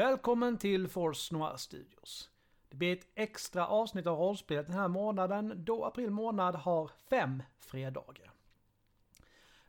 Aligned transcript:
Välkommen 0.00 0.58
till 0.58 0.88
Force 0.88 1.34
Noir 1.34 1.56
Studios. 1.56 2.30
Det 2.68 2.76
blir 2.76 2.92
ett 2.92 3.06
extra 3.14 3.66
avsnitt 3.66 4.06
av 4.06 4.18
rollspelet 4.18 4.66
den 4.66 4.76
här 4.76 4.88
månaden 4.88 5.64
då 5.64 5.84
april 5.84 6.10
månad 6.10 6.54
har 6.54 6.90
fem 7.10 7.42
fredagar. 7.58 8.32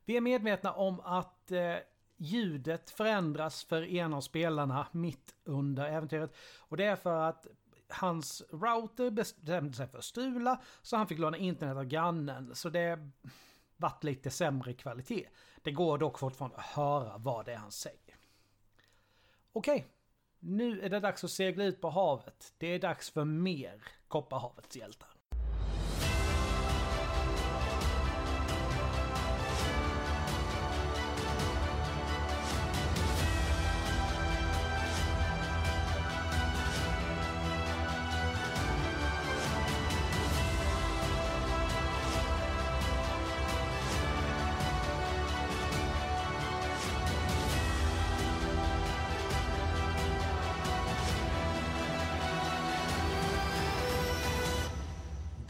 Vi 0.06 0.18
är 0.18 0.22
medvetna 0.22 0.74
om 0.74 1.00
att 1.00 1.52
eh, 1.52 1.76
ljudet 2.18 2.90
förändras 2.90 3.64
för 3.64 3.84
en 3.84 4.14
av 4.14 4.22
spelarna 4.22 4.88
mitt 4.92 5.36
under 5.44 5.86
äventyret. 5.86 6.36
Och 6.60 6.78
det 6.78 6.86
är 6.86 6.96
för 6.96 7.30
att 7.30 7.48
hans 7.88 8.44
router 8.50 9.10
bestämde 9.10 9.74
sig 9.74 9.88
för 9.88 9.98
att 9.98 10.04
strula 10.04 10.62
så 10.82 10.98
han 10.98 11.08
fick 11.08 11.20
låna 11.20 11.38
internet 11.38 11.78
av 11.78 11.86
grannen. 11.86 12.56
Så 12.56 12.70
det 12.70 13.10
vart 13.78 14.04
lite 14.04 14.30
sämre 14.30 14.74
kvalitet. 14.74 15.28
Det 15.62 15.72
går 15.72 15.98
dock 15.98 16.20
fortfarande 16.20 16.58
att 16.58 16.66
höra 16.66 17.18
vad 17.18 17.46
det 17.46 17.54
är 17.54 17.58
han 17.58 17.72
säger. 17.72 18.16
Okej, 19.54 19.88
nu 20.44 20.82
är 20.82 20.90
det 20.90 21.00
dags 21.00 21.24
att 21.24 21.32
segla 21.32 21.64
ut 21.64 21.82
på 21.82 21.90
havet. 21.90 22.54
Det 22.58 22.68
är 22.68 22.80
dags 22.80 23.10
för 23.10 23.26
mer 23.26 23.84
Kopparhavets 24.08 24.76
hjältar. 24.76 25.11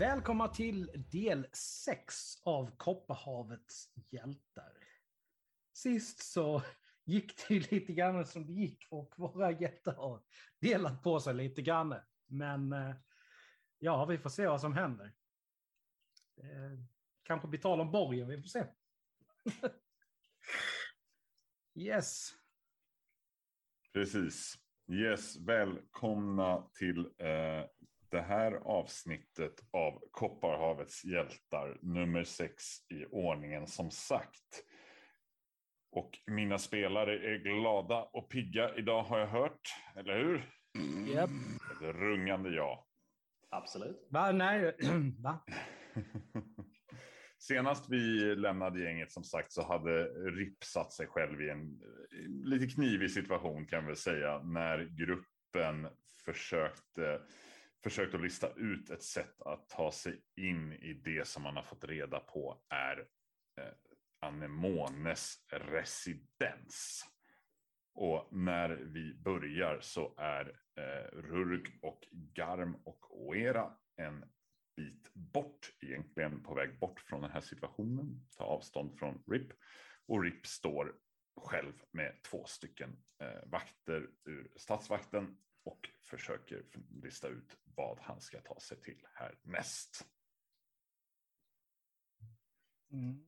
Välkomna 0.02 0.48
till 0.48 1.06
del 1.12 1.48
6 1.54 2.16
av 2.44 2.78
Kopparhavets 2.78 3.90
hjältar. 4.10 4.74
Sist 5.74 6.20
så 6.20 6.64
gick 7.06 7.48
det 7.48 7.54
ju 7.54 7.60
lite 7.60 7.94
grann 7.94 8.26
som 8.26 8.46
det 8.46 8.54
gick 8.54 8.88
och 8.90 9.14
våra 9.18 9.52
hjältar 9.52 9.94
har 9.94 10.24
delat 10.62 11.04
på 11.04 11.20
sig 11.20 11.34
lite 11.34 11.62
grann. 11.62 11.96
Men 12.28 12.74
eh, 12.74 12.96
ja, 13.80 14.06
vi 14.06 14.18
får 14.18 14.30
se 14.30 14.48
vad 14.48 14.62
som 14.62 14.74
händer. 14.74 15.14
Eh, 16.38 16.80
kanske 17.24 17.48
blir 17.48 17.60
tal 17.60 17.82
om 17.82 17.92
borgen, 17.92 18.28
vi 18.28 18.42
får 18.42 18.50
se. 18.50 18.66
yes. 21.76 22.30
Precis. 23.94 24.58
Yes, 24.88 25.38
välkomna 25.38 26.70
till 26.74 27.00
eh, 27.00 27.66
det 28.12 28.22
här 28.22 28.52
avsnittet 28.54 29.54
av 29.72 30.00
Kopparhavets 30.12 31.06
hjältar 31.06 31.78
nummer 31.82 32.24
sex 32.24 32.64
i 32.90 33.06
ordningen 33.06 33.68
som 33.68 33.92
sagt. 33.92 34.64
Och 35.92 36.20
mina 36.28 36.58
spelare 36.58 37.34
är 37.34 37.38
glada 37.38 38.04
och 38.04 38.30
pigga 38.30 38.76
idag 38.76 39.04
har 39.04 39.20
jag 39.20 39.28
hört, 39.28 39.62
eller 39.96 40.18
hur? 40.18 40.50
Yep. 41.08 41.30
Ett 41.72 41.96
rungande 41.96 42.50
ja. 42.50 42.88
Absolut. 43.50 44.08
Va? 44.10 44.32
Nej, 44.32 44.76
va? 45.20 45.40
Senast 47.40 47.90
vi 47.90 48.36
lämnade 48.36 48.84
gänget 48.84 49.12
som 49.12 49.24
sagt 49.24 49.52
så 49.52 49.64
hade 49.64 50.04
RIP 50.04 50.64
satt 50.64 50.94
sig 50.94 51.08
själv 51.08 51.42
i 51.42 51.50
en 51.50 51.80
lite 52.44 52.68
knivig 52.68 53.12
situation 53.12 53.68
kan 53.68 53.88
vi 53.88 53.96
säga 53.96 54.44
när 54.44 54.80
gruppen 54.80 55.88
försökte 56.26 57.22
försökt 57.84 58.16
att 58.16 58.22
lista 58.22 58.54
ut 58.56 58.90
ett 58.90 59.04
sätt 59.04 59.42
att 59.42 59.70
ta 59.70 59.92
sig 59.92 60.22
in 60.36 60.74
i 60.74 60.94
det 60.94 61.28
som 61.28 61.44
man 61.44 61.56
har 61.56 61.64
fått 61.64 61.84
reda 61.84 62.20
på 62.20 62.62
är 62.70 63.08
eh, 63.58 63.74
Anemones 64.20 65.46
residens. 65.50 67.06
Och 67.94 68.28
när 68.32 68.70
vi 68.70 69.14
börjar 69.14 69.80
så 69.82 70.16
är 70.18 70.60
eh, 70.76 71.18
Rurg 71.18 71.80
och 71.82 72.08
Garm 72.12 72.76
och 72.76 73.28
Oera 73.28 73.78
en 73.96 74.26
bit 74.76 75.14
bort, 75.14 75.74
egentligen 75.82 76.44
på 76.44 76.54
väg 76.54 76.80
bort 76.80 77.00
från 77.00 77.22
den 77.22 77.32
här 77.32 77.42
situationen, 77.42 78.28
ta 78.38 78.44
avstånd 78.44 79.00
från 79.00 79.24
RIP. 79.28 79.52
Och 80.08 80.24
RIP 80.24 80.48
står 80.48 80.96
själv 81.36 81.74
med 81.92 82.24
två 82.24 82.46
stycken 82.46 83.04
eh, 83.22 83.50
vakter 83.50 84.10
ur 84.26 84.52
statsvakten 84.56 85.38
och 85.64 85.90
försöker 86.02 86.66
lista 87.04 87.28
ut 87.28 87.58
vad 87.64 88.00
han 88.00 88.22
ska 88.22 88.42
ta 88.42 88.60
sig 88.60 88.82
till 88.82 89.08
härnäst. 89.14 90.08
Mm. 92.92 93.28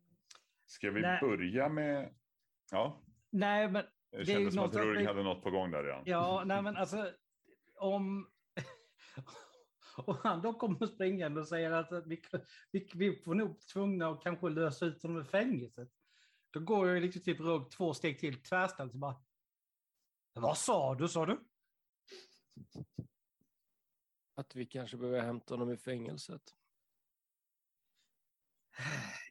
Ska 0.66 0.92
vi 0.92 1.02
Nej. 1.02 1.20
börja 1.22 1.70
med... 1.70 2.16
Ja. 2.72 3.04
Nej, 3.30 3.72
men... 3.72 3.86
Det, 4.12 4.18
det 4.18 4.26
kändes 4.26 4.54
som 4.54 4.64
att 4.64 4.76
Rurg 4.76 5.06
hade 5.06 5.24
något 5.24 5.44
på 5.44 5.52
gång 5.52 5.72
där 5.72 5.84
redan. 5.84 6.04
Ja, 6.06 6.44
nej 6.46 6.62
men 6.62 6.78
alltså 6.78 7.12
om... 7.76 8.30
Och 9.98 10.16
han 10.16 10.42
då 10.42 10.54
kommer 10.54 10.88
springande 10.88 11.42
och 11.42 11.48
säger 11.48 11.72
att 11.72 12.08
vi, 12.08 12.22
vi, 12.72 12.90
vi 12.94 13.16
får 13.16 13.36
nog 13.36 13.68
tvungna 13.68 14.10
att 14.10 14.24
kanske 14.24 14.50
lösa 14.50 14.86
ut 14.86 15.04
honom 15.04 15.18
ur 15.18 15.24
fängelset. 15.24 15.90
Då 16.50 16.60
går 16.60 16.90
jag 16.90 17.02
liksom 17.02 17.22
typ 17.22 17.40
Rugg 17.40 17.72
två 17.72 17.94
steg 17.94 18.20
till 18.20 18.44
tvärställt 18.44 18.94
och 18.94 19.00
bara... 19.00 19.24
Vad 20.34 20.58
sa 20.58 20.96
du, 20.96 21.08
sa 21.08 21.26
du? 21.26 21.40
Att 24.36 24.56
vi 24.56 24.66
kanske 24.66 24.98
behöver 24.98 25.22
hämta 25.22 25.54
honom 25.54 25.72
i 25.72 25.78
fängelset. 25.78 26.42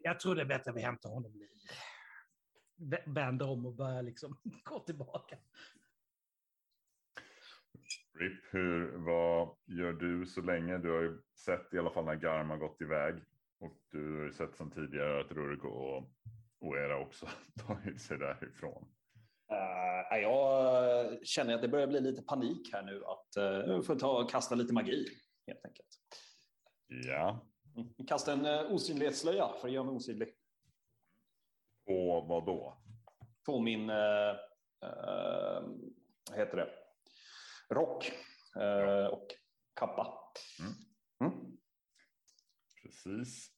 Jag 0.00 0.20
tror 0.20 0.34
det 0.34 0.40
är 0.40 0.46
bättre 0.46 0.70
att 0.70 0.76
vi 0.76 0.80
hämtar 0.80 1.10
honom 1.10 1.32
nu. 1.32 1.48
Vänder 3.06 3.48
om 3.48 3.66
och 3.66 3.74
börjar 3.74 4.02
liksom 4.02 4.40
gå 4.64 4.80
tillbaka. 4.80 5.38
Rip, 8.14 8.44
hur, 8.50 8.96
vad 8.96 9.56
gör 9.66 9.92
du 9.92 10.26
så 10.26 10.40
länge? 10.40 10.78
Du 10.78 10.90
har 10.90 11.00
ju 11.00 11.22
sett 11.34 11.74
i 11.74 11.78
alla 11.78 11.90
fall 11.90 12.04
när 12.04 12.14
Garm 12.14 12.50
har 12.50 12.56
gått 12.56 12.80
iväg. 12.80 13.14
Och 13.58 13.78
du 13.90 14.18
har 14.18 14.24
ju 14.24 14.32
sett 14.32 14.56
som 14.56 14.70
tidigare 14.70 15.20
att 15.20 15.32
Rurgo 15.32 15.68
och 15.68 16.10
Oera 16.58 16.98
också 16.98 17.28
tagit 17.66 18.00
sig 18.00 18.18
därifrån. 18.18 18.94
Uh, 19.52 20.18
jag 20.18 21.26
känner 21.26 21.54
att 21.54 21.62
det 21.62 21.68
börjar 21.68 21.86
bli 21.86 22.00
lite 22.00 22.22
panik 22.22 22.72
här 22.72 22.82
nu 22.82 23.02
att 23.04 23.36
uh, 23.68 23.82
få 23.82 23.94
ta 23.94 24.22
och 24.22 24.30
kasta 24.30 24.54
lite 24.54 24.72
magi 24.72 25.06
helt 25.46 25.64
enkelt. 25.64 25.88
Ja. 26.88 27.46
Mm. 27.76 28.06
Kasta 28.08 28.32
en 28.32 28.46
uh, 28.46 28.72
osynlighetslöja 28.72 29.48
för 29.60 29.68
att 29.68 29.74
göra 29.74 29.84
mig 29.84 29.94
osynlig. 29.94 30.28
På 31.86 32.20
vad 32.28 32.46
då? 32.46 32.82
På 33.46 33.60
min, 33.60 33.90
uh, 33.90 34.34
uh, 34.84 35.62
vad 36.30 36.38
heter 36.38 36.56
det, 36.56 36.68
rock 37.74 38.12
ja. 38.54 39.08
och 39.08 39.26
kappa. 39.74 40.18
Mm. 40.60 40.72
Mm. 41.32 41.56
Precis. 42.82 43.48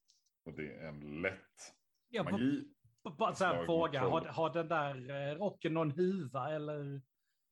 Och 0.44 0.52
det 0.52 0.73
är 0.73 0.88
en 0.88 1.23
lätt 1.23 1.75
ja, 2.08 2.23
magi. 2.23 2.74
Bara 3.11 3.35
så 3.35 3.45
här 3.45 3.65
fråga, 3.65 4.01
har, 4.01 4.21
har 4.21 4.51
den 4.51 4.69
där 4.69 5.11
eh, 5.31 5.35
rocken 5.35 5.75
någon 5.75 5.91
huva 5.91 6.51
eller? 6.51 7.01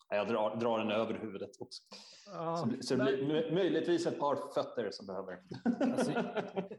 Jag 0.09 0.29
drar, 0.29 0.57
drar 0.57 0.79
den 0.79 0.91
över 0.91 1.15
huvudet 1.15 1.51
också. 1.59 1.83
Ja, 2.27 2.57
så, 2.57 2.83
så 2.83 2.97
det 2.97 3.05
blir 3.05 3.53
möjligtvis 3.55 4.07
ett 4.07 4.19
par 4.19 4.53
fötter 4.55 4.91
som 4.91 5.07
behöver. 5.07 5.39
Alltså, 5.81 6.13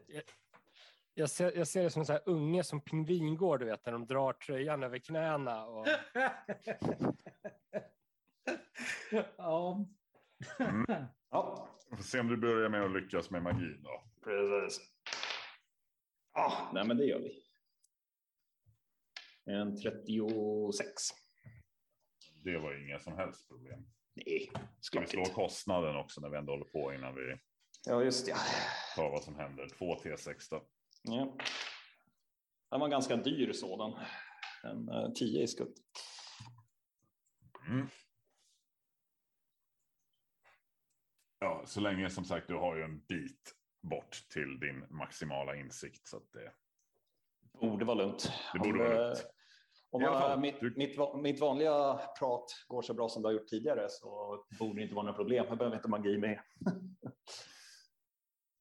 jag, 0.06 0.22
jag, 1.14 1.30
ser, 1.30 1.56
jag 1.56 1.68
ser 1.68 1.82
det 1.82 1.90
som 1.90 2.00
en 2.00 2.06
så 2.06 2.12
här 2.12 2.22
unge 2.26 2.64
som 2.64 2.80
pingvingård, 2.80 3.60
du 3.60 3.66
vet, 3.66 3.86
när 3.86 3.92
de 3.92 4.06
drar 4.06 4.32
tröjan 4.32 4.82
över 4.82 4.98
knäna. 4.98 5.66
Och... 5.66 5.86
ja. 9.36 9.86
Mm. 10.58 11.04
ja. 11.30 11.68
Får 11.90 11.96
se 11.96 12.20
om 12.20 12.28
du 12.28 12.36
börjar 12.36 12.68
med 12.68 12.84
att 12.84 12.92
lyckas 12.92 13.30
med 13.30 13.42
magin 13.42 13.82
då. 13.82 14.02
Precis. 14.24 14.80
Ja, 16.34 16.70
nej 16.74 16.84
men 16.86 16.96
det 16.96 17.04
gör 17.04 17.18
vi. 17.18 17.43
En 19.46 19.76
36. 19.76 20.84
Det 22.44 22.58
var 22.58 22.84
inga 22.84 22.98
som 22.98 23.16
helst 23.16 23.48
problem. 23.48 23.86
Nej, 24.14 24.50
Ska 24.80 25.00
vi 25.00 25.06
slå 25.06 25.24
kostnaden 25.24 25.96
också 25.96 26.20
när 26.20 26.28
vi 26.28 26.36
ändå 26.36 26.52
håller 26.52 26.64
på 26.64 26.94
innan 26.94 27.14
vi 27.14 27.36
ja, 27.86 28.02
just 28.02 28.26
det. 28.26 28.36
tar 28.96 29.10
vad 29.10 29.24
som 29.24 29.36
händer. 29.36 29.68
Två 29.78 29.94
T6 29.94 30.50
då. 30.50 30.66
Ja. 31.02 31.36
Den 32.70 32.80
var 32.80 32.88
ganska 32.88 33.16
dyr 33.16 33.52
sådan. 33.52 34.04
En 34.62 35.14
10 35.14 35.38
uh, 35.38 35.44
i 35.44 35.46
skutt. 35.46 35.74
Mm. 37.68 37.86
Ja, 41.38 41.62
så 41.66 41.80
länge 41.80 42.10
som 42.10 42.24
sagt 42.24 42.48
du 42.48 42.54
har 42.54 42.76
ju 42.76 42.82
en 42.82 43.00
bit 43.00 43.54
bort 43.80 44.26
till 44.32 44.60
din 44.60 44.84
maximala 44.90 45.56
insikt 45.56 46.08
så 46.08 46.16
att 46.16 46.32
det 46.32 46.52
borde 47.60 47.84
vara 47.84 47.96
lugnt. 47.96 48.32
Det 48.52 48.58
borde 48.58 48.78
vara 48.78 49.04
lugnt. 49.04 49.33
Fall, 50.02 50.30
eh, 50.32 50.40
mitt, 50.40 50.60
du- 50.60 50.74
mitt, 50.76 50.96
mitt 51.22 51.40
vanliga 51.40 52.00
prat 52.18 52.46
går 52.68 52.82
så 52.82 52.94
bra 52.94 53.08
som 53.08 53.22
det 53.22 53.28
har 53.28 53.32
gjort 53.32 53.46
tidigare 53.48 53.86
så 53.88 54.38
borde 54.58 54.74
det 54.74 54.82
inte 54.82 54.94
vara 54.94 55.04
några 55.06 55.16
problem. 55.16 55.46
Jag 55.48 55.58
behöver 55.58 55.76
inte 55.76 55.88
magi 55.88 56.18
med. 56.18 56.40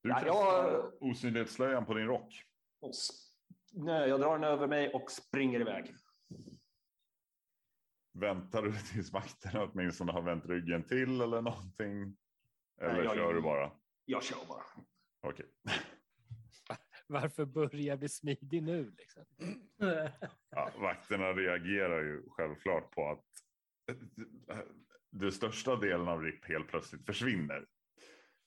Du 0.03 0.09
Ja, 0.09 0.25
jag- 0.25 1.01
osynlighetsslöjan 1.03 1.85
på 1.85 1.94
din 1.94 2.06
rock. 2.07 2.44
Och 2.81 2.91
Nej, 3.74 4.09
jag 4.09 4.19
drar 4.19 4.33
den 4.33 4.44
över 4.44 4.68
mig 4.68 4.94
och 4.94 5.12
springer 5.12 5.59
iväg. 5.62 5.94
Väntar 8.13 8.62
du 8.62 8.71
tills 8.94 9.12
vakterna 9.13 9.63
åtminstone 9.63 10.12
har 10.12 10.21
vänt 10.21 10.45
ryggen 10.45 10.83
till 10.83 11.21
eller 11.21 11.41
någonting? 11.41 12.18
Eller 12.81 12.94
Nej, 12.94 13.03
jag- 13.03 13.15
kör 13.15 13.33
du 13.33 13.41
bara? 13.41 13.71
Jag 14.06 14.24
kör 14.24 14.47
bara. 14.47 14.63
Okej. 15.21 15.45
Varför 17.07 17.45
börja 17.45 17.97
bli 17.97 18.09
smidig 18.09 18.63
nu? 18.63 18.91
Liksom? 18.97 19.24
Ja, 20.50 20.71
vakterna 20.77 21.33
reagerar 21.33 22.03
ju 22.03 22.24
självklart 22.30 22.91
på 22.91 23.09
att 23.12 23.25
eh, 24.50 24.63
den 25.12 25.31
största 25.31 25.75
delen 25.75 26.07
av 26.07 26.21
RIP 26.21 26.45
helt 26.45 26.68
plötsligt 26.68 27.06
försvinner. 27.06 27.65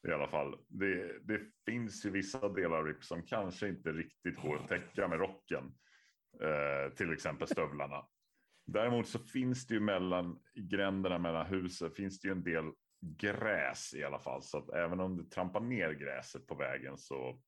I 0.09 0.13
alla 0.13 0.29
fall. 0.29 0.57
Det, 0.69 1.19
det 1.23 1.41
finns 1.67 2.07
ju 2.07 2.11
vissa 2.11 2.49
delar 2.49 2.77
av 2.77 2.87
RIP 2.87 3.05
som 3.05 3.23
kanske 3.23 3.69
inte 3.69 3.93
riktigt 3.93 4.43
går 4.43 4.57
att 4.57 4.69
täcka 4.69 5.09
med 5.09 5.19
rocken. 5.19 5.75
Eh, 6.41 6.95
till 6.95 7.13
exempel 7.13 7.49
stövlarna. 7.49 8.07
Däremot 8.67 9.09
så 9.09 9.19
finns 9.19 9.67
det 9.67 9.75
ju 9.75 9.81
mellan 9.81 10.39
gränderna 10.55 11.19
mellan 11.19 11.47
husen 11.47 11.91
finns 11.91 12.21
det 12.21 12.29
ju 12.29 12.33
en 12.33 12.43
del 12.43 12.73
gräs 13.01 13.95
i 13.95 14.05
alla 14.05 14.19
fall. 14.19 14.43
Så 14.43 14.59
att 14.59 14.71
även 14.71 15.01
om 15.01 15.17
du 15.17 15.25
trampar 15.25 15.61
ner 15.61 15.93
gräset 15.93 16.47
på 16.47 16.55
vägen 16.55 16.99
så 16.99 17.41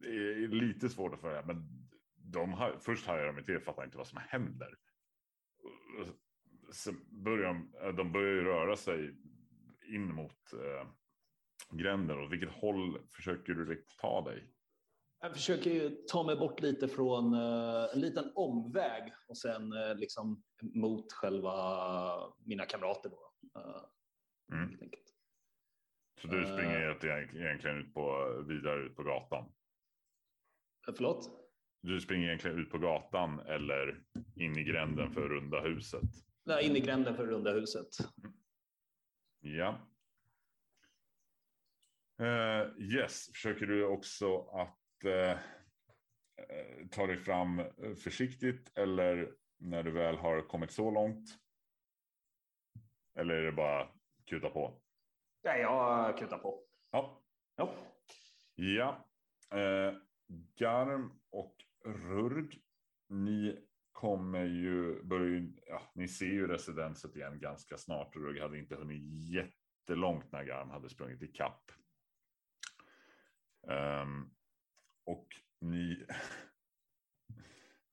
det 0.00 0.08
är 0.08 0.48
lite 0.48 0.88
svårt 0.88 1.14
att 1.14 1.20
följa. 1.20 1.42
Men 1.46 1.87
de 2.32 2.52
har, 2.52 2.78
först 2.80 3.06
hajar 3.06 3.32
de 3.32 3.44
till, 3.44 3.60
fattar 3.60 3.84
inte 3.84 3.96
vad 3.98 4.06
som 4.06 4.18
händer. 4.28 4.78
Sen 6.72 7.22
börjar 7.24 7.46
de, 7.46 7.96
de 7.96 8.12
börjar 8.12 8.42
röra 8.44 8.76
sig 8.76 9.14
in 9.94 10.14
mot 10.14 10.52
eh, 10.52 10.88
gränden. 11.70 12.18
Åt 12.18 12.32
vilket 12.32 12.50
håll 12.52 12.98
försöker 13.16 13.52
du 13.54 13.84
ta 14.00 14.20
dig? 14.20 14.52
Jag 15.20 15.32
försöker 15.32 15.70
ju 15.70 15.90
ta 15.90 16.22
mig 16.26 16.36
bort 16.36 16.60
lite 16.60 16.88
från 16.88 17.34
eh, 17.34 17.84
en 17.94 18.00
liten 18.00 18.32
omväg 18.34 19.12
och 19.28 19.38
sen 19.38 19.72
eh, 19.72 19.94
liksom 19.96 20.42
mot 20.62 21.12
själva 21.12 21.54
mina 22.44 22.64
kamrater. 22.66 23.10
Då. 23.10 23.32
Eh, 23.60 23.84
Mm. 24.52 24.78
Så 26.20 26.28
du 26.28 26.42
Eh. 26.44 26.52
springer 26.54 26.80
egentligen- 26.80 27.36
egentligen 27.36 27.76
ut 27.78 27.94
på, 27.94 28.32
vidare 28.48 28.80
ut 28.86 28.96
på 28.96 29.02
gatan. 29.02 29.44
Eh, 30.88 30.94
Förlåt? 30.96 31.37
Du 31.80 32.00
springer 32.00 32.26
egentligen 32.26 32.58
ut 32.58 32.70
på 32.70 32.78
gatan 32.78 33.40
eller 33.40 34.04
in 34.36 34.58
i 34.58 34.64
gränden 34.64 35.12
för 35.12 35.28
runda 35.28 35.60
huset. 35.60 36.10
Nej, 36.44 36.66
in 36.66 36.76
i 36.76 36.80
gränden 36.80 37.16
för 37.16 37.26
runda 37.26 37.52
huset. 37.52 37.88
Ja. 39.40 39.88
Eh, 42.20 42.68
yes, 42.78 43.30
försöker 43.32 43.66
du 43.66 43.84
också 43.84 44.40
att 44.40 45.04
eh, 45.04 45.38
ta 46.90 47.06
dig 47.06 47.16
fram 47.16 47.62
försiktigt 48.02 48.78
eller 48.78 49.34
när 49.58 49.82
du 49.82 49.90
väl 49.90 50.16
har 50.16 50.42
kommit 50.42 50.72
så 50.72 50.90
långt? 50.90 51.28
Eller 53.14 53.34
är 53.34 53.42
det 53.42 53.52
bara 53.52 53.88
kuta 54.26 54.50
på? 54.50 54.80
Nej, 55.44 55.60
jag 55.60 56.18
kutar 56.18 56.38
på. 56.38 56.64
Ja. 56.90 57.22
Ja. 57.56 57.74
Ja. 58.54 59.08
Eh, 59.58 59.94
Garm 60.56 61.20
och 61.30 61.56
Rurg. 61.84 62.58
Ni 63.08 63.58
kommer 63.92 64.44
ju, 64.44 65.02
börja. 65.02 65.48
ja, 65.66 65.82
ni 65.94 66.08
ser 66.08 66.26
ju 66.26 66.46
residenset 66.46 67.16
igen 67.16 67.38
ganska 67.38 67.76
snart. 67.76 68.16
Rurg 68.16 68.40
hade 68.40 68.58
inte 68.58 68.74
hunnit 68.74 69.02
jättelångt 69.02 70.32
när 70.32 70.44
Garm 70.44 70.70
hade 70.70 70.88
sprungit 70.88 71.22
i 71.22 71.26
kapp. 71.26 71.72
Um, 73.62 73.74
ehm, 73.74 74.30
och 75.04 75.26
ni, 75.60 76.06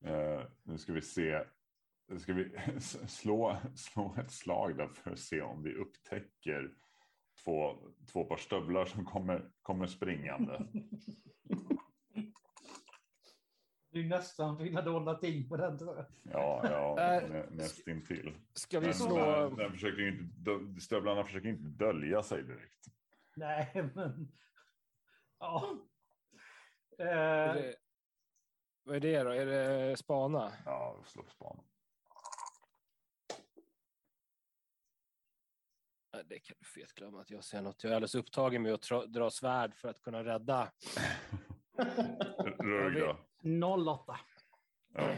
uh, 0.06 0.44
nu 0.64 0.78
ska 0.78 0.94
vi 0.94 1.02
se, 1.02 1.44
nu 2.08 2.20
ska 2.20 2.34
vi 2.34 2.52
slå, 3.08 3.58
slå 3.76 4.16
ett 4.20 4.32
slag 4.32 4.78
där 4.78 4.88
för 4.88 5.12
att 5.12 5.20
se 5.20 5.42
om 5.42 5.64
vi 5.64 5.74
upptäcker 5.74 6.74
två, 7.44 7.78
två 8.12 8.24
par 8.24 8.38
stövlar 8.38 8.86
som 8.86 9.06
kommer, 9.06 9.52
kommer 9.62 9.88
springande. 9.88 10.68
Det 13.96 14.02
är 14.02 14.04
nästan 14.04 14.58
fina 14.58 14.82
dolda 14.82 15.16
ting 15.16 15.50
på 15.50 15.58
den 15.58 15.78
tror 15.78 15.96
jag. 15.96 16.06
Ja, 16.24 16.62
ja 16.64 17.00
Äh, 17.22 17.30
nä, 17.30 17.46
nästintill. 17.52 18.36
Ska 18.54 18.80
vi 18.80 18.94
slå... 18.94 19.50
men 19.50 19.56
den 19.58 19.72
försöker 19.72 20.02
ju 20.02 20.10
inte, 20.10 20.82
stövlarna 20.82 21.24
försöker 21.24 21.50
inte 21.50 21.86
dölja 21.86 22.24
sig 22.24 22.44
direkt. 22.44 22.86
Nej, 23.36 23.90
men... 23.96 24.32
Ja. 25.40 25.78
Är 26.98 27.48
Eh, 27.48 27.54
det, 27.54 27.76
vad 28.84 28.96
är 28.96 29.00
det 29.00 29.24
då? 29.24 29.30
Är 29.30 29.46
det 29.46 29.98
spana? 29.98 30.52
Ja, 30.66 31.04
slå 31.06 31.24
på 31.24 31.30
span. 31.30 31.60
Nej, 36.14 36.24
Det 36.26 36.40
kan 36.40 36.56
du 36.60 36.66
fet 36.66 36.94
glömma 36.94 37.22
att 37.22 37.30
jag 37.30 37.44
ser 37.44 37.62
något. 37.62 37.84
Jag 37.84 37.92
är 37.92 37.96
alldeles 37.96 38.16
upptagen 38.16 38.62
med 38.62 38.74
att 38.74 39.14
dra 39.14 39.30
svärd 39.30 39.76
för 39.76 39.90
att 39.90 40.02
kunna 40.02 40.24
rädda. 40.24 40.72
Rög 42.60 42.94
då? 43.00 43.18
08. 43.46 44.20
Ja. 44.94 45.16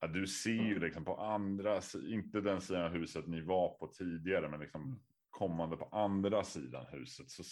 Ja, 0.00 0.08
du 0.08 0.26
ser 0.26 0.50
ju 0.50 0.78
liksom 0.78 1.04
på 1.04 1.16
andra, 1.16 1.80
inte 2.10 2.40
den 2.40 2.60
sidan 2.60 2.82
av 2.84 2.90
huset 2.90 3.26
ni 3.26 3.40
var 3.40 3.74
på 3.78 3.86
tidigare, 3.86 4.48
men 4.48 4.60
liksom 4.60 5.02
kommande 5.30 5.76
på 5.76 5.84
andra 5.84 6.44
sidan 6.44 6.86
huset. 6.86 7.30
Så, 7.30 7.42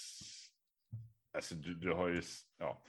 alltså 1.37 1.55
du, 1.55 1.75
du 1.75 1.93
har 1.93 2.09
ju, 2.09 2.23
ja, 2.59 2.83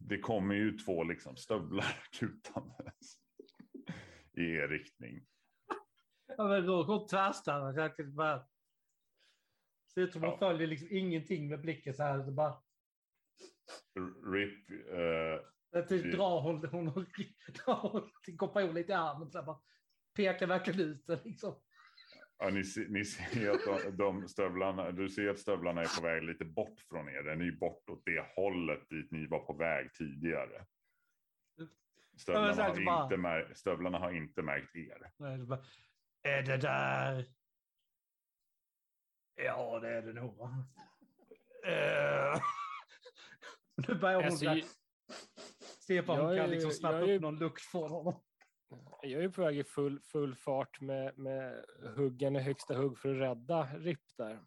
det 0.00 0.18
kommer 0.18 0.54
ju 0.54 0.78
två 0.78 1.04
liksom 1.04 1.36
stövlar 1.36 2.02
kutandes 2.18 3.20
i 4.32 4.42
er 4.42 4.68
riktning. 4.68 5.26
Ja, 6.36 6.48
men 6.48 6.66
då 6.66 6.84
går 6.84 7.08
tvärstannar. 7.08 7.96
kan 7.96 8.14
bara... 8.14 8.46
Ser 9.94 10.00
ut 10.00 10.12
som 10.12 10.22
Ja. 10.22 10.28
man 10.28 10.38
följer 10.38 10.66
liksom 10.66 10.88
ingenting 10.90 11.48
med 11.48 11.60
blicken 11.60 11.94
så 11.94 12.02
här. 12.02 12.22
Så 12.22 12.32
bara, 12.32 12.62
Rip, 14.32 14.70
eh, 14.70 15.46
typ 15.72 16.02
Det- 16.02 16.10
drar 16.10 16.40
hon, 16.40 16.66
hon, 16.68 16.86
hon, 16.86 17.06
drar 17.64 17.74
hon 17.90 18.10
till 18.24 18.36
kompanjon 18.36 18.74
lite 18.74 18.92
i 18.92 18.94
armen. 18.94 19.30
Så 19.30 19.38
här, 19.38 19.44
bara, 19.44 19.60
pekar 20.16 20.46
verkligen 20.46 20.80
ut 20.80 21.06
det 21.06 21.24
liksom. 21.24 21.60
ja, 22.38 22.50
ni, 22.50 22.62
ni 22.88 23.04
ser 23.04 23.50
att 23.50 23.64
de, 23.84 23.96
de 23.96 24.28
stövlarna, 24.28 24.90
du 24.90 25.08
ser 25.08 25.28
att 25.28 25.38
stövlarna 25.38 25.80
är 25.82 26.00
på 26.00 26.06
väg 26.06 26.22
lite 26.22 26.44
bort 26.44 26.80
från 26.88 27.08
er. 27.08 27.22
Den 27.22 27.40
är 27.40 27.44
ju 27.44 27.56
bort 27.58 27.90
åt 27.90 28.02
det 28.04 28.26
hållet 28.36 28.88
dit 28.90 29.10
ni 29.10 29.26
var 29.26 29.38
på 29.38 29.52
väg 29.52 29.94
tidigare. 29.94 30.66
Stövlarna, 32.16 32.54
så 32.54 32.60
bara- 32.84 32.96
har 32.96 33.04
inte, 33.04 33.16
mär, 33.16 33.52
stövlarna 33.54 33.98
har 33.98 34.10
inte 34.12 34.42
märkt 34.42 34.76
er. 34.76 35.10
Nej, 35.16 35.38
bara, 35.38 35.64
är 36.22 36.42
det 36.42 36.56
där? 36.56 37.24
Ja, 39.34 39.80
det 39.80 39.88
är 39.88 40.02
det 40.02 40.12
nog. 40.12 40.40
Eh, 41.66 42.40
Nu 43.88 43.94
börjar 43.94 44.16
hon 44.16 44.24
Alltså, 44.24 44.44
är 45.96 46.36
kan 46.36 46.48
ju- 46.48 46.54
liksom 46.54 46.70
snappa 46.70 46.94
jag 46.98 47.02
är 47.02 47.06
ju- 47.08 47.16
upp 47.16 47.22
någon 47.22 47.38
lukt 47.38 47.62
från 47.62 47.90
honom. 47.90 48.20
Jag 49.02 49.24
är 49.24 49.28
på 49.28 49.42
väg 49.42 49.58
i 49.58 49.64
full, 49.64 50.00
full 50.00 50.34
fart 50.34 50.80
med, 50.80 51.18
med 51.18 51.64
huggen 51.96 52.36
i 52.36 52.40
högsta 52.40 52.74
hugg 52.74 52.98
för 52.98 53.08
att 53.14 53.20
rädda 53.20 53.62
RIP 53.78 54.00
där. 54.16 54.40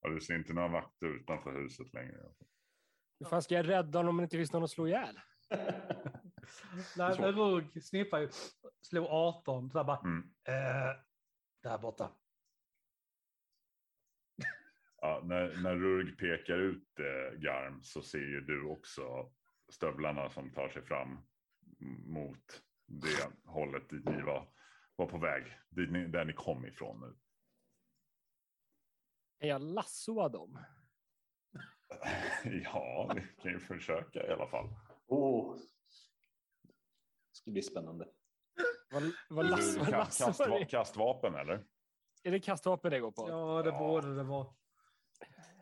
Ja, 0.00 0.08
du 0.08 0.20
ser 0.20 0.34
inte 0.34 0.52
några 0.52 0.68
vakter 0.68 1.06
utanför 1.06 1.62
huset 1.62 1.92
längre. 1.92 2.16
Hur 3.18 3.26
fan 3.26 3.42
ska 3.42 3.54
jag 3.54 3.68
rädda 3.68 3.98
honom 3.98 4.08
om 4.10 4.16
det 4.16 4.22
inte 4.22 4.36
finns 4.36 4.52
någon 4.52 4.64
att 4.64 4.70
slå 4.70 4.86
ihjäl? 4.88 5.20
Nej, 6.96 7.16
men 7.20 7.32
Rugg 7.32 7.82
snippar 7.84 8.18
ju, 8.18 8.28
slog 8.82 9.06
18, 9.06 9.70
så 9.70 9.84
bara, 9.84 9.98
Mm. 10.00 10.30
eh, 10.48 10.96
där 11.62 11.78
borta. 11.78 12.10
Ja, 15.02 15.20
när, 15.24 15.56
när 15.62 15.76
Rurg 15.76 16.16
pekar 16.16 16.58
ut 16.58 16.98
eh, 16.98 17.38
Garm 17.38 17.82
så 17.82 18.02
ser 18.02 18.18
ju 18.18 18.40
du 18.40 18.64
också 18.64 19.32
stövlarna 19.70 20.30
som 20.30 20.50
tar 20.52 20.68
sig 20.68 20.82
fram 20.82 21.18
mot 22.06 22.62
det 22.86 23.30
hållet 23.44 23.88
dit 23.90 24.04
ni 24.04 24.22
var, 24.22 24.48
var 24.96 25.06
på 25.06 25.18
väg. 25.18 25.58
Dit 25.68 25.90
ni, 25.90 26.06
där 26.06 26.24
ni 26.24 26.32
kom 26.32 26.66
ifrån 26.66 27.00
nu. 27.00 27.16
Är 29.38 29.48
jag 29.48 29.60
lassoad 29.62 30.32
dem? 30.32 30.58
Ja, 32.64 33.12
vi 33.14 33.42
kan 33.42 33.52
ju 33.52 33.60
försöka 33.60 34.26
i 34.26 34.30
alla 34.30 34.46
fall. 34.48 34.68
Oh. 35.06 35.56
Det 35.56 37.36
ska 37.36 37.50
bli 37.50 37.62
spännande. 37.62 38.08
Vad, 38.90 39.02
vad 39.30 39.44
Du, 39.44 39.50
lass, 39.50 39.76
vad 39.76 39.86
ka- 39.88 39.90
lassar 39.90 40.26
kastva, 40.26 40.58
det? 40.58 40.64
kastvapen 40.64 41.34
eller? 41.34 41.64
Är 42.22 42.30
det 42.30 42.40
kastvapen 42.40 42.90
det 42.90 43.00
går 43.00 43.12
på? 43.12 43.28
Ja, 43.28 43.62
det 43.62 43.70
Ja. 43.70 43.78
borde 43.78 44.14
det 44.14 44.22
vara. 44.22 44.46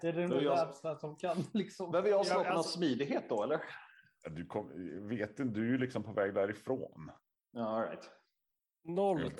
Det 0.00 0.08
är 0.08 0.12
det 0.12 0.28
nog 0.28 0.42
jag- 0.42 0.56
närmsta 0.56 0.96
som 0.96 1.16
kan 1.16 1.44
liksom. 1.54 1.90
Behöver 1.90 2.10
jag 2.10 2.26
slå 2.26 2.36
på 2.36 2.42
någon 2.44 2.52
alltså- 2.56 2.78
smidighet 2.78 3.28
då 3.28 3.42
eller? 3.42 3.60
Du 4.24 4.46
kom, 4.46 4.68
vet 5.08 5.38
inte, 5.40 5.60
du 5.60 5.74
är 5.74 5.78
liksom 5.78 6.02
på 6.02 6.12
väg 6.12 6.34
därifrån. 6.34 7.10
Ja, 7.52 7.66
all 7.68 7.82
right. 7.88 8.10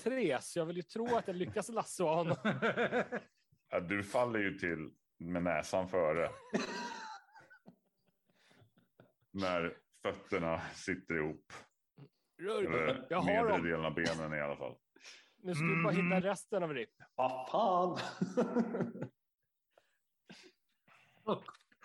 03, 0.00 0.38
så 0.40 0.58
jag 0.58 0.66
vill 0.66 0.76
ju 0.76 0.82
tro 0.82 1.16
att 1.16 1.26
jag 1.26 1.37
lyckas 1.37 1.68
lasso 1.68 2.04
honom. 2.04 2.37
Ja, 3.70 3.80
du 3.80 4.02
faller 4.04 4.38
ju 4.40 4.58
till 4.58 4.90
med 5.18 5.42
näsan 5.42 5.88
före. 5.88 6.28
När 9.30 9.76
fötterna 10.02 10.61
sitter 10.61 11.14
ihop. 11.14 11.52
Rörg, 12.42 12.66
Eller 12.66 13.06
jag 13.11 13.18
har 13.18 13.25
nedre 13.25 13.49
dem. 13.50 13.62
delen 13.62 13.85
av 13.85 13.94
benen 13.94 14.35
i 14.35 14.40
alla 14.40 14.56
fall. 14.56 14.76
Nu 15.42 15.54
ska 15.54 15.64
vi 15.64 15.82
bara 15.82 15.92
Mm. 15.94 16.06
hitta 16.12 16.28
resten 16.28 16.62
av 16.62 16.75
RIP. 16.75 16.90
Vad 17.14 17.49
fan! 17.50 17.99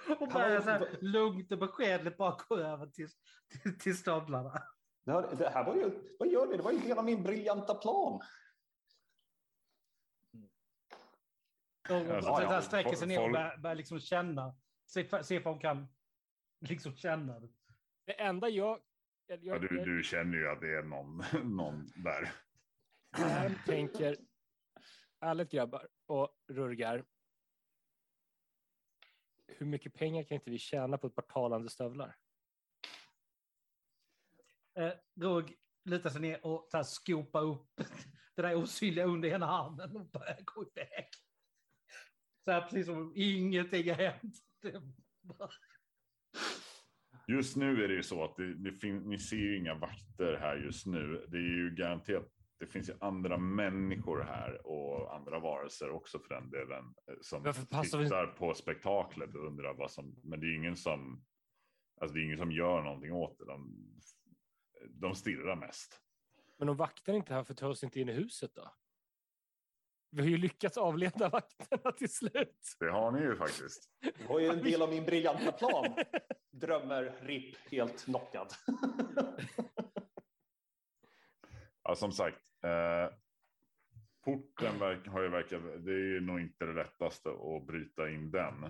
och 0.10 0.22
och 0.22 0.28
börjar 0.28 0.62
så 0.62 0.70
här 0.70 0.98
lugnt 1.02 1.52
och 1.52 1.60
beskedligt 1.60 2.18
bara 2.18 2.38
gå 2.50 2.58
över 2.58 2.88
till, 2.88 3.08
till, 3.50 3.80
till 3.80 3.98
stövlarna. 3.98 4.64
Det 5.06 5.12
här, 5.12 5.36
det 5.36 5.50
här 5.50 5.66
var 5.66 5.76
ju, 5.76 6.16
vad 6.20 6.28
gör 6.28 6.48
ni? 6.48 6.58
Det 6.58 6.64
var 6.64 6.72
ju 6.72 6.80
hela 6.80 7.02
min 7.02 7.24
briljanta 7.24 7.76
plan. 7.76 8.22
Och 11.90 11.96
Alltså, 11.96 12.32
och 12.32 12.44
ja, 12.44 12.50
där 12.50 12.62
sträcker 12.62 12.96
sig 12.96 13.08
ner 13.08 13.24
och 13.24 13.32
börjar, 13.32 13.58
börjar 13.58 13.76
liksom 13.76 14.00
känna. 14.00 14.56
Se, 14.86 15.24
se 15.24 15.38
om 15.38 15.44
hon 15.44 15.60
kan 15.60 15.88
liksom 16.60 16.96
känna 16.96 17.40
det. 17.40 17.50
Det 18.06 18.22
enda 18.22 18.50
jag... 18.50 18.80
jag, 19.28 19.40
Ja, 19.44 19.54
jag, 19.54 19.62
du, 19.62 19.78
jag, 19.78 19.88
du 19.88 20.04
känner 20.04 20.38
ju 20.38 20.48
att 20.48 20.62
det 20.62 20.76
är 20.76 20.84
någon, 20.84 21.24
någon 21.56 21.92
där. 21.96 22.32
jag 23.18 23.52
tänker, 23.66 24.18
ärligt 25.20 25.52
grabbar 25.52 25.88
och 26.06 26.38
rurgar. 26.48 27.06
Hur 29.58 29.66
mycket 29.66 29.94
pengar 29.94 30.24
kan 30.24 30.36
inte 30.36 30.50
vi 30.52 30.58
tjäna 30.60 30.98
på 30.98 31.08
ett 31.08 31.16
par 31.16 31.22
talande 31.22 31.70
stövlar? 31.70 32.16
Eh, 34.80 34.92
Rugg 35.22 35.56
lutar 35.86 36.10
sig 36.10 36.22
ner 36.22 36.46
och 36.46 36.68
så 36.72 36.78
här 36.78 36.84
skopa 36.84 37.40
upp 37.40 37.70
det 38.36 38.42
där 38.42 38.56
osynliga 38.56 39.06
under 39.06 39.30
ena 39.30 39.48
armen 39.48 39.96
och 39.98 40.06
börjar 40.10 40.40
gå 40.46 40.66
iväg. 40.76 41.08
Så 42.46 42.52
här 42.52 42.62
precis 42.62 42.86
som 42.86 43.14
ingenting 43.16 43.90
har 43.90 43.96
hänt. 43.98 44.36
Bara- 45.22 45.50
Just 47.28 47.56
nu 47.56 47.84
är 47.84 47.88
det 47.88 47.94
ju 47.94 48.04
så 48.04 48.24
att 48.24 48.36
det, 48.36 48.54
det 48.56 48.74
fin- 48.74 49.10
ni 49.10 49.20
ser 49.20 49.36
ju 49.36 49.58
inga 49.58 49.76
vakter 49.76 50.38
här 50.40 50.56
just 50.58 50.86
nu. 50.86 51.26
Det 51.30 51.38
är 51.38 51.42
ju 51.42 51.76
garanterat. 51.76 52.33
Det 52.64 52.68
finns 52.68 52.90
ju 52.90 52.94
andra 53.00 53.38
människor 53.38 54.22
här 54.24 54.68
och 54.68 55.16
andra 55.16 55.40
varelser 55.40 55.90
också 55.90 56.20
för 56.20 56.36
den 56.36 56.50
delen 56.50 56.94
eh, 57.08 57.16
som 57.22 57.44
passar 57.70 57.98
vi- 57.98 58.04
tittar 58.06 58.28
på 58.28 58.54
spektaklet 58.54 59.36
och 59.36 59.48
undrar 59.48 59.74
vad 59.74 59.92
som. 59.92 60.16
Men 60.24 60.40
det 60.40 60.46
är 60.46 60.56
ingen 60.56 60.76
som. 60.78 61.26
Alltså 62.02 62.14
det 62.14 62.22
är 62.22 62.24
ingen 62.26 62.38
som 62.38 62.52
gör 62.52 62.82
någonting 62.82 63.12
åt 63.14 63.38
det. 63.40 63.46
De, 63.46 63.76
de 64.90 65.16
stirrar 65.16 65.56
mest. 65.56 66.02
Men 66.58 66.70
om 66.70 66.78
vakterna 66.78 67.18
inte 67.18 67.34
är 67.34 67.36
här 67.36 67.44
för 67.44 67.54
tar 67.54 67.70
oss 67.70 67.84
inte 67.84 68.00
in 68.00 68.10
i 68.10 68.14
huset 68.14 68.52
då? 68.56 68.74
Vi 70.10 70.22
har 70.22 70.30
ju 70.30 70.38
lyckats 70.38 70.78
avleda 70.78 71.30
vakterna 71.30 71.92
till 71.92 72.14
slut. 72.14 72.76
Det 72.80 72.92
har 72.92 73.12
ni 73.12 73.20
ju 73.22 73.36
faktiskt. 73.36 73.90
Det 74.02 74.30
var 74.30 74.40
ju 74.40 74.48
en 74.48 74.64
del 74.64 74.82
av 74.82 74.90
min 74.90 75.06
briljanta 75.06 75.52
plan. 75.52 75.86
Drömmer 76.52 77.20
RIP 77.22 77.58
helt 77.72 78.06
knockad. 78.06 78.48
Ja, 81.84 81.96
som 81.96 82.12
sagt. 82.12 82.42
Eh, 82.64 83.16
porten 84.24 84.80
verk, 84.80 85.08
har 85.08 85.22
ju 85.22 85.30
verkat. 85.30 85.62
Det 85.78 85.92
är 85.92 86.06
ju 86.06 86.22
nog 86.22 86.40
inte 86.42 86.66
det 86.66 86.74
lättaste 86.74 87.30
att 87.30 87.68
bryta 87.68 88.10
in 88.10 88.32
den. 88.32 88.64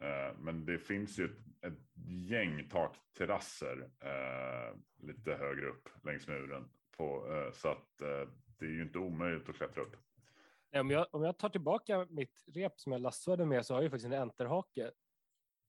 Eh, 0.00 0.36
men 0.38 0.64
det 0.64 0.78
finns 0.78 1.18
ju 1.18 1.24
ett, 1.24 1.72
ett 1.72 1.78
gäng 2.06 2.68
takterrasser 2.68 3.90
eh, 4.00 4.76
lite 5.06 5.34
högre 5.34 5.66
upp 5.66 5.88
längs 6.02 6.28
muren. 6.28 6.68
På, 6.96 7.32
eh, 7.32 7.52
så 7.52 7.68
att 7.68 8.00
eh, 8.00 8.28
det 8.58 8.66
är 8.66 8.70
ju 8.70 8.82
inte 8.82 8.98
omöjligt 8.98 9.48
att 9.48 9.56
klättra 9.56 9.82
upp. 9.82 9.96
Nej, 10.72 10.80
Om 10.80 10.90
jag, 10.90 11.06
om 11.10 11.22
jag 11.22 11.38
tar 11.38 11.48
tillbaka 11.48 12.06
mitt 12.10 12.44
rep 12.46 12.80
som 12.80 12.92
jag 12.92 13.00
lassade 13.00 13.46
med 13.46 13.66
så 13.66 13.74
har 13.74 13.78
jag 13.78 13.84
ju 13.84 13.90
faktiskt 13.90 14.12
en 14.12 14.22
enterhake. 14.22 14.90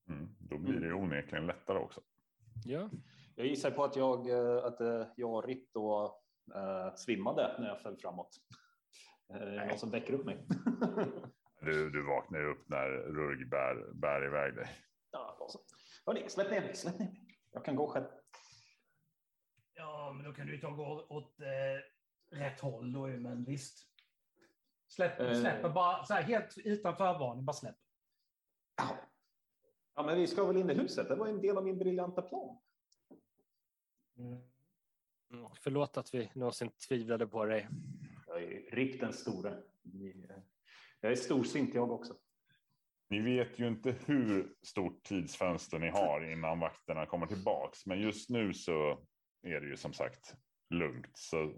Mm, 0.08 0.28
då 0.38 0.58
blir 0.58 0.80
det 0.80 0.86
ju 0.86 0.92
onekligen 0.92 1.46
lättare 1.46 1.78
också. 1.78 2.00
Ja, 2.64 2.90
Jag 3.34 3.46
gissar 3.46 3.70
på 3.70 3.84
att 3.84 3.96
jag, 3.96 4.28
eh, 4.28 4.64
att 4.64 4.80
jag 5.16 5.34
och 5.34 5.44
RIP 5.44 5.72
då 5.72 6.20
eh, 6.54 6.94
svimmade 6.94 7.56
när 7.58 7.68
jag 7.68 7.80
föll 7.82 7.96
framåt. 7.96 8.36
Eh, 9.34 9.66
någon 9.66 9.78
som 9.78 9.90
väcker 9.90 10.12
upp 10.14 10.24
mig? 10.24 10.46
Du, 11.62 11.90
du 11.90 12.02
vaknar 12.06 12.38
ju 12.38 12.46
upp 12.46 12.68
när 12.68 12.88
Rurg 12.88 13.44
bär, 13.48 13.92
bär 13.94 14.24
iväg 14.26 14.54
dig. 14.56 14.68
ja. 15.10 15.48
Hörni, 16.06 16.28
släpp 16.28 16.50
ner 16.50 16.60
mig, 16.60 16.74
släpp 16.74 16.98
ner 16.98 17.06
mig. 17.06 17.38
Jag 17.50 17.64
kan 17.64 17.76
gå 17.76 17.88
själv. 17.88 18.04
Ja, 19.74 20.12
men 20.16 20.24
då 20.24 20.32
kan 20.32 20.46
du 20.46 20.54
ju 20.54 20.60
ta 20.60 20.68
och 20.68 20.76
gå 20.76 21.06
åt 21.08 21.40
eh, 21.40 22.36
rätt 22.38 22.60
håll 22.60 22.92
då 22.92 23.08
ju, 23.08 23.20
men 23.20 23.44
visst. 23.44 23.88
Släpp, 24.88 25.20
Eh. 25.20 25.40
släpper 25.40 25.68
bara 25.68 26.04
så 26.04 26.14
här 26.14 26.22
helt 26.22 26.58
utan 26.58 26.96
förvarning, 26.96 27.44
bara 27.44 27.52
släpp. 27.52 27.76
Ja. 28.76 28.96
ja, 29.94 30.02
men 30.02 30.16
vi 30.18 30.26
ska 30.26 30.44
väl 30.44 30.56
in 30.56 30.70
i 30.70 30.74
huset. 30.74 31.08
Det 31.08 31.14
var 31.14 31.26
en 31.26 31.40
del 31.40 31.56
av 31.56 31.64
min 31.64 31.78
briljanta 31.78 32.22
plan. 32.22 32.58
Mm, 34.18 34.49
förlåt 35.60 35.96
att 35.96 36.14
vi 36.14 36.30
någonsin 36.34 36.70
tvivlade 36.88 37.26
på 37.26 37.44
dig. 37.44 37.68
Jag 38.26 38.42
är 38.42 38.70
RIP 38.76 39.00
den 39.00 39.12
store. 39.12 39.62
Jag 41.00 41.12
är 41.12 41.16
storsint 41.16 41.74
jag 41.74 41.90
också. 41.90 42.14
Ni 43.08 43.20
vet 43.20 43.58
ju 43.58 43.68
inte 43.68 43.94
hur 44.06 44.54
stort 44.62 45.02
tidsfönster 45.02 45.78
ni 45.78 45.88
har 45.88 46.32
innan 46.32 46.60
vakterna 46.60 47.06
kommer 47.06 47.26
tillbaks. 47.26 47.86
Men 47.86 48.00
just 48.00 48.30
nu 48.30 48.54
så 48.54 49.06
är 49.42 49.60
det 49.60 49.66
ju 49.66 49.76
som 49.76 49.92
sagt 49.92 50.34
lugnt. 50.70 51.10
Så 51.18 51.54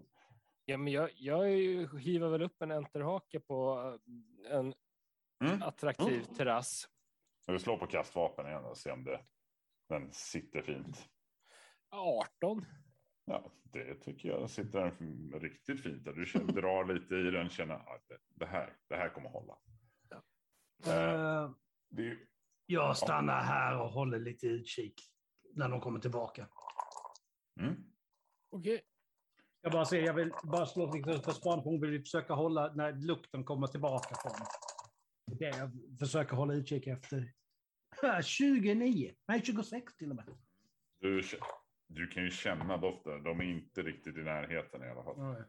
Ja, 0.64 0.76
men 0.76 0.92
jag, 0.92 1.10
jag 1.14 1.44
är 1.46 1.56
ju- 1.56 1.98
hivar 1.98 2.28
väl 2.28 2.42
upp 2.42 2.62
en 2.62 2.70
enterhake 2.70 3.40
på 3.40 3.80
eh, 4.50 4.56
en 4.58 4.74
Mm. 5.44 5.62
attraktiv 5.62 6.22
Mm. 6.22 6.34
terrass. 6.34 6.88
jag 7.46 7.52
vill 7.52 7.62
slå 7.62 7.78
på 7.78 7.86
kastvapen 7.86 8.46
igen 8.46 8.64
och 8.64 8.78
se 8.78 8.90
om 8.90 9.04
det, 9.04 9.20
den 9.88 10.12
sitter 10.12 10.62
fint. 10.62 11.08
18. 11.90 12.64
Ja, 13.32 13.50
det 13.62 13.94
tycker 13.94 14.28
jag 14.28 14.50
sitter 14.50 14.90
riktigt 15.40 15.82
fint. 15.82 16.04
Där. 16.04 16.12
Du 16.12 16.26
känner, 16.26 16.52
drar 16.52 16.94
lite 16.94 17.14
i 17.14 17.30
den, 17.30 17.48
känner 17.50 17.74
att 17.74 18.08
det, 18.08 18.18
det, 18.34 18.46
här, 18.46 18.76
det 18.88 18.96
här 18.96 19.08
kommer 19.08 19.28
hålla. 19.30 19.58
Eh, 20.86 21.50
Det 21.90 22.02
är, 22.02 22.06
ju- 22.06 22.26
jag 22.66 22.96
stannar 22.96 23.42
här 23.42 23.80
och 23.80 23.88
håller 23.88 24.18
lite 24.18 24.46
utkik 24.46 24.94
när 25.54 25.68
de 25.68 25.80
kommer 25.80 26.00
tillbaka. 26.00 26.48
mm. 27.60 27.74
Okej. 28.50 28.82
Jag 29.60 29.72
bara 29.72 29.84
säger, 29.84 30.06
jag 30.06 30.14
vill 30.14 30.32
bara 30.44 30.66
slå 30.66 30.94
lite 30.94 31.12
för 31.22 31.32
span 31.32 31.62
på 31.62 31.70
hon 31.70 31.80
vill 31.80 32.00
försöka 32.00 32.34
hålla 32.34 32.72
när 32.74 32.92
lukten 32.92 33.44
kommer 33.44 33.66
tillbaka 33.66 34.14
från. 34.22 34.46
Det 35.38 35.44
är 35.44 35.58
jag 35.58 35.98
försöker 35.98 36.36
hålla 36.36 36.54
utkik 36.54 36.86
efter. 36.86 37.32
29, 38.22 39.14
nej 39.28 39.42
26 39.44 39.96
till 39.96 40.10
och 40.10 40.16
med. 40.16 40.26
du, 41.00 41.22
du 41.94 42.06
kan 42.08 42.22
ju 42.22 42.30
känna 42.30 42.76
doften. 42.76 43.22
De 43.22 43.40
är 43.40 43.44
inte 43.44 43.82
riktigt 43.82 44.16
i 44.16 44.20
närheten 44.20 44.84
i 44.84 44.88
alla 44.90 45.04
fall. 45.04 45.18
Nej. 45.18 45.42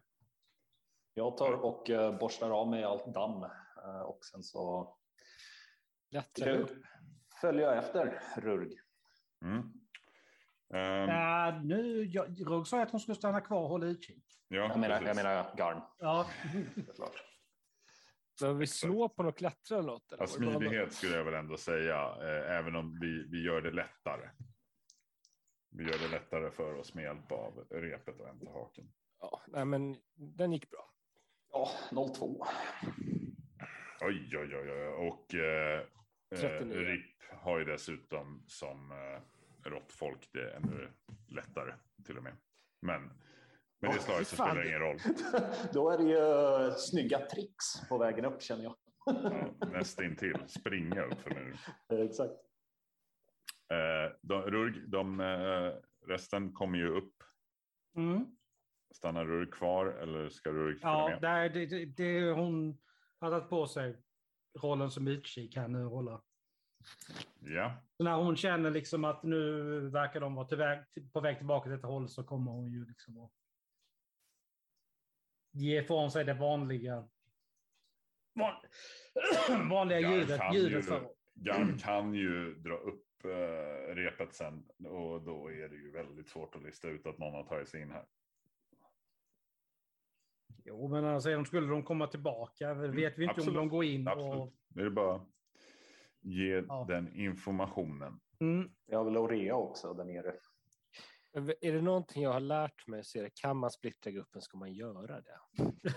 Jag 1.13 1.38
tar 1.38 1.53
och 1.53 1.89
eh, 1.89 2.17
borstar 2.17 2.50
av 2.50 2.69
mig 2.69 2.83
allt 2.83 3.13
damm 3.13 3.43
eh, 3.83 4.01
och 4.01 4.19
sen 4.25 4.43
så 4.43 4.95
Lättare 6.12 6.65
följer 7.41 7.65
jag 7.67 7.77
efter 7.77 8.21
Rurg. 8.38 8.73
Mm. 9.45 9.73
Ehm, 10.73 11.09
Äh, 11.09 11.63
nu, 11.63 12.03
jag, 12.03 12.50
Rugg 12.51 12.67
sa 12.67 12.81
att 12.81 12.91
hon 12.91 13.00
skulle 13.00 13.15
stanna 13.15 13.41
kvar 13.41 13.62
och 13.62 13.69
hålla 13.69 13.85
utkik. 13.85 14.25
ja, 14.47 14.55
Jag 14.57 14.79
menar, 14.79 15.01
jag 15.01 15.15
menar 15.15 15.55
Garn. 15.57 15.81
Ja, 16.00 16.27
såklart. 16.88 17.23
Behöver 18.39 18.59
vi 18.59 18.67
slå 18.67 19.09
på 19.09 19.23
något 19.23 19.38
klättra 19.38 19.77
eller 19.77 19.88
något? 19.88 20.12
Eller? 20.12 20.23
Ja, 20.23 20.27
smidighet 20.27 20.93
skulle 20.93 21.15
jag 21.15 21.23
väl 21.23 21.33
ändå 21.33 21.57
säga, 21.57 21.95
eh, 22.21 22.57
även 22.57 22.75
om 22.75 23.00
vi, 23.01 23.27
vi 23.31 23.43
gör 23.45 23.62
det 23.62 23.71
lättare. 23.71 24.29
Vi 25.75 25.83
gör 25.83 25.97
det 25.99 26.07
lättare 26.07 26.51
för 26.51 26.73
oss 26.73 26.93
med 26.93 27.03
hjälp 27.03 27.31
av 27.31 27.65
repet 27.69 28.19
och 28.19 28.29
enterhaken. 28.29 28.91
Ja, 29.19 29.41
nej, 29.47 29.65
men 29.65 29.97
den 30.15 30.51
gick 30.53 30.69
bra. 30.69 30.89
Ja, 31.51 31.69
02. 32.15 32.45
Oj, 34.01 34.37
oj, 34.37 34.55
oj, 34.55 34.71
oj. 34.71 34.87
Och 34.87 35.35
eh, 35.35 35.79
eh, 36.31 36.39
39. 36.39 36.77
RIP 36.77 37.15
har 37.41 37.59
ju 37.59 37.65
dessutom 37.65 38.43
som 38.47 38.91
eh, 38.91 39.69
råttfolk 39.69 40.29
det 40.33 40.39
är 40.39 40.55
ännu 40.55 40.91
lättare 41.27 41.73
till 42.05 42.17
och 42.17 42.23
med. 42.23 42.35
Men 42.81 43.03
med 43.79 43.91
det 43.93 43.99
slaget 43.99 44.27
så 44.27 44.35
spelar 44.35 44.55
det 44.55 44.67
ingen 44.67 44.79
roll. 44.79 44.97
Då 45.73 45.89
är 45.89 45.97
det 45.97 46.03
ju 46.03 46.67
eh, 46.67 46.75
snygga 46.75 47.19
tricks 47.19 47.89
på 47.89 47.97
vägen 47.97 48.25
upp 48.25 48.41
känner 48.41 48.63
jag. 48.63 48.75
Ja, 49.05 49.67
nästintill. 49.71 50.37
Springa 50.47 51.01
upp 51.03 51.21
för. 51.21 51.57
Eh, 51.89 51.99
Exakt. 51.99 52.33
Eh, 53.70 54.12
de, 54.22 54.41
Rurg, 54.41 54.89
de, 54.89 55.20
eh, 55.20 55.74
resten 56.08 56.53
kommer 56.53 56.77
ju 56.77 56.88
upp. 56.88 57.24
mm. 57.96 58.25
Stannar 58.96 59.25
Rurg 59.25 59.51
kvar 59.51 59.86
eller 59.86 60.29
ska 60.29 60.50
Rurg 60.50 60.79
ja 60.82 61.20
med? 61.22 61.51
det, 61.53 61.65
det, 61.65 61.86
det, 61.86 62.32
hon 62.32 62.77
har 63.20 63.32
tagit 63.32 63.50
på 63.50 63.67
sig 63.67 63.98
rollen 64.62 64.91
som 64.91 65.08
utkik 65.08 65.55
här 65.55 65.67
nu 65.67 65.84
hålla. 65.84 66.22
Ja, 67.39 67.74
Så 67.98 68.03
när 68.03 68.15
hon 68.15 68.36
känner 68.36 68.72
liksom 68.72 69.05
att 69.05 69.24
nu 69.24 69.79
verkar 69.89 70.20
de 70.20 70.36
vara 70.36 70.48
till 70.48 70.58
väg, 70.58 70.86
på 71.13 71.20
väg 71.20 71.38
tillbaka 71.38 71.63
till 71.63 71.79
ett 71.79 71.86
håll 71.86 72.10
så 72.10 72.24
kommer 72.24 72.51
hon 72.51 72.72
ju 72.72 72.86
liksom 72.86 73.17
att 73.17 73.32
ge 75.51 75.79
ifrån 75.79 76.12
sig 76.12 76.25
det 76.25 76.34
vanliga 76.34 77.10
van, 78.34 78.55
vanliga 79.70 80.00
ljudet, 80.00 80.86
för 80.86 81.10
Garm 81.34 81.77
kan 81.77 82.13
ju 82.13 82.53
dra 82.53 82.77
upp 82.77 83.03
eh, 83.25 83.95
repet 83.95 84.33
sen 84.33 84.69
och 84.87 85.21
då 85.21 85.51
är 85.51 85.69
det 85.69 85.75
ju 85.75 85.91
väldigt 85.91 86.29
svårt 86.29 86.55
att 86.55 86.63
lista 86.63 86.87
ut 86.87 87.05
att 87.07 87.17
någon 87.17 87.33
har 87.33 87.43
tagit 87.43 87.69
sig 87.69 87.81
in 87.81 87.91
här. 87.91 88.05
Jo, 90.65 90.87
men 90.87 91.05
alltså, 91.05 91.45
skulle 91.45 91.67
de 91.67 91.83
komma 91.83 92.07
tillbaka 92.07 92.73
vet 92.73 92.93
vi 92.93 93.03
inte 93.03 93.13
Mm, 93.23 93.29
absolut. 93.29 93.47
om 93.47 93.53
de 93.55 93.69
går 93.69 93.83
in 93.83 94.07
Absolut. 94.07 94.33
och... 94.35 94.53
Det 94.67 94.81
är 94.81 94.89
bara 94.89 95.25
ge 96.21 96.63
Ja. 96.67 96.85
den 96.87 97.15
informationen. 97.15 98.19
Mm, 98.39 98.69
Vi 98.85 98.95
har 98.95 99.03
väl 99.03 99.17
Orea 99.17 99.55
också 99.55 99.93
där 99.93 100.05
nere. 100.05 100.35
Är 101.61 101.71
det 101.73 101.81
någonting 101.81 102.23
jag 102.23 102.33
har 102.33 102.39
lärt 102.39 102.87
mig 102.87 103.03
så 103.03 103.19
är 103.19 103.23
det 103.23 103.35
kan 103.41 103.57
man 103.57 103.71
splittra 103.71 104.11
gruppen 104.11 104.41
ska 104.41 104.57
man 104.57 104.73
göra 104.73 105.21
det. 105.21 105.39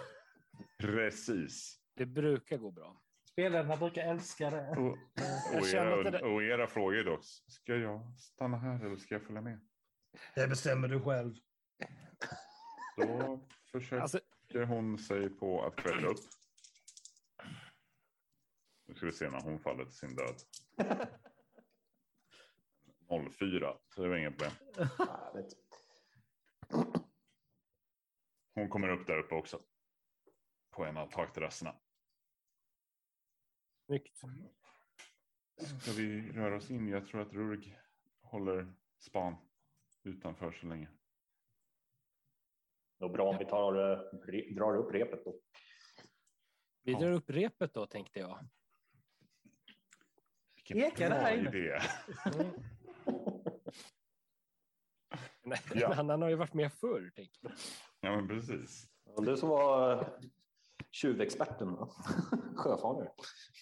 Precis. 0.78 1.80
Det 1.94 2.06
brukar 2.06 2.56
gå 2.58 2.70
bra. 2.70 3.02
Spelarna 3.36 3.76
brukar 3.76 4.02
älska 4.02 4.50
det. 4.50 4.70
Och, 4.70 4.78
och, 4.78 4.96
att 5.56 5.70
det 5.72 6.18
era, 6.18 6.26
och 6.28 6.42
era 6.42 6.66
frågor 6.66 7.04
dock. 7.04 7.24
Ska 7.24 7.76
jag 7.76 8.18
stanna 8.18 8.56
här 8.56 8.84
eller 8.84 8.96
ska 8.96 9.14
jag 9.14 9.22
följa 9.22 9.40
med? 9.40 9.60
Det 10.34 10.48
bestämmer 10.48 10.88
du 10.88 11.00
själv. 11.00 11.34
Då 12.96 13.40
försöker 13.72 14.02
Alltså, 14.02 14.20
hon 14.66 14.98
sig 14.98 15.30
på 15.30 15.64
att 15.64 15.76
klättra 15.76 16.08
upp. 16.08 16.18
Nu 18.86 18.94
ska 18.94 19.06
vi 19.06 19.12
se 19.12 19.30
när 19.30 19.40
hon 19.40 19.58
faller 19.58 19.84
till 19.84 19.94
sin 19.94 20.16
död. 20.16 20.36
04, 23.32 23.76
så 23.94 24.02
det 24.02 24.08
var 24.08 24.16
inget 24.16 24.38
problem. 24.38 24.52
Hon 28.54 28.68
kommer 28.68 28.88
upp 28.88 29.06
där 29.06 29.18
uppe 29.18 29.34
också. 29.34 29.60
På 30.70 30.84
en 30.84 30.96
av 30.96 31.10
takterrasserna. 31.10 31.74
Snyggt. 33.86 34.18
Ska 35.82 35.92
vi 35.92 36.32
röra 36.32 36.56
oss 36.56 36.70
in? 36.70 36.88
Jag 36.88 37.06
tror 37.06 37.20
att 37.20 37.32
Rurg 37.32 37.78
håller 38.20 38.72
span 38.98 39.36
utanför 40.02 40.52
så 40.52 40.66
länge. 40.66 40.88
Då 42.98 43.08
bra 43.08 43.28
om 43.30 43.38
vi 43.38 43.44
tar, 43.44 43.92
eh, 43.92 43.98
re, 44.26 44.54
drar 44.54 44.76
upp 44.76 44.94
repet 44.94 45.24
då. 45.24 45.40
Vi 46.82 46.94
drar 46.94 47.10
upp 47.12 47.30
repet 47.30 47.74
då 47.74 47.86
tänkte 47.86 48.18
jag. 48.18 48.48
Vilken 50.54 50.78
det 50.78 51.16
bra 51.16 51.32
idé. 51.32 51.78
Mm. 52.34 52.50
Nej, 55.44 55.58
Ja. 55.74 55.92
han 55.94 56.08
har 56.22 56.28
ju 56.28 56.34
varit 56.36 56.54
med 56.54 56.72
förr. 56.72 57.10
Tänker 57.14 57.38
jag. 57.40 57.52
Ja, 58.00 58.16
men 58.16 58.28
precis. 58.28 58.88
Du 59.18 59.36
som 59.36 59.48
var 59.48 60.18
tjuvexperten, 60.96 61.76
sjöfarare. 62.56 63.10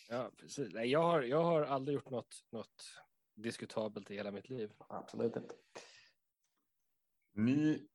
Ja, 0.09 0.31
precis. 0.37 0.75
Nej, 0.75 0.91
jag, 0.91 1.03
har, 1.03 1.23
jag 1.23 1.43
har 1.43 1.63
aldrig 1.63 1.95
gjort 1.95 2.11
något, 2.11 2.47
något 2.51 2.85
diskutabelt 3.35 4.11
i 4.11 4.15
hela 4.15 4.31
mitt 4.31 4.49
liv. 4.49 4.73
Absolut 4.79 5.37
inte. 5.37 5.55
Ni 7.33 7.89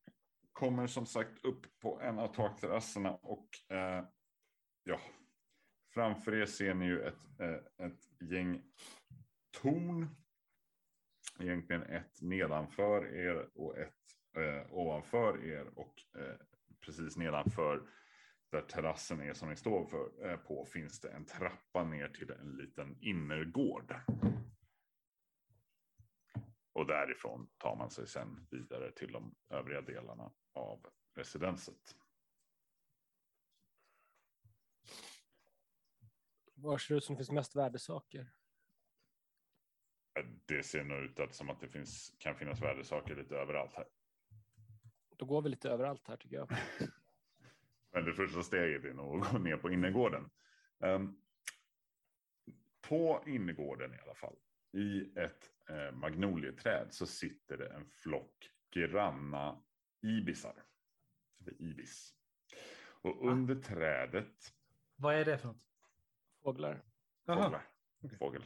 kommer 0.52 0.88
som 0.88 1.06
sagt 1.06 1.46
upp 1.46 1.80
på 1.80 2.02
en 2.02 2.20
av 2.20 2.28
takterrasserna 2.28 3.16
och 3.16 3.72
eh, 3.72 4.04
ja, 4.84 5.00
framför 5.94 6.36
er 6.36 6.46
ser 6.46 6.74
ni 6.74 6.86
ju 6.86 7.02
ett, 7.02 7.40
eh, 7.40 7.86
ett 7.86 8.32
gäng 8.32 8.64
torn. 9.62 10.08
Egentligen 11.40 11.84
ett 11.84 12.22
nedanför 12.22 13.16
er 13.16 13.50
och 13.56 13.78
ett 13.78 13.96
eh, 14.38 14.74
ovanför 14.74 15.46
er 15.46 15.80
och 15.80 15.94
eh, 16.20 16.36
precis 16.86 17.18
nedanför 17.18 17.90
där 18.50 18.62
terrassen 18.62 19.22
är 19.22 19.34
som 19.34 19.50
ni 19.50 19.56
står 19.56 19.86
för, 19.86 20.30
eh, 20.30 20.38
på 20.38 20.66
finns 20.66 21.00
det 21.00 21.10
en 21.10 21.26
trappa 21.26 21.84
ner 21.84 22.10
till 22.10 22.32
en 22.32 22.58
liten 22.58 22.98
innergård. 23.02 23.96
Och 26.74 26.88
därifrån 26.88 27.50
tar 27.58 27.76
man 27.76 27.90
sig 27.90 28.08
sen 28.08 28.48
vidare 28.52 28.92
till 28.92 29.12
de 29.12 29.36
övriga 29.50 29.82
delarna 29.82 30.32
av 30.54 30.86
residenset. 31.16 31.96
Var 36.54 36.78
ser 36.78 36.94
det 36.94 36.98
ut 36.98 37.04
som 37.04 37.16
finns 37.16 37.32
mest 37.32 37.56
värdesaker? 37.56 38.32
Det 40.46 40.64
ser 40.64 40.84
nog 40.84 41.04
ut 41.04 41.20
att 41.20 41.36
som 41.36 41.50
att 41.50 41.60
det 41.60 41.70
finns, 41.70 42.16
kan 42.20 42.36
finnas 42.36 42.62
värdesaker 42.62 43.16
lite 43.16 43.36
överallt 43.36 43.74
här. 43.74 43.88
Då 45.18 45.26
går 45.26 45.42
vi 45.42 45.50
lite 45.50 45.70
överallt 45.70 46.08
här 46.08 46.18
tycker 46.18 46.36
jag. 46.36 46.50
Men 47.92 48.06
det 48.06 48.14
första 48.14 48.44
steget 48.44 48.86
är 48.86 48.94
nog 48.94 49.22
att 49.22 49.32
gå 49.32 49.38
ner 49.38 49.58
på 49.58 49.72
innergården. 49.72 50.30
Ehm, 50.80 51.16
på 52.82 53.24
innergården 53.28 53.94
i 53.94 53.98
alla 53.98 54.16
fall, 54.16 54.36
i 54.72 55.20
ett 55.20 55.52
eh, 55.70 55.92
magnolieträd 55.92 56.88
så 56.94 57.06
sitter 57.06 57.58
det 57.58 57.68
en 57.68 57.86
flock 57.86 58.52
granna 58.72 59.64
ibisar. 60.02 60.64
Eller 61.42 61.62
ibis. 61.62 62.14
Och 63.02 63.28
under 63.30 63.56
trädet, 63.56 64.54
Vad 64.96 65.16
är 65.16 65.26
det 65.26 65.38
för 65.38 65.48
något? 65.48 65.64
Fåglar. 66.44 66.84
Fåglar, 67.26 67.68
fågel. 68.20 68.44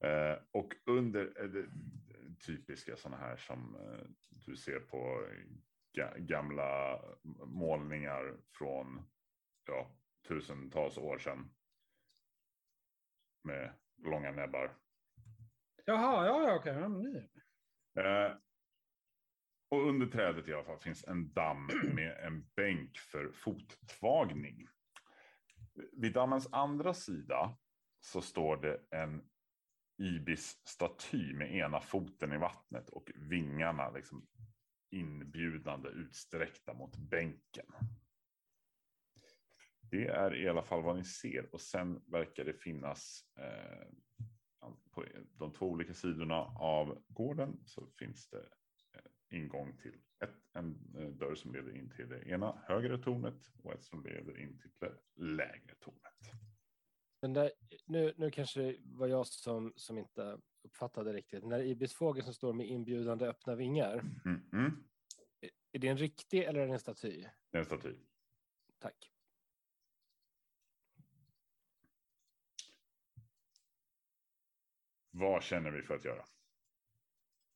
Eh, 0.00 0.38
och 0.50 0.74
under 0.86 1.42
eh, 1.42 1.48
det, 1.48 1.66
typiska 2.46 2.96
sådana 2.96 3.16
här 3.16 3.36
som 3.36 3.76
eh, 3.76 4.06
du 4.30 4.56
ser 4.56 4.80
på 4.80 5.26
gamla 6.16 7.00
målningar 7.46 8.36
från 8.58 9.08
ja, 9.66 9.90
tusentals 10.28 10.98
år 10.98 11.18
sedan. 11.18 11.50
Med 13.44 13.72
långa 13.96 14.32
näbbar. 14.32 14.76
Jaha, 15.84 16.26
ja, 16.26 16.48
ja, 16.48 16.54
okej. 16.54 16.88
Nu. 16.88 17.28
Eh, 18.02 18.36
och 19.68 19.88
under 19.88 20.06
trädet 20.06 20.48
i 20.48 20.54
alla 20.54 20.64
fall 20.64 20.78
finns 20.78 21.04
en 21.04 21.32
damm 21.32 21.70
med 21.94 22.26
en 22.26 22.48
bänk 22.56 22.98
för 22.98 23.32
fottvagning. 23.32 24.68
Vid 25.92 26.12
dammens 26.12 26.48
andra 26.52 26.94
sida 26.94 27.58
så 28.00 28.20
står 28.20 28.56
det 28.56 28.80
en 28.90 29.30
ibis-staty 29.98 31.34
med 31.34 31.54
ena 31.54 31.80
foten 31.80 32.32
i 32.32 32.38
vattnet 32.38 32.88
och 32.88 33.10
vingarna 33.14 33.90
liksom 33.90 34.26
inbjudande 34.90 35.88
utsträckta 35.88 36.74
mot 36.74 36.96
bänken. 36.96 37.66
Det 39.80 40.06
är 40.06 40.42
i 40.42 40.48
alla 40.48 40.62
fall 40.62 40.82
vad 40.82 40.96
ni 40.96 41.04
ser 41.04 41.54
och 41.54 41.60
sen 41.60 42.02
verkar 42.06 42.44
det 42.44 42.52
finnas 42.52 43.24
eh, 43.36 43.88
på 44.90 45.04
de 45.32 45.52
två 45.52 45.66
olika 45.66 45.94
sidorna 45.94 46.36
av 46.58 47.02
gården 47.08 47.60
så 47.64 47.86
finns 47.98 48.28
det 48.28 48.48
eh, 48.94 49.38
ingång 49.38 49.76
till 49.76 49.94
ett, 50.24 50.36
en 50.52 50.94
eh, 50.98 51.08
dörr 51.08 51.34
som 51.34 51.52
leder 51.52 51.76
in 51.76 51.90
till 51.90 52.08
det 52.08 52.22
ena 52.22 52.62
högre 52.66 52.98
tornet 52.98 53.48
och 53.62 53.72
ett 53.72 53.84
som 53.84 54.04
leder 54.04 54.38
in 54.38 54.58
till 54.58 54.70
det 54.78 54.96
lägre 55.14 55.74
tornet. 55.80 56.30
Den 57.20 57.32
där, 57.32 57.50
nu, 57.86 58.14
nu 58.16 58.30
kanske 58.30 58.62
det 58.62 58.76
var 58.82 59.06
jag 59.06 59.26
som, 59.26 59.72
som 59.76 59.98
inte 59.98 60.40
uppfattade 60.62 61.12
riktigt. 61.12 61.40
Den 61.40 61.50
där 61.50 61.62
ibisfågeln 61.62 62.24
som 62.24 62.34
står 62.34 62.52
med 62.52 62.66
inbjudande 62.66 63.26
öppna 63.26 63.54
vingar. 63.54 63.98
Mm, 64.24 64.50
mm. 64.52 64.84
Är 65.72 65.78
det 65.78 65.88
en 65.88 65.96
riktig 65.96 66.42
eller 66.42 66.60
är 66.60 66.66
det 66.66 66.72
en 66.72 66.78
staty? 66.78 67.26
Det 67.50 67.58
är 67.58 67.60
en 67.60 67.64
staty. 67.64 67.94
Tack. 68.78 69.10
Vad 75.10 75.42
känner 75.42 75.70
vi 75.70 75.82
för 75.82 75.94
att 75.94 76.04
göra? 76.04 76.24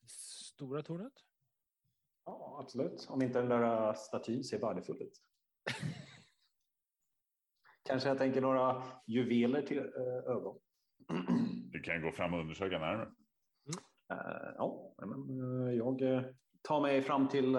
Stora 0.06 0.82
tornet? 0.82 1.12
Ja, 2.24 2.58
absolut. 2.60 3.06
Om 3.08 3.22
inte 3.22 3.38
den 3.40 3.48
där 3.48 3.88
äh, 3.88 3.94
statyn 3.94 4.44
ser 4.44 4.60
värdefull 4.60 5.02
ut. 5.02 5.22
Kanske 7.82 8.08
jag 8.08 8.18
tänker 8.18 8.40
några 8.40 8.82
juveler 9.06 9.62
till 9.62 9.78
äh, 9.78 10.32
ögon. 10.32 10.60
Vi 11.74 11.80
kan 11.80 12.02
gå 12.02 12.12
fram 12.12 12.34
och 12.34 12.40
undersöka 12.40 12.78
närmare. 12.78 13.12
Eh, 14.10 14.54
ja, 14.56 14.94
men, 14.98 15.40
eh, 15.40 15.74
jag 15.74 16.02
eh, 16.02 16.22
tar 16.62 16.80
mig 16.80 17.02
fram 17.02 17.28
till, 17.28 17.56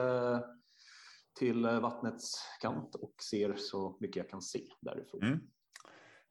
till 1.40 1.64
vattnets 1.64 2.34
kant 2.62 2.96
och 2.96 3.14
ser 3.32 3.56
så 3.56 3.98
mycket 4.00 4.16
jag 4.16 4.30
kan 4.30 4.42
se 4.42 4.68
därifrån. 4.82 5.24
Mm. 5.24 5.40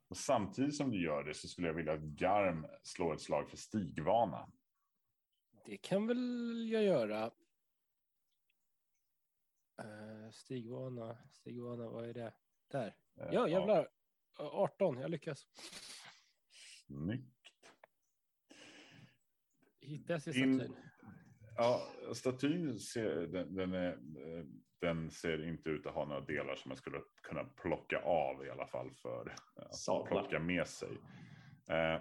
Och 0.09 0.17
samtidigt 0.17 0.77
som 0.77 0.91
du 0.91 1.05
gör 1.05 1.25
det 1.25 1.35
så 1.35 1.49
skulle 1.49 1.67
jag 1.67 1.75
vilja 1.75 1.93
att 1.93 2.01
Garm 2.01 2.67
slår 2.83 3.15
ett 3.15 3.21
slag 3.21 3.51
för 3.51 3.57
stigvana. 3.57 4.53
Det 5.65 5.77
kan 5.77 6.07
väl 6.07 6.69
jag 6.71 6.85
göra. 6.85 7.31
Stigvana, 10.33 11.19
stigvana, 11.31 11.89
vad 11.89 12.09
är 12.09 12.15
det? 12.15 12.35
Där. 12.71 12.97
Ja, 13.15 13.49
jävlar. 13.49 13.89
18, 14.37 14.99
jag 14.99 15.11
lyckas. 15.11 15.47
Snyggt. 16.87 17.34
Hittar 19.85 20.15
jag 20.15 20.37
In- 20.37 20.59
statyn? 20.61 20.77
Ja, 21.57 21.83
statyn 22.15 22.79
ser, 22.79 23.27
den, 23.27 23.55
den, 23.55 23.75
är, 23.75 23.93
eh, 23.93 24.45
den 24.81 25.11
ser 25.11 25.49
inte 25.49 25.71
ut 25.71 25.87
att 25.87 25.95
ha 25.95 26.05
några 26.05 26.21
delar 26.21 26.57
som 26.57 26.71
jag 26.71 26.79
skulle 26.79 27.01
kunna 27.23 27.45
plocka 27.45 27.99
av 27.99 28.47
i 28.47 28.51
alla 28.51 28.67
fall 28.67 28.91
för 28.91 29.35
att 29.57 29.75
Sablar. 29.77 30.07
plocka 30.07 30.39
med 30.41 30.67
sig. 30.69 30.99
Eh, 31.69 32.01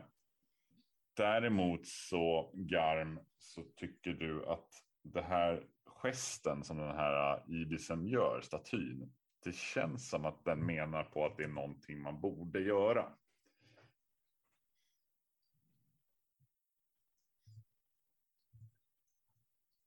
däremot 1.17 1.87
så 1.87 2.51
Garm 2.55 3.19
så 3.37 3.63
tycker 3.75 4.11
du 4.13 4.45
att 4.45 4.69
det 5.03 5.21
här 5.21 5.67
gesten 5.85 6.63
som 6.63 6.77
den 6.77 6.95
här 6.95 7.43
ibisen 7.47 8.07
gör, 8.07 8.41
statyn, 8.41 9.13
det 9.43 9.55
känns 9.55 10.09
som 10.09 10.25
att 10.25 10.45
den 10.45 10.65
menar 10.65 11.03
på 11.03 11.25
att 11.25 11.37
det 11.37 11.43
är 11.43 11.47
någonting 11.47 12.01
man 12.01 12.21
borde 12.21 12.59
göra. 12.59 13.13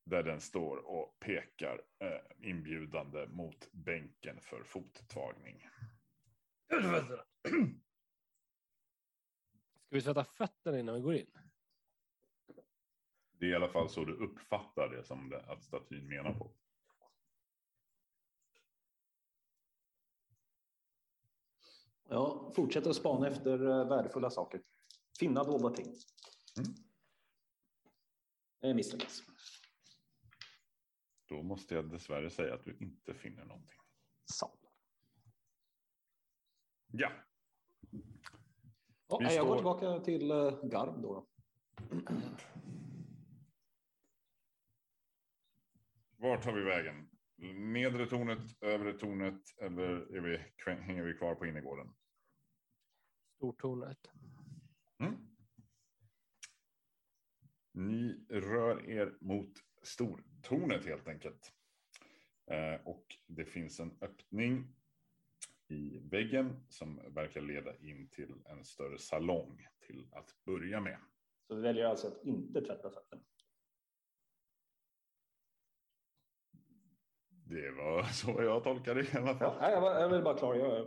Där 0.07 0.23
den 0.23 0.40
står 0.40 0.77
och 0.77 1.19
pekar 1.21 1.83
eh, 1.99 2.49
inbjudande 2.51 3.27
mot 3.27 3.73
bänken 3.73 4.40
för 4.40 4.62
fottagning. 4.62 5.69
Ska 9.87 9.97
vi 9.97 10.03
tvätta 10.03 10.25
fötterna 10.25 10.79
innan 10.79 10.95
vi 10.95 11.01
går 11.01 11.14
in? 11.14 11.31
Det 13.38 13.47
är 13.47 13.51
i 13.51 13.55
alla 13.55 13.69
fall 13.69 13.88
så 13.88 14.05
du 14.05 14.12
uppfattar 14.12 14.88
det 14.88 15.05
som 15.05 15.29
det, 15.29 15.42
att 15.42 15.64
statyn 15.64 16.09
menar 16.09 16.35
på. 16.35 16.51
Ja, 22.09 22.53
fortsätter 22.57 22.90
att 22.90 22.97
spana 22.97 23.29
efter 23.29 23.66
eh, 23.66 23.88
värdefulla 23.88 24.31
saker. 24.31 24.62
Finna 25.19 25.45
dolda 25.45 25.71
ting. 25.71 25.87
Mm. 26.59 26.75
Eh, 28.62 28.75
misslyckas. 28.75 29.23
Då 31.27 31.43
måste 31.43 31.75
jag 31.75 31.91
dessvärre 31.91 32.31
säga 32.31 32.55
att 32.55 32.65
du 32.65 32.77
inte 32.81 33.15
finner 33.15 33.45
någonting. 33.45 33.79
Sablar. 34.33 34.73
Ja, 36.93 37.12
Ja, 39.09 39.33
jag 39.33 39.47
går 39.47 39.59
står- 39.59 39.79
tillbaka 39.79 40.05
till 40.05 40.31
uh, 40.33 40.65
Garm 40.69 41.03
då. 41.03 41.15
då. 41.15 41.27
Var 46.17 46.37
tar 46.43 46.53
vi 46.53 46.65
vägen? 46.65 47.11
Nedre 47.73 48.07
tornet, 48.07 48.62
övre 48.62 48.99
tornet 48.99 49.43
eller 49.62 50.17
är 50.17 50.21
vi, 50.21 50.39
hänger 50.73 51.03
vi 51.03 51.15
kvar 51.15 51.35
på 51.35 51.47
innergården? 51.47 51.95
Stortornet. 53.37 53.99
Mm. 54.99 55.37
Ni 57.73 58.27
rör 58.31 58.91
er 58.91 59.19
mot 59.21 59.53
stortornet 59.87 60.87
helt 60.87 61.09
enkelt. 61.09 61.53
Eh, 62.51 62.87
och 62.87 63.07
det 63.27 63.44
finns 63.44 63.81
en 63.81 63.99
öppning 64.01 64.75
i 65.68 65.99
väggen 65.99 66.64
som 66.68 66.96
verkar 67.14 67.40
leda 67.40 67.77
in 67.77 68.09
till 68.09 68.35
en 68.44 68.64
större 68.64 68.99
salong 68.99 69.66
till 69.87 70.09
att 70.12 70.35
börja 70.44 70.81
med. 70.81 70.99
Så 71.49 71.55
vi 71.57 71.62
väljer 71.62 71.85
alltså 71.87 72.07
att 72.09 72.25
inte 72.25 72.61
tvätta 72.61 72.90
fötterna. 72.90 73.22
Det 77.29 77.70
var 77.70 78.03
så 78.12 78.42
jag 78.42 78.64
tolkade 78.64 79.03
det 79.03 79.14
i 79.14 79.16
alla 79.16 79.27
Ja, 79.31 79.35
fall. 79.38 79.57
nej, 79.61 79.72
jag, 79.72 79.81
var- 79.81 80.01
jag 80.01 80.09
vill 80.09 80.22
bara 80.22 80.38
klargöra, 80.38 80.85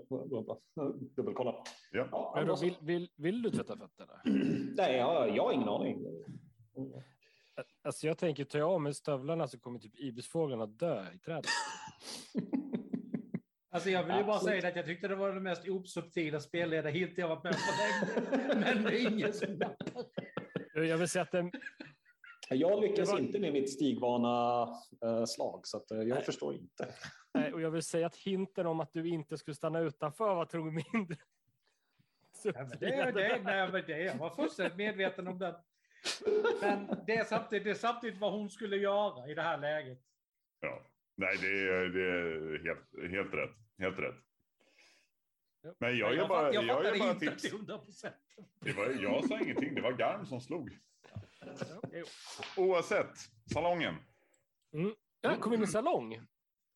dubbelkolla. 1.16 1.64
Ja. 1.92 2.08
Ja, 2.12 2.32
Men 2.36 2.46
då 2.48 2.52
då, 2.54 2.58
så. 2.58 2.66
vill, 2.66 2.78
vill, 2.82 3.10
vill 3.16 3.42
du 3.42 3.50
tvätta 3.52 3.78
fötterna? 3.78 4.22
Nej, 4.78 4.96
jag, 4.98 5.36
jag 5.36 5.44
har 5.44 5.54
ingen 5.54 5.70
aning. 5.70 6.06
Alltså 7.82 8.08
jag 8.08 8.18
tänker, 8.18 8.44
tar 8.46 8.60
jag 8.60 8.70
av 8.70 8.82
mig 8.82 8.94
stövlarna 8.94 9.48
så 9.48 9.60
kommer 9.60 9.80
typ 9.80 10.00
ibisfåglarna 10.00 10.66
dö 10.66 11.06
i 11.16 11.20
trädet. 11.20 11.46
Alltså 13.72 13.90
jag 13.90 14.04
vill 14.04 14.16
ju 14.16 14.24
bara 14.24 14.40
säga 14.40 14.68
att 14.68 14.76
jag 14.76 14.86
tyckte 14.86 15.08
det 15.08 15.16
var 15.16 15.34
det 15.34 15.40
mest 15.40 15.68
osubtila 15.70 16.40
spelledarhint 16.40 17.18
jag 17.18 17.28
varit 17.28 17.44
med 17.44 17.54
på 17.54 17.60
länge. 17.82 18.56
Men 18.74 18.84
det 18.84 19.00
är 19.02 19.10
ingen 19.12 19.34
som 19.34 19.54
nappar. 19.54 20.04
Jag 20.74 20.98
vill 20.98 21.08
säga 21.10 21.24
att 21.24 21.32
den, 21.32 21.52
Jag 22.50 22.82
lyckas 22.82 23.12
var- 23.12 23.20
inte 23.20 23.40
med 23.40 23.54
mitt 23.54 23.74
stigvana 23.74 24.62
eh, 25.04 25.26
slag, 25.26 25.62
så 25.68 25.78
att, 25.78 25.92
eh, 25.92 26.02
jag 26.02 26.26
förstår 26.26 26.54
inte. 26.54 26.88
nej, 27.34 27.54
och 27.54 27.62
jag 27.62 27.72
vill 27.72 27.84
säga 27.84 28.08
att 28.08 28.16
hinten 28.16 28.68
om 28.68 28.80
att 28.80 28.94
du 28.94 29.08
inte 29.10 29.38
skulle 29.38 29.56
stanna 29.56 29.80
utanför 29.80 30.36
var 30.36 30.46
tror 30.46 30.72
mindre. 30.72 31.18
Ja, 32.44 32.52
men 32.56 32.70
det, 32.70 32.76
det, 33.12 33.26
är- 33.26 33.44
nej, 33.44 33.72
men 33.72 33.84
det, 33.88 34.00
jag 34.00 34.16
var 34.18 34.30
fullständigt 34.30 34.76
medveten 34.78 35.28
om 35.28 35.40
det. 35.40 35.56
Men 36.62 36.88
det 37.08 37.16
är, 37.16 37.24
samtidigt, 37.24 37.64
det 37.64 37.70
är 37.70 37.74
samtidigt 37.76 38.20
vad 38.20 38.32
hon 38.32 38.50
skulle 38.50 38.78
göra 38.78 39.28
i 39.28 39.34
det 39.34 39.42
här 39.42 39.58
läget. 39.58 40.00
Ja. 40.60 40.82
Nej, 41.16 41.38
det 41.42 41.48
är, 41.48 41.90
det 41.90 42.04
är 42.04 42.64
helt, 42.64 43.12
helt 43.12 43.34
rätt. 43.34 43.56
Helt 43.78 44.00
rätt. 44.00 44.16
Men 45.80 45.98
jag 45.98 46.16
jag, 46.16 46.30
bara, 46.30 46.46
fatt- 46.46 46.54
jag 46.56 46.64
jag 46.64 46.68
gör 46.68 46.76
fattade 46.84 47.00
bara 47.00 47.12
inte 47.12 47.26
tips. 47.26 47.42
till 47.42 47.54
100 47.56 47.78
procent. 47.78 48.16
Det 48.60 48.72
var, 48.74 48.90
jag 48.90 49.26
sa 49.28 49.40
ingenting, 49.40 49.76
det 49.76 49.82
var 49.82 49.92
Garm 49.92 50.26
som 50.26 50.42
slog. 50.42 50.78
Oavsett, 52.58 53.18
salongen. 53.54 53.96
Ja, 55.22 55.36
kom 55.40 55.54
in 55.54 55.64
i 55.64 55.68
salong. 55.68 56.22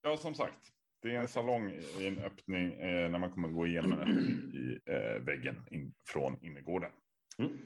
Ja, 0.01 0.17
som 0.17 0.35
sagt. 0.35 0.59
Det 1.01 1.15
är 1.15 1.19
en 1.19 1.27
salong 1.27 1.71
i 1.71 2.07
en 2.07 2.19
öppning 2.19 2.73
eh, 2.73 3.09
när 3.09 3.19
man 3.19 3.31
kommer 3.31 3.47
att 3.47 3.53
gå 3.53 3.67
igenom 3.67 3.91
en 3.93 3.99
öppning 3.99 4.53
i 4.53 4.79
eh, 4.85 5.19
väggen 5.25 5.55
in, 5.71 5.93
från 6.07 6.43
innergården. 6.45 6.91
Mm. 7.37 7.57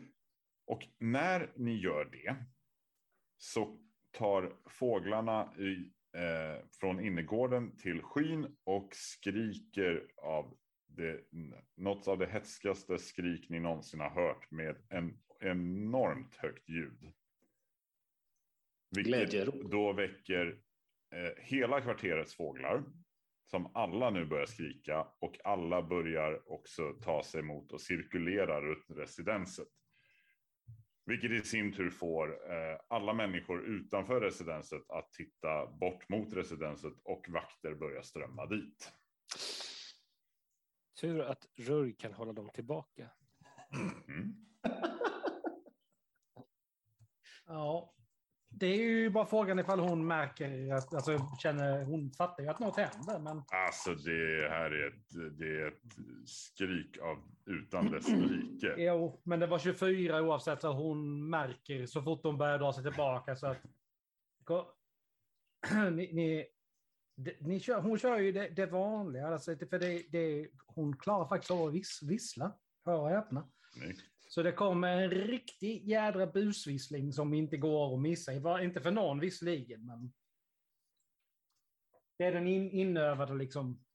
Och 0.67 0.87
när 0.97 1.51
ni 1.55 1.75
gör 1.75 2.05
det 2.05 2.35
så 3.37 3.79
tar 4.11 4.55
fåglarna 4.69 5.53
i, 5.57 5.91
eh, 6.17 6.65
från 6.79 6.99
innergården 7.05 7.77
till 7.77 8.01
skyn 8.01 8.57
och 8.63 8.89
skriker 8.91 10.07
av 10.17 10.57
det, 10.87 11.21
något 11.75 12.07
av 12.07 12.17
det 12.17 12.25
hätskaste 12.25 12.97
skrik 12.97 13.49
ni 13.49 13.59
någonsin 13.59 13.99
har 13.99 14.09
hört 14.09 14.51
med 14.51 14.77
en 14.89 15.19
enormt 15.39 16.35
högt 16.35 16.69
ljud. 16.69 17.13
Vilket 18.95 19.13
Glädjerop. 19.13 19.71
då 19.71 19.93
väcker 19.93 20.59
eh, 21.15 21.43
hela 21.43 21.81
kvarterets 21.81 22.35
fåglar 22.35 22.83
som 23.45 23.75
alla 23.75 24.09
nu 24.09 24.25
börjar 24.25 24.45
skrika 24.45 25.07
och 25.19 25.37
alla 25.43 25.81
börjar 25.81 26.51
också 26.51 26.93
ta 26.93 27.23
sig 27.23 27.41
mot 27.41 27.71
och 27.71 27.81
cirkulera 27.81 28.61
runt 28.61 28.85
residenset. 28.89 29.67
Vilket 31.07 31.31
i 31.31 31.41
sin 31.41 31.73
tur 31.73 31.89
får 31.89 32.51
eh, 32.51 32.79
alla 32.87 33.13
människor 33.13 33.65
utanför 33.65 34.21
residenset 34.21 34.89
att 34.89 35.11
titta 35.11 35.67
bort 35.67 36.09
mot 36.09 36.33
residenset 36.33 36.93
och 37.03 37.25
vakter 37.29 37.75
börjar 37.75 38.01
strömma 38.01 38.45
dit. 38.45 38.91
Tur 41.01 41.21
att 41.21 41.45
Rurg 41.55 41.97
kan 41.97 42.13
hålla 42.13 42.33
dem 42.33 42.49
tillbaka. 42.49 43.09
Mm. 44.07 44.35
Ja. 47.47 47.96
Det 48.59 48.67
är 48.67 48.77
ju 48.77 49.09
bara 49.09 49.25
frågan 49.25 49.59
ifall 49.59 49.79
hon 49.79 50.07
märker 50.07 50.73
att, 50.73 50.93
alltså 50.93 51.19
känner, 51.39 51.83
hon 51.83 52.11
fattar 52.11 52.43
ju 52.43 52.49
att 52.49 52.59
något 52.59 52.77
händer, 52.77 53.19
men 53.19 53.43
Alltså 53.67 53.95
det 53.95 54.49
här 54.49 54.71
är 54.71 54.87
ett, 54.87 55.37
det 55.39 55.61
är 55.61 55.67
ett 55.67 55.97
skrik 56.25 56.97
av 56.97 57.17
utan 57.45 57.91
dess 57.91 58.09
like. 58.09 58.75
jo, 58.77 59.21
men 59.23 59.39
det 59.39 59.47
var 59.47 59.59
24 59.59 60.21
oavsett 60.21 60.61
så 60.61 60.73
hon 60.73 61.29
märker 61.29 61.85
så 61.85 62.01
fort 62.01 62.19
hon 62.23 62.37
börjar 62.37 62.59
dra 62.59 62.73
sig 62.73 62.83
tillbaka 62.83 63.35
så 63.35 63.47
att 63.47 63.57
ni, 65.91 66.13
ni, 66.13 66.45
ni 67.39 67.59
kör, 67.59 67.81
hon 67.81 67.97
kör 67.97 68.17
ju 68.17 68.31
det, 68.31 68.49
det 68.49 68.65
vanliga, 68.65 69.27
alltså, 69.27 69.55
för 69.69 69.79
det, 69.79 70.03
det, 70.09 70.47
hon 70.65 70.97
klarar 70.97 71.27
faktiskt 71.27 71.51
av 71.51 71.67
att 71.67 71.73
vis, 71.73 71.99
vissla, 72.03 72.51
hör 72.85 72.99
och 72.99 73.09
häpna. 73.09 73.49
Snyggt. 73.73 74.01
Så 74.27 74.43
det 74.43 74.51
kommer 74.51 75.01
en 75.01 75.11
riktig 75.11 75.83
jädra 75.83 76.27
busvissling 76.27 77.13
som 77.13 77.33
inte 77.33 77.57
går 77.57 77.93
att 77.93 78.01
missa. 78.01 78.31
Det 78.31 78.39
var 78.39 78.59
Inte 78.59 78.81
för 78.81 78.91
någon 78.91 79.19
visserligen, 79.19 79.85
men... 79.85 80.13
Det 82.17 82.23
är 82.23 82.31
den 82.31 82.47
in, 82.47 82.71
inövade 82.71 83.33
liksom. 83.33 83.85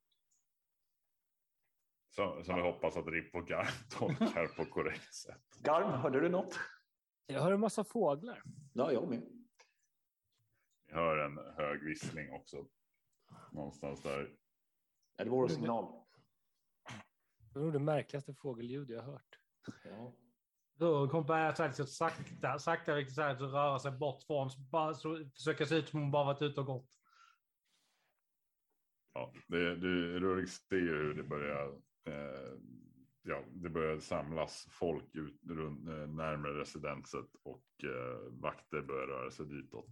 Som, 2.09 2.45
som 2.45 2.57
vi 2.57 2.63
hoppas 2.63 2.97
att 2.97 3.07
Ripp 3.07 3.35
och 3.35 3.47
Gar 3.47 3.69
tolkar 3.91 4.47
på 4.57 4.65
korrekt 4.65 5.15
sätt. 5.15 5.61
Garm, 5.63 5.91
hörde 5.91 6.21
du 6.21 6.29
något? 6.29 6.59
Jag 7.27 7.41
har 7.41 7.53
en 7.53 7.61
massa 7.61 7.85
fåglar. 7.85 8.43
Ja, 8.73 8.93
jag 8.93 9.09
med. 9.09 9.23
Vi 10.87 10.93
hör 10.93 11.19
en 11.19 11.55
hög 11.57 11.85
vissling 11.85 12.33
också. 12.33 12.67
Någonstans 13.53 14.03
där. 14.03 14.37
Ja, 15.17 15.25
det 15.25 15.31
var 15.31 15.39
vår 15.39 15.49
signal. 15.49 16.05
Det 17.39 17.59
var 17.59 17.63
nog 17.63 17.73
det 17.73 17.79
märkligaste 17.79 18.35
fågelljud 18.35 18.91
jag 18.91 19.03
har 19.03 19.13
hört. 19.13 19.39
Ja. 19.85 20.15
Då 20.83 21.09
kommer 21.09 21.25
börja 21.25 21.55
så 21.55 21.63
här, 21.63 21.71
liksom, 21.71 21.87
sakta, 21.87 22.59
sakta 22.59 23.05
så 23.05 23.23
här, 23.23 23.37
så 23.37 23.47
röra 23.47 23.79
sig 23.79 23.93
bort 23.93 24.23
från, 24.23 24.51
bara, 24.71 24.95
så 24.95 25.31
försöka 25.35 25.67
se 25.67 25.75
ut 25.75 25.89
som 25.89 26.01
hon 26.01 26.11
bara 26.11 26.25
varit 26.25 26.43
ute 26.43 26.61
och 26.61 26.67
gått. 26.67 26.89
Ja, 29.15 29.33
det, 29.47 29.77
du, 29.77 30.21
Rurik 30.21 30.49
ser 30.49 30.77
hur 30.77 31.15
det 31.15 31.23
börjar. 31.23 31.69
Eh, 32.07 32.59
ja, 33.23 33.43
det 33.53 33.69
börjar 33.69 33.99
samlas 33.99 34.67
folk 34.71 35.15
ut 35.15 35.41
runt, 35.49 35.89
eh, 35.89 35.95
närmare 35.95 36.61
residenset 36.61 37.29
och 37.43 37.65
eh, 37.85 38.33
vakter 38.41 38.83
börjar 38.83 39.07
röra 39.07 39.31
sig 39.31 39.47
ditåt. 39.47 39.89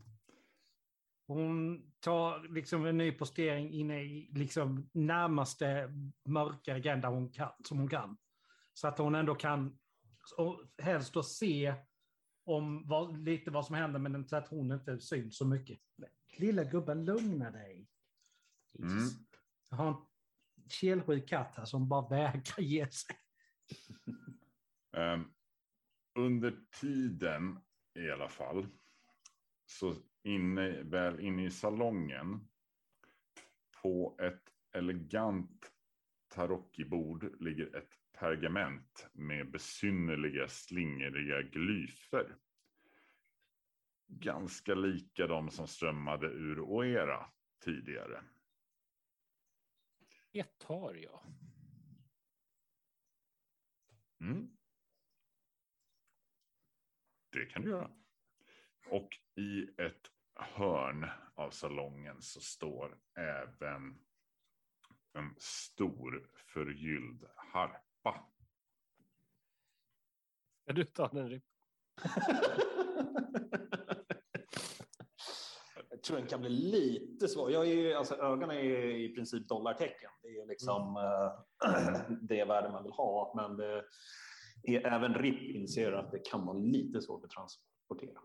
Hon 1.27 1.83
tar 2.01 2.49
liksom 2.49 2.87
en 2.87 2.99
ny 2.99 3.13
postering 3.13 3.73
inne 3.73 4.03
i 4.03 4.31
liksom 4.33 4.91
närmaste 4.93 5.93
mörka 6.29 6.75
agenda 6.75 7.09
hon 7.09 7.33
kan, 7.33 7.53
som 7.65 7.79
hon 7.79 7.89
kan. 7.89 8.17
Så 8.75 8.89
att 8.89 8.99
hon 8.99 9.15
ändå 9.15 9.35
kan, 9.35 9.79
och 10.33 10.63
helst 10.79 11.15
då 11.15 11.23
se 11.23 11.75
om 12.45 12.89
vad, 12.89 13.19
lite 13.19 13.51
vad 13.51 13.67
som 13.67 13.75
händer, 13.75 13.99
men 13.99 14.29
så 14.29 14.37
att 14.37 14.49
hon 14.49 14.73
inte 14.73 15.01
syns 15.01 15.37
så 15.37 15.47
mycket. 15.47 15.81
Lilla 16.37 16.65
gubben, 16.65 17.05
lugna 17.05 17.51
dig. 17.51 17.89
Jesus. 18.73 19.13
Mm. 19.13 19.27
Jag 19.71 19.77
har 19.77 19.89
en 19.89 19.97
kelsjuk 20.69 21.29
katt 21.29 21.57
här 21.57 21.65
som 21.65 21.89
bara 21.89 22.09
vägrar 22.09 22.61
ge 22.61 22.91
sig. 22.91 23.17
Ehm, 24.97 25.25
under 26.19 26.59
tiden 26.81 27.61
i 27.95 28.11
alla 28.11 28.29
fall. 28.29 28.67
Så 29.67 29.95
inne, 30.23 30.83
väl 30.83 31.21
inne 31.21 31.47
i 31.47 31.51
salongen. 31.51 32.49
På 33.83 34.17
ett 34.23 34.43
elegant 34.73 35.73
tarockibord 36.29 37.43
ligger 37.43 37.77
ett 37.77 38.00
pergament 38.21 39.09
med 39.13 39.51
besynnerliga 39.51 40.49
slingriga 40.49 41.43
glyfer. 41.43 42.37
Ganska 44.07 44.75
lika 44.75 45.27
de 45.27 45.51
som 45.51 45.67
strömmade 45.67 46.27
ur 46.27 46.61
Oera 46.61 47.27
tidigare. 47.65 48.25
Ett 50.33 50.63
har 50.63 50.95
jag. 50.95 51.21
Mm. 54.21 54.57
Det 57.33 57.47
kan 57.47 57.63
du 57.63 57.71
göra. 57.71 57.91
Och 58.87 59.09
i 59.35 59.63
ett 59.83 60.11
hörn 60.35 61.07
av 61.35 61.51
salongen 61.51 62.23
så 62.23 62.41
står 62.41 62.99
även 63.15 63.99
en 65.13 65.35
stor 65.39 66.31
förgylld 66.35 67.25
harpa. 68.05 68.25
Ska 70.63 70.73
du 70.73 70.85
ta 70.85 71.09
den 71.09 71.29
Rip? 71.29 71.45
Jag 75.91 76.03
tror 76.05 76.17
den 76.17 76.27
kan 76.27 76.41
bli 76.41 76.51
lite 76.51 77.29
svår. 77.29 77.53
Jag 77.53 77.67
är 77.69 77.75
ju, 77.75 77.95
alltså, 77.95 78.15
ögonen 78.15 78.57
är 78.57 78.61
ju 78.61 79.05
i 79.05 79.15
princip 79.15 79.49
dollartecken. 79.49 80.11
Det 80.23 80.29
är 80.29 80.47
liksom 80.47 80.97
eh, 80.97 82.11
det 82.23 82.45
värde 82.45 82.73
man 82.73 82.83
vill 82.83 82.93
ha. 82.93 83.33
Men 83.37 83.57
det 83.57 83.85
är, 84.63 84.87
även 84.87 85.15
RIP 85.15 85.55
inser 85.55 85.93
att 85.93 86.13
det 86.13 86.19
kan 86.19 86.47
vara 86.47 86.59
lite 86.59 87.03
svårt 87.03 87.25
att 87.25 87.31
transportera. 87.31 88.21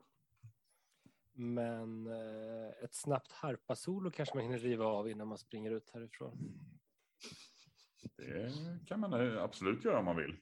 Men 1.33 2.07
eh, 2.07 2.83
ett 2.83 2.93
snabbt 2.93 3.31
harpasolo 3.31 4.11
kanske 4.11 4.35
man 4.35 4.43
hinner 4.43 4.59
riva 4.59 4.85
av 4.85 5.09
innan 5.09 5.27
man 5.27 5.38
springer 5.38 5.71
ut 5.71 5.89
härifrån. 5.93 6.38
Det 8.17 8.51
kan 8.87 8.99
man 8.99 9.13
eh, 9.13 9.43
absolut 9.43 9.85
göra 9.85 9.99
om 9.99 10.05
man 10.05 10.15
vill. 10.15 10.37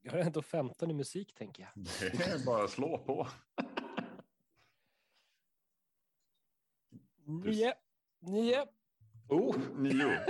Jag 0.00 0.12
har 0.12 0.18
ändå 0.18 0.42
15 0.42 0.90
i 0.90 0.94
musik 0.94 1.34
tänker 1.34 1.62
jag. 1.62 1.84
Det 1.98 2.22
är 2.22 2.46
bara 2.46 2.68
slå 2.68 2.98
på. 2.98 3.28
Nio. 7.26 7.74
Nio. 8.20 8.66
Oh, 9.28 9.56
nio. 9.74 10.26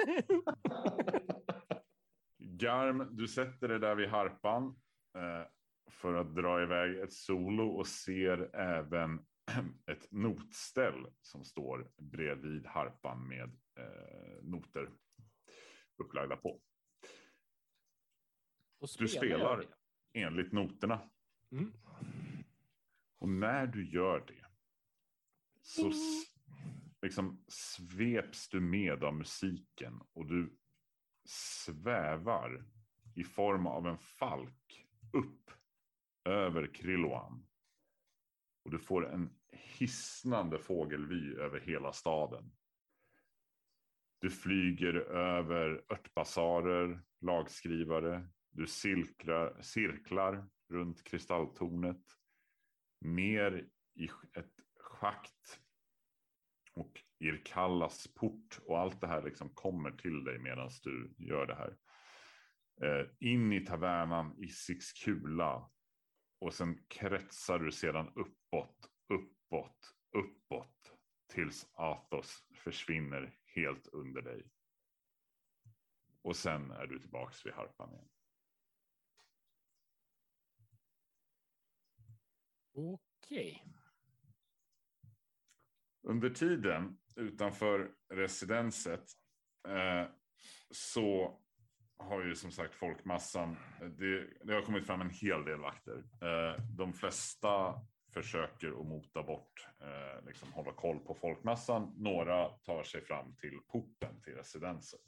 Garm, 2.38 3.08
du 3.16 3.28
sätter 3.28 3.68
dig 3.68 3.78
där 3.78 3.94
vid 3.94 4.08
harpan 4.08 4.66
eh, 5.16 5.46
för 5.90 6.14
att 6.14 6.34
dra 6.34 6.62
iväg 6.62 6.98
ett 6.98 7.12
solo 7.12 7.68
och 7.68 7.86
ser 7.86 8.56
även 8.56 9.26
ett 9.86 10.06
notställ 10.10 11.06
som 11.22 11.44
står 11.44 11.90
bredvid 11.96 12.66
harpan 12.66 13.28
med 13.28 13.56
eh, 13.78 14.42
noter 14.42 14.90
upplagda 15.96 16.36
på. 16.36 16.60
Då 18.80 18.86
Du 18.98 19.08
spelar 19.08 19.64
enligt 20.12 20.52
noterna. 20.52 21.10
Mm. 21.52 21.72
Och 23.18 23.28
när 23.28 23.66
du 23.66 23.90
gör 23.90 24.24
det 24.26 24.46
så 25.60 25.88
s- 25.88 26.34
liksom 27.02 27.44
sveps 27.48 28.48
du 28.48 28.60
med 28.60 29.04
av 29.04 29.14
musiken 29.14 30.00
och 30.12 30.26
du 30.26 30.56
svävar 31.24 32.64
i 33.16 33.24
form 33.24 33.66
av 33.66 33.86
en 33.86 33.98
falk 33.98 34.86
upp 35.12 35.50
över 36.24 36.74
Krilloan. 36.74 37.46
Och 38.64 38.70
du 38.70 38.78
får 38.78 39.12
en 39.12 39.34
hisnande 39.50 40.58
fågelvy 40.58 41.34
över 41.34 41.60
hela 41.60 41.92
staden. 41.92 42.52
Du 44.24 44.30
flyger 44.30 44.94
över 45.10 45.84
örtbasarer, 45.92 47.02
lagskrivare. 47.20 48.28
Du 48.50 48.66
cirklar, 48.66 49.62
cirklar 49.62 50.48
runt 50.70 51.04
kristalltornet. 51.04 52.02
Ner 53.00 53.68
i 53.94 54.04
ett 54.38 54.52
schakt. 54.80 55.60
Och 56.74 57.00
Irkallas 57.18 58.14
port 58.14 58.60
och 58.66 58.78
allt 58.78 59.00
det 59.00 59.06
här 59.06 59.22
liksom 59.22 59.54
kommer 59.54 59.90
till 59.90 60.24
dig 60.24 60.38
medan 60.38 60.70
du 60.82 61.14
gör 61.18 61.46
det 61.46 61.54
här. 61.54 61.76
Eh, 62.82 63.06
in 63.20 63.52
i 63.52 63.66
tavernan 63.66 64.44
i 64.44 64.48
Sixkula. 64.48 65.70
Och 66.40 66.54
sen 66.54 66.78
kretsar 66.88 67.58
du 67.58 67.72
sedan 67.72 68.08
uppåt, 68.08 68.90
uppåt, 69.08 69.94
uppåt. 70.16 70.96
Tills 71.32 71.66
Athos 71.74 72.46
försvinner 72.54 73.34
helt 73.54 73.88
under 73.92 74.22
dig. 74.22 74.42
Och 76.22 76.36
sen 76.36 76.70
är 76.70 76.86
du 76.86 76.98
tillbaks 76.98 77.46
vid 77.46 77.52
harpan 77.52 77.92
igen. 77.92 78.08
Okej. 82.72 83.64
Under 86.02 86.30
tiden 86.30 86.98
utanför 87.16 87.94
residenset 88.08 89.04
eh, 89.68 90.06
så 90.70 91.40
har 91.96 92.24
ju 92.24 92.34
som 92.34 92.50
sagt 92.50 92.74
folkmassan, 92.74 93.56
det, 93.80 94.30
det 94.44 94.54
har 94.54 94.62
kommit 94.62 94.86
fram 94.86 95.00
en 95.00 95.10
hel 95.10 95.44
del 95.44 95.58
vakter. 95.58 96.04
Eh, 96.22 96.62
de 96.76 96.92
flesta 96.92 97.80
försöker 98.14 98.80
att 98.80 98.86
mota 98.86 99.22
bort, 99.22 99.68
eh, 99.80 100.26
liksom 100.26 100.52
hålla 100.52 100.72
koll 100.72 100.98
på 100.98 101.14
folkmassan. 101.14 101.94
Några 101.96 102.48
tar 102.48 102.82
sig 102.82 103.00
fram 103.00 103.36
till 103.36 103.58
porten 103.68 104.20
till 104.22 104.34
residenset. 104.34 105.00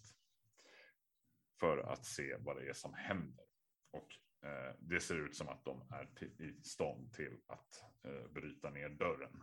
För 1.60 1.78
att 1.78 2.04
se 2.04 2.36
vad 2.38 2.56
det 2.56 2.68
är 2.68 2.72
som 2.72 2.94
händer. 2.94 3.44
Och 3.90 4.08
eh, 4.48 4.74
det 4.78 5.00
ser 5.00 5.26
ut 5.26 5.36
som 5.36 5.48
att 5.48 5.64
de 5.64 5.80
är 5.90 6.08
till, 6.18 6.42
i 6.42 6.62
stånd 6.62 7.12
till 7.12 7.36
att 7.46 7.84
eh, 8.04 8.30
bryta 8.30 8.70
ner 8.70 8.88
dörren. 8.88 9.42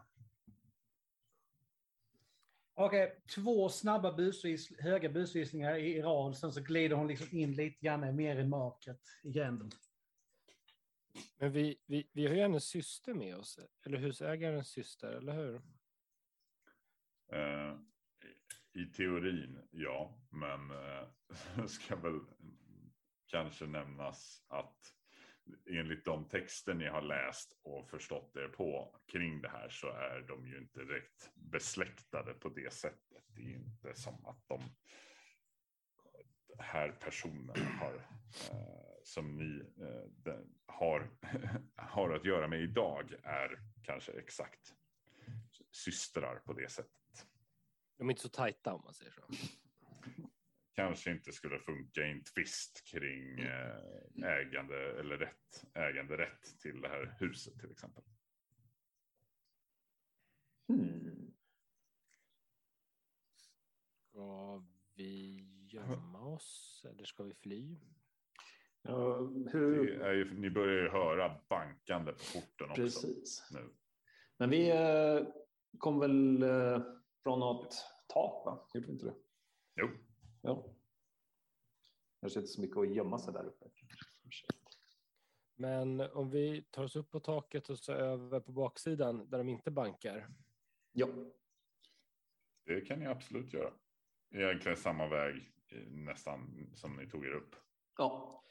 Okej, 2.76 3.22
två 3.36 3.70
snabba 3.70 4.14
busvis, 4.14 4.80
höga 4.80 5.10
busvisningar 5.10 5.76
i 5.76 6.02
rad, 6.02 6.38
sen 6.38 6.52
så 6.52 6.62
glider 6.62 6.96
hon 6.96 7.08
liksom 7.08 7.38
in 7.38 7.56
lite 7.56 7.86
grann 7.86 8.16
mer 8.16 8.40
i 8.40 8.44
mörkret 8.44 9.02
i 9.24 9.32
gränden. 9.32 9.72
Men 11.38 11.52
vi, 11.52 11.78
vi, 11.86 12.10
vi 12.14 12.28
har 12.28 12.36
ju 12.36 12.42
hennes 12.42 12.66
syster 12.66 13.14
med 13.14 13.36
oss, 13.38 13.60
eller 13.86 13.98
husägarens 13.98 14.68
syster, 14.68 15.12
eller 15.12 15.34
hur? 15.34 15.62
Eh, 17.32 17.78
i- 18.74 18.82
I 18.82 18.86
teorin, 18.86 19.68
ja, 19.72 20.20
men 20.30 20.72
eh, 20.72 21.08
ska 21.68 21.96
väl 21.96 22.20
kanske 23.26 23.66
nämnas 23.66 24.44
att 24.48 24.94
enligt 25.66 26.06
de 26.06 26.30
texter 26.30 26.74
ni 26.74 26.86
har 26.88 27.02
läst 27.02 27.60
och 27.62 27.90
förstått 27.90 28.36
er 28.36 28.48
på 28.48 29.00
kring 29.06 29.42
det 29.42 29.50
här 29.50 29.70
så 29.70 29.88
är 29.88 30.22
de 30.28 30.48
ju 30.48 30.58
inte 30.58 30.80
direkt 30.84 31.32
besläktade 31.36 32.34
på 32.34 32.50
det 32.50 32.74
sättet. 32.74 33.24
Det 33.28 33.42
är 33.42 33.56
inte 33.56 33.94
som 33.96 34.26
att 34.26 34.48
de 34.48 34.60
eh, 34.62 34.68
här 36.60 36.92
personerna 36.92 37.66
har 37.80 37.94
eh, 38.52 38.93
som 39.04 39.38
ni 39.38 39.60
eh, 39.84 40.10
den, 40.10 40.56
har, 40.66 41.10
har 41.76 42.10
att 42.10 42.26
göra 42.26 42.48
med 42.48 42.62
idag 42.62 43.14
är 43.24 43.60
kanske 43.84 44.12
exakt 44.12 44.74
systrar 45.72 46.36
på 46.46 46.54
det 46.54 46.72
sättet. 46.72 47.28
De 47.98 48.10
är 48.10 48.12
inte 48.12 48.22
så 48.22 48.30
tajta 48.30 48.74
om 48.74 48.82
man 48.84 48.94
säger 48.94 49.12
så. 49.12 49.22
kanske 50.74 51.12
inte 51.12 51.32
skulle 51.32 51.60
funka 51.60 52.08
i 52.08 52.12
en 52.12 52.24
tvist 52.24 52.84
kring 52.86 53.40
eh, 53.40 54.24
ägande 54.24 55.00
eller 55.00 55.18
rätt, 55.18 55.66
äganderätt 55.74 56.60
till 56.60 56.82
det 56.82 56.88
här 56.88 57.16
huset 57.20 57.60
till 57.60 57.72
exempel. 57.72 58.04
Hmm. 60.68 61.34
Ska 64.14 64.64
vi 64.94 65.46
gömma 65.68 66.20
oss 66.20 66.86
eller 66.90 67.06
ska 67.06 67.24
vi 67.24 67.34
fly? 67.34 67.78
Ja, 68.84 69.18
Det 69.46 69.52
hur... 69.52 70.02
är 70.02 70.14
ju, 70.14 70.40
ni 70.40 70.50
börjar 70.50 70.84
ju 70.84 70.90
höra 70.90 71.42
bankande 71.50 72.12
på 72.12 72.20
porten 72.34 72.70
också 72.70 72.82
Precis. 72.82 73.50
nu. 73.52 73.70
Men 74.38 74.50
vi 74.50 74.70
eh, 74.70 75.28
kom 75.78 76.00
väl... 76.00 76.44
Eh, 76.44 76.82
från 77.24 77.40
något 77.40 77.86
tak, 78.08 78.46
va? 78.46 78.70
Gjorde 78.74 78.88
vi 78.88 78.94
inte 78.94 79.06
det? 79.06 79.16
Jo, 79.76 79.88
Ja. 80.42 80.76
Kanske 82.22 82.40
inte 82.40 82.52
så 82.52 82.62
mycket 82.62 82.78
att 82.78 82.96
gömma 82.96 83.20
sig 83.20 83.34
där 83.34 83.46
uppe. 83.46 83.66
Men 85.56 86.02
om 86.02 86.30
vi 86.30 86.62
tar 86.72 86.84
oss 86.84 86.96
upp 86.96 87.12
på 87.12 87.20
taket 87.20 87.70
och 87.70 87.80
så 87.80 87.94
över 87.94 88.40
på 88.40 88.52
baksidan 88.52 89.30
där 89.30 89.38
de 89.38 89.50
inte 89.50 89.72
bankar. 89.72 90.28
Ja. 90.92 91.08
det 92.66 92.82
kan 92.82 93.00
ni 93.00 93.06
absolut 93.08 93.54
göra. 93.54 93.74
Egentligen 94.32 94.78
samma 94.78 95.08
väg 95.08 95.54
eh, 95.72 95.88
nästan 95.88 96.70
som 96.74 96.96
ni 96.96 97.10
tog 97.10 97.26
er 97.26 97.34
upp. 97.34 97.56
ja. 97.98 98.44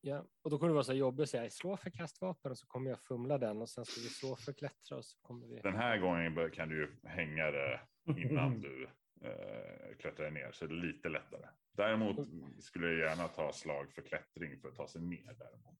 Ja, 0.00 0.26
och 0.42 0.50
då 0.50 0.58
kommer 0.58 0.68
det 0.68 0.74
vara 0.74 0.84
så 0.84 0.92
jobbigt 0.92 1.22
att 1.22 1.30
säga 1.30 1.50
slå 1.50 1.76
för 1.76 1.90
kastvapen 1.90 2.50
och 2.50 2.58
så 2.58 2.66
kommer 2.66 2.90
jag 2.90 3.00
fumla 3.00 3.38
den 3.38 3.62
och 3.62 3.68
sen 3.68 3.84
ska 3.84 4.00
vi 4.00 4.08
slå 4.08 4.36
för 4.36 4.52
klättra 4.52 4.96
och 4.96 5.04
så 5.04 5.18
kommer 5.22 5.46
vi. 5.46 5.60
Den 5.60 5.76
här 5.76 5.98
gången 5.98 6.50
kan 6.50 6.68
du 6.68 6.76
ju 6.76 7.08
hänga 7.08 7.50
det 7.50 7.80
innan 8.16 8.60
du 8.60 8.88
eh, 9.20 9.96
klättrar 9.98 10.30
ner, 10.30 10.52
så 10.52 10.66
det 10.66 10.74
är 10.74 10.92
lite 10.92 11.08
lättare. 11.08 11.46
Däremot 11.72 12.16
skulle 12.58 12.86
jag 12.86 12.98
gärna 12.98 13.28
ta 13.28 13.52
slag 13.52 13.92
för 13.92 14.02
klättring 14.02 14.60
för 14.60 14.68
att 14.68 14.74
ta 14.74 14.88
sig 14.88 15.02
ner 15.02 15.36
däremot. 15.38 15.78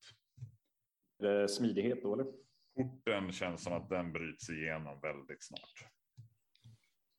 Är 1.19 1.41
det 1.41 1.49
smidighet 1.49 2.03
då, 2.03 2.15
eller? 2.15 2.33
Porten 2.77 3.33
känns 3.33 3.63
som 3.65 3.73
att 3.73 3.89
den 3.89 4.13
bryts 4.13 4.51
igenom 4.51 5.01
väldigt 5.01 5.45
snart. 5.45 5.89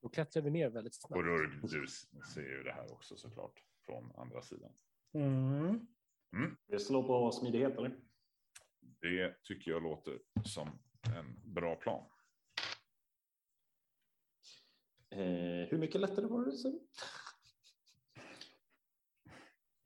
Då 0.01 0.09
klättrar 0.09 0.41
vi 0.41 0.49
ner 0.49 0.69
väldigt 0.69 0.95
snabbt. 0.95 1.15
Och 1.15 1.23
Rurg, 1.23 1.59
du 1.61 1.87
ser 2.33 2.41
ju 2.41 2.63
det 2.63 2.71
här 2.73 2.93
också 2.93 3.17
såklart 3.17 3.63
från 3.85 4.11
andra 4.15 4.41
sidan. 4.41 4.71
Mm. 5.13 5.87
Vi 6.67 6.79
slår 6.79 7.03
på 7.03 7.31
smidighet, 7.31 7.77
eller? 7.77 7.99
Det 9.01 9.43
tycker 9.43 9.71
jag 9.71 9.83
låter 9.83 10.19
som 10.45 10.67
en 11.17 11.53
bra 11.53 11.75
plan. 11.75 12.05
Eh, 15.11 15.67
hur 15.69 15.77
mycket 15.77 16.01
lättare 16.01 16.25
var 16.25 16.45
det? 16.45 16.51
Så? 16.51 16.79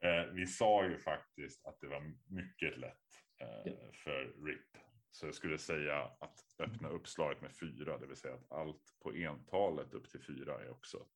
Eh, 0.03 0.33
vi 0.33 0.47
sa 0.47 0.85
ju 0.85 0.97
faktiskt 0.97 1.65
att 1.65 1.79
det 1.81 1.87
var 1.87 2.13
mycket 2.27 2.79
lätt 2.79 3.07
eh, 3.39 3.73
för 4.03 4.45
RIP. 4.45 4.77
Så 5.11 5.25
jag 5.25 5.35
skulle 5.35 5.57
säga 5.57 5.95
att 6.19 6.45
öppna 6.59 6.89
uppslaget 6.89 7.41
med 7.41 7.55
fyra, 7.55 7.97
det 7.97 8.07
vill 8.07 8.17
säga 8.17 8.33
att 8.33 8.51
allt 8.51 8.95
på 8.99 9.13
entalet 9.13 9.93
upp 9.93 10.09
till 10.09 10.21
fyra 10.21 10.63
är 10.63 10.69
också 10.69 11.07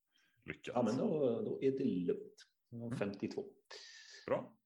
lyckat. 0.46 0.76
Ja, 0.76 0.84
men 0.84 0.98
då, 0.98 1.42
då 1.42 1.64
är 1.64 1.72
det 1.72 1.84
lugnt. 1.86 2.46
Jag 2.70 2.80
har 2.80 2.96
52. 2.96 3.46
Bra. 4.26 4.57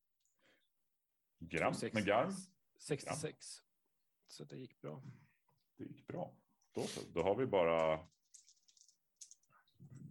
Gram 1.49 1.73
med 1.93 2.05
garm. 2.05 2.31
66. 2.79 3.61
Så 4.27 4.43
det 4.43 4.55
gick 4.57 4.81
bra. 4.81 5.01
Det 5.77 5.83
gick 5.83 6.07
bra. 6.07 6.33
Då, 6.71 6.81
så. 6.81 7.01
då 7.13 7.23
har 7.23 7.35
vi 7.35 7.45
bara 7.45 7.99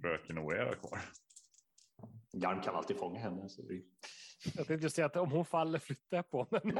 Fröken 0.00 0.38
Oera 0.38 0.74
kvar. 0.74 1.00
Garm 2.32 2.60
kan 2.62 2.74
alltid 2.74 2.96
fånga 2.96 3.18
henne. 3.18 3.48
Så 3.48 3.62
det... 3.62 3.82
Jag 4.44 4.66
tänkte 4.66 4.74
just 4.74 4.96
säga 4.96 5.06
att 5.06 5.16
om 5.16 5.30
hon 5.30 5.44
faller 5.44 5.78
flyttar 5.78 6.16
jag 6.16 6.30
på 6.30 6.46
mig. 6.50 6.60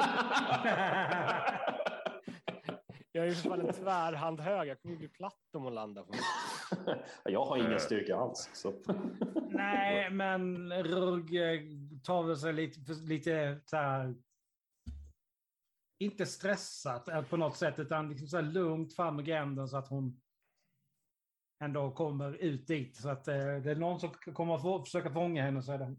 Jag 3.13 3.25
är 3.25 3.29
ju 3.29 3.35
för 3.35 3.49
fan 3.49 3.61
en 3.61 3.73
tvärhand 3.75 4.41
hög. 4.41 4.69
Jag 4.69 4.83
kommer 4.83 4.97
bli 4.97 5.09
platt 5.09 5.55
om 5.55 5.63
hon 5.63 5.75
landar 5.75 6.03
på 6.03 6.11
mig. 6.11 6.21
jag 7.25 7.45
har 7.45 7.57
ingen 7.57 7.73
Eh. 7.73 7.79
styrka 7.79 8.17
alls. 8.17 8.51
Så. 8.53 8.75
Nej, 9.51 10.11
men 10.11 10.73
Rugg 10.83 11.31
tar 12.05 12.23
väl 12.23 12.37
sig 12.37 12.53
lite, 12.53 12.93
lite 12.93 13.61
så 13.67 13.77
här... 13.77 14.15
Inte 16.01 16.27
stressat 16.27 17.09
eh, 17.09 17.23
på 17.23 17.37
något 17.37 17.57
sätt, 17.57 17.79
utan 17.79 18.09
liksom 18.09 18.29
så 18.29 18.37
här 18.37 18.45
lugnt 18.45 18.97
fram 18.97 19.17
med 19.17 19.25
gränden 19.25 19.69
så 19.69 19.77
att 19.77 19.89
hon 19.89 20.21
ändå 21.61 21.91
kommer 21.91 22.33
ut 22.33 22.67
dit. 22.67 22.97
Så 22.97 23.09
att 23.09 23.29
eh, 23.29 23.35
det 23.35 23.71
är 23.71 23.77
någon 23.77 24.01
som 24.01 24.11
kommer 24.11 24.55
att 24.55 24.63
få, 24.63 24.85
försöka 24.85 25.11
fånga 25.11 25.43
henne 25.43 25.63
så 25.63 25.73
är 25.73 25.79
det... 25.79 25.97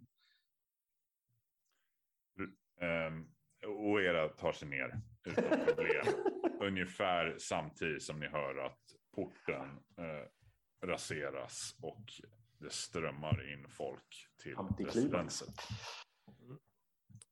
Um, 3.08 3.34
Oera 3.66 4.30
tar 4.30 4.52
sig 4.52 4.68
ner 4.68 5.02
utan 5.24 5.66
problem. 5.66 6.06
Ungefär 6.62 7.36
samtidigt 7.40 8.04
som 8.04 8.20
ni 8.20 8.28
hör 8.28 8.66
att 8.66 8.82
porten 9.16 9.80
eh, 9.98 10.28
raseras 10.88 11.76
och 11.82 12.06
det 12.58 12.72
strömmar 12.72 13.54
in 13.54 13.70
folk 13.70 14.28
till 14.44 14.56
residenset. 14.86 15.56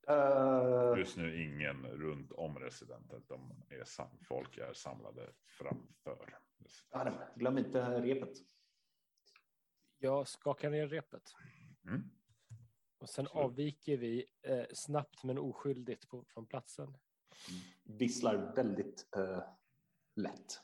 Eh, 0.10 0.94
Just 1.00 1.18
nu 1.18 1.44
ingen 1.44 1.86
runt 1.88 2.32
om 2.32 2.60
residentet. 2.60 3.28
De 3.28 3.64
är 3.70 3.84
sam- 3.84 4.18
folk 4.24 4.58
är 4.58 4.74
samlade 4.74 5.34
framför. 5.46 6.40
Garm, 6.92 7.14
glöm 7.36 7.58
inte 7.58 8.02
repet. 8.02 8.38
Jag 9.98 10.28
skakar 10.28 10.70
ner 10.70 10.88
repet 10.88 11.34
Mm. 11.86 12.10
och 12.98 13.10
sen 13.10 13.26
Absolut. 13.26 13.46
avviker 13.46 13.98
vi 13.98 14.26
eh, 14.42 14.66
snabbt 14.74 15.24
men 15.24 15.38
oskyldigt 15.38 16.08
på, 16.10 16.26
från 16.26 16.46
platsen. 16.46 16.98
Visslar 17.84 18.56
väldigt 18.56 19.08
eh, 19.18 19.44
lätt. 20.16 20.62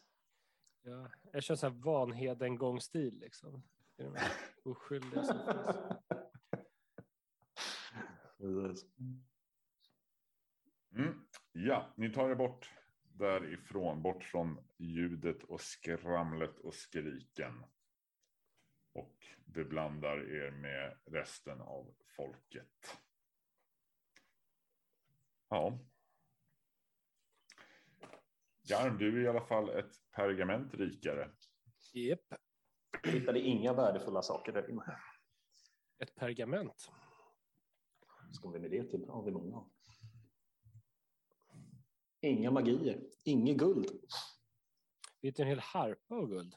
Ja, 0.82 1.10
jag 1.32 1.44
kör 1.44 1.56
så 1.56 1.68
här 1.70 1.74
Vanheden-gångstil 1.74 3.20
liksom. 3.20 3.64
Det 3.96 4.04
är 4.04 4.08
de 4.08 4.16
här 4.16 4.32
Oskyldiga 4.64 5.24
som 5.24 5.38
finns. 5.38 5.98
Mm. 10.96 11.26
Ja, 11.52 11.94
ni 11.98 12.10
tar 12.10 12.30
er 12.30 12.36
bort 12.36 12.74
därifrån, 13.04 14.02
bort 14.02 14.24
från 14.24 14.68
ljudet 14.78 15.44
och 15.44 15.62
skramlet 15.62 16.60
och 16.60 16.74
skriken. 16.74 17.66
Och 18.94 19.26
beblandar 19.46 20.18
er 20.36 20.52
med 20.52 20.98
resten 21.06 21.62
av 21.62 21.96
folket. 22.16 22.98
Ja. 25.50 25.80
Garm, 28.70 28.98
du 28.98 29.20
är 29.20 29.24
i 29.24 29.28
alla 29.28 29.46
fall 29.46 29.70
ett 29.70 30.12
pergament 30.12 30.74
rikare. 30.74 31.32
Japp, 31.94 32.20
Jag 33.04 33.12
hittade 33.12 33.40
inga 33.40 33.74
värdefulla 33.74 34.22
saker 34.22 34.52
där 34.54 34.70
inne. 34.70 35.00
ett 36.00 36.16
pergament. 36.16 36.92
Ska 38.32 38.50
vi 38.50 38.60
med 38.60 38.72
det 38.72 38.90
till? 38.90 39.06
Ja, 39.08 39.22
det 39.26 39.30
är 39.30 39.34
många. 39.34 39.66
Inga 42.26 42.52
magier, 42.52 43.00
inget 43.24 43.58
guld. 43.58 43.86
Vi 45.22 45.28
hittar 45.28 45.44
en 45.44 45.50
hel 45.50 45.60
harpa 45.60 46.16
och 46.16 46.30
guld. 46.30 46.56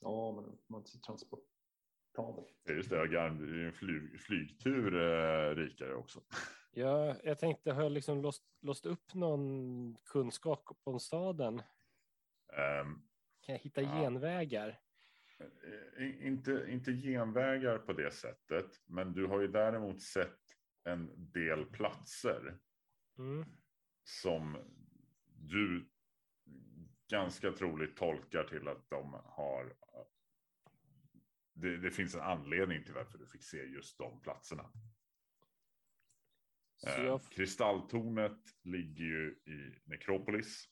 Ja, 0.00 0.32
men 0.32 0.58
man 0.66 0.86
så 0.86 0.98
transportabel. 0.98 2.44
Just 2.68 2.90
det, 2.90 3.08
Garm, 3.08 3.38
du 3.38 3.62
är 3.62 3.66
en 3.66 3.72
flyg, 3.72 4.20
flygtur 4.20 4.94
eh, 4.94 5.54
rikare 5.54 5.94
också. 5.94 6.20
Ja, 6.70 7.16
jag 7.24 7.38
tänkte, 7.38 7.72
har 7.72 7.82
jag 7.82 7.92
liksom 7.92 8.22
låst, 8.22 8.44
låst 8.60 8.86
upp 8.86 9.14
någon 9.14 9.96
kunskap 10.04 10.78
om 10.84 11.00
staden? 11.00 11.62
Ehm, 12.52 13.02
Kan 13.40 13.52
jag 13.54 13.58
hitta 13.58 13.82
Ja. 13.82 14.00
genvägar? 14.00 14.80
Eh, 15.38 16.26
Inte, 16.26 16.66
inte 16.68 16.92
genvägar 16.92 17.78
på 17.78 17.92
det 17.92 18.10
sättet, 18.10 18.80
men 18.86 19.12
du 19.12 19.26
har 19.26 19.40
ju 19.40 19.48
däremot 19.48 20.02
sett 20.02 20.40
en 20.84 21.30
del 21.32 21.64
platser 21.66 22.58
Mm. 23.18 23.44
Som 24.08 24.56
du 25.26 25.88
ganska 27.10 27.52
troligt 27.52 27.96
tolkar 27.96 28.44
till 28.44 28.68
att 28.68 28.90
de 28.90 29.12
har. 29.24 29.76
Det, 31.52 31.76
det 31.76 31.90
finns 31.90 32.14
en 32.14 32.20
anledning 32.20 32.84
till 32.84 32.94
varför 32.94 33.18
du 33.18 33.26
fick 33.26 33.44
se 33.44 33.64
just 33.64 33.98
de 33.98 34.20
platserna. 34.20 34.72
Eh, 36.86 37.04
jag, 37.04 37.22
Kristalltornet 37.30 38.38
ligger 38.62 39.04
ju 39.04 39.30
i 39.46 39.80
Nekropolis. 39.84 40.68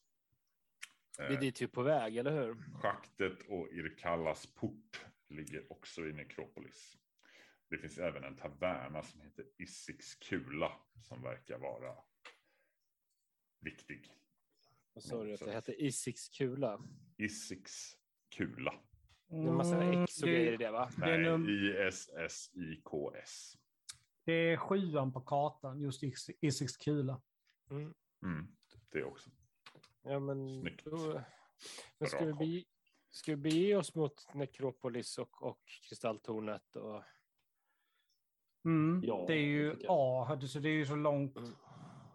det 1.16 1.22
är 1.22 1.32
Eh, 1.32 1.40
dit 1.40 1.60
vi 1.60 1.64
är 1.64 1.68
på 1.68 1.82
väg, 1.82 2.16
eller 2.16 2.44
hur? 2.44 2.54
Schaktet 2.80 3.42
och 3.48 3.68
Irkallas 3.72 4.54
port 4.54 5.06
ligger 5.28 5.72
också 5.72 6.06
i 6.06 6.12
Nekropolis. 6.12 6.98
Det 7.70 7.78
finns 7.78 7.98
även 7.98 8.24
en 8.24 8.36
taverna 8.36 9.02
som 9.02 9.20
heter 9.20 9.44
Issix 9.58 10.14
kula 10.14 10.72
som 11.02 11.22
verkar 11.22 11.58
vara 11.58 11.96
viktig. 13.66 14.12
Vad 14.94 15.04
sa 15.04 15.24
du 15.24 15.34
att 15.34 15.40
det 15.40 15.52
hette? 15.52 15.84
Isix 15.84 16.28
kula. 16.28 16.80
Issix 17.16 17.72
kula. 18.28 18.74
Det 19.28 19.36
är 19.36 19.40
en 19.40 19.54
massa 19.56 19.82
Mm, 19.82 20.02
X 20.02 20.22
och 20.22 20.28
grejer 20.28 20.52
i 20.52 20.56
det, 20.56 20.70
va? 20.70 20.90
Nej, 20.98 21.18
num- 21.18 21.48
I-S-S-I-K-S. 21.48 23.56
det 24.24 24.32
är 24.32 24.56
sjuan 24.56 25.12
på 25.12 25.20
kartan, 25.20 25.80
just 25.80 26.02
Is- 26.02 26.30
Isix 26.40 26.76
kula. 26.76 27.22
Mm. 27.70 27.94
Mm, 28.22 28.56
det 28.90 29.04
också. 29.04 29.30
Ja, 30.02 30.20
men 30.20 30.60
Snyggt. 30.60 30.84
då... 30.84 31.22
Men 31.98 32.08
ska 32.08 32.24
Bra 32.24 32.36
vi, 32.40 32.64
ska 33.10 33.32
vi 33.32 33.36
bege 33.36 33.76
oss 33.76 33.94
mot 33.94 34.34
Nekropolis 34.34 35.18
och, 35.18 35.42
och 35.42 35.60
Kristalltornet? 35.88 36.76
Och... 36.76 37.02
Mm. 38.64 39.02
Ja, 39.04 39.24
det 39.28 39.34
är 39.34 39.46
ju. 39.46 39.76
A, 39.88 40.38
så 40.48 40.58
det 40.58 40.68
är 40.68 40.72
ju 40.72 40.86
så 40.86 40.96
långt 40.96 41.36
Mm. 41.36 41.50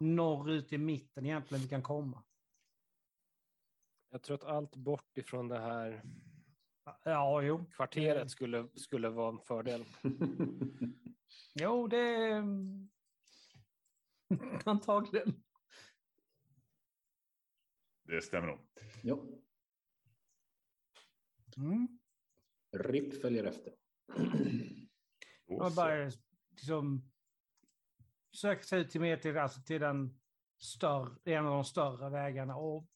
Norrut 0.02 0.74
i 0.74 0.78
mitten 0.78 1.26
egentligen 1.26 1.62
vi 1.62 1.70
kan 1.70 1.84
komma. 1.84 2.24
Jag 4.10 4.24
tror 4.24 4.36
att 4.36 4.44
allt 4.44 4.76
bort 4.76 5.18
ifrån 5.18 5.48
det 5.48 5.60
här 5.60 6.04
Ja, 7.04 7.42
jo. 7.42 7.66
Kvarteret 7.66 8.32
skulle, 8.32 8.68
skulle 8.76 9.10
vara 9.10 9.30
en 9.30 9.40
fördel. 9.40 9.86
Jo, 11.54 11.88
det 11.88 11.98
är... 11.98 12.44
Antagligen. 14.66 15.44
Det 18.04 18.22
stämmer 18.22 18.48
nog. 18.48 18.60
jo. 19.04 19.44
Mm. 21.58 22.00
RIP 22.78 23.22
följer 23.22 23.44
efter. 23.44 23.74
Man 25.60 25.76
bara 25.76 26.12
liksom 26.50 27.11
söker 28.32 28.64
sig 28.64 28.82
ut 28.82 28.90
till, 28.90 29.02
mer 29.02 29.18
till, 29.18 29.38
alltså 29.38 29.62
till 29.62 29.82
den 29.82 30.20
större, 30.58 31.16
en 31.24 31.46
av 31.46 31.54
de 31.54 31.64
större 31.64 32.10
vägarna 32.10 32.56
och 32.56 32.88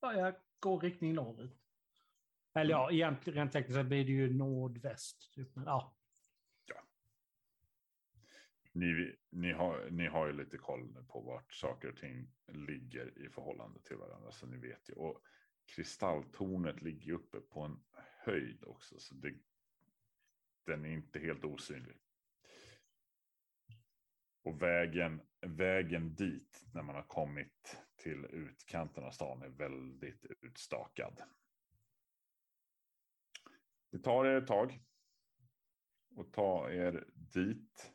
börjar 0.00 0.38
gå 0.60 0.78
riktning 0.78 1.14
norrut. 1.14 1.56
Eller 2.54 2.70
ja, 2.70 2.90
egentligen 2.90 3.36
rent 3.36 3.52
tekniskt 3.52 3.78
så 3.78 3.84
blir 3.84 4.04
det 4.04 4.12
ju 4.12 4.32
nordväst. 4.32 5.32
Typ. 5.34 5.56
Men, 5.56 5.64
ja. 5.64 5.94
Ni, 8.72 9.16
ni, 9.30 9.52
har, 9.52 9.90
ni 9.90 10.06
har 10.06 10.26
ju 10.26 10.32
lite 10.32 10.58
koll 10.58 11.04
på 11.08 11.20
vart 11.20 11.52
saker 11.52 11.88
och 11.88 11.96
ting 11.96 12.32
ligger 12.46 13.18
i 13.18 13.28
förhållande 13.28 13.80
till 13.80 13.96
varandra. 13.96 14.32
Så 14.32 14.46
ni 14.46 14.56
vet 14.56 14.88
ju. 14.88 14.94
Och 14.94 15.22
kristalltornet 15.66 16.82
ligger 16.82 17.12
uppe 17.12 17.40
på 17.40 17.60
en 17.60 17.80
höjd 18.24 18.64
också. 18.64 18.98
Så 18.98 19.14
det, 19.14 19.34
den 20.66 20.84
är 20.84 20.90
inte 20.90 21.18
helt 21.18 21.44
osynlig. 21.44 21.96
Och 24.42 24.62
vägen, 24.62 25.20
vägen 25.40 26.14
dit 26.14 26.64
när 26.74 26.82
man 26.82 26.94
har 26.94 27.02
kommit 27.02 27.82
till 27.96 28.24
utkanten 28.24 29.04
av 29.04 29.10
stan 29.10 29.42
är 29.42 29.48
väldigt 29.48 30.24
utstakad. 30.40 31.22
Det 33.90 33.98
tar 33.98 34.24
er 34.24 34.36
ett 34.36 34.46
tag. 34.46 34.80
Och 36.16 36.32
ta 36.32 36.70
er 36.70 37.04
dit. 37.14 37.92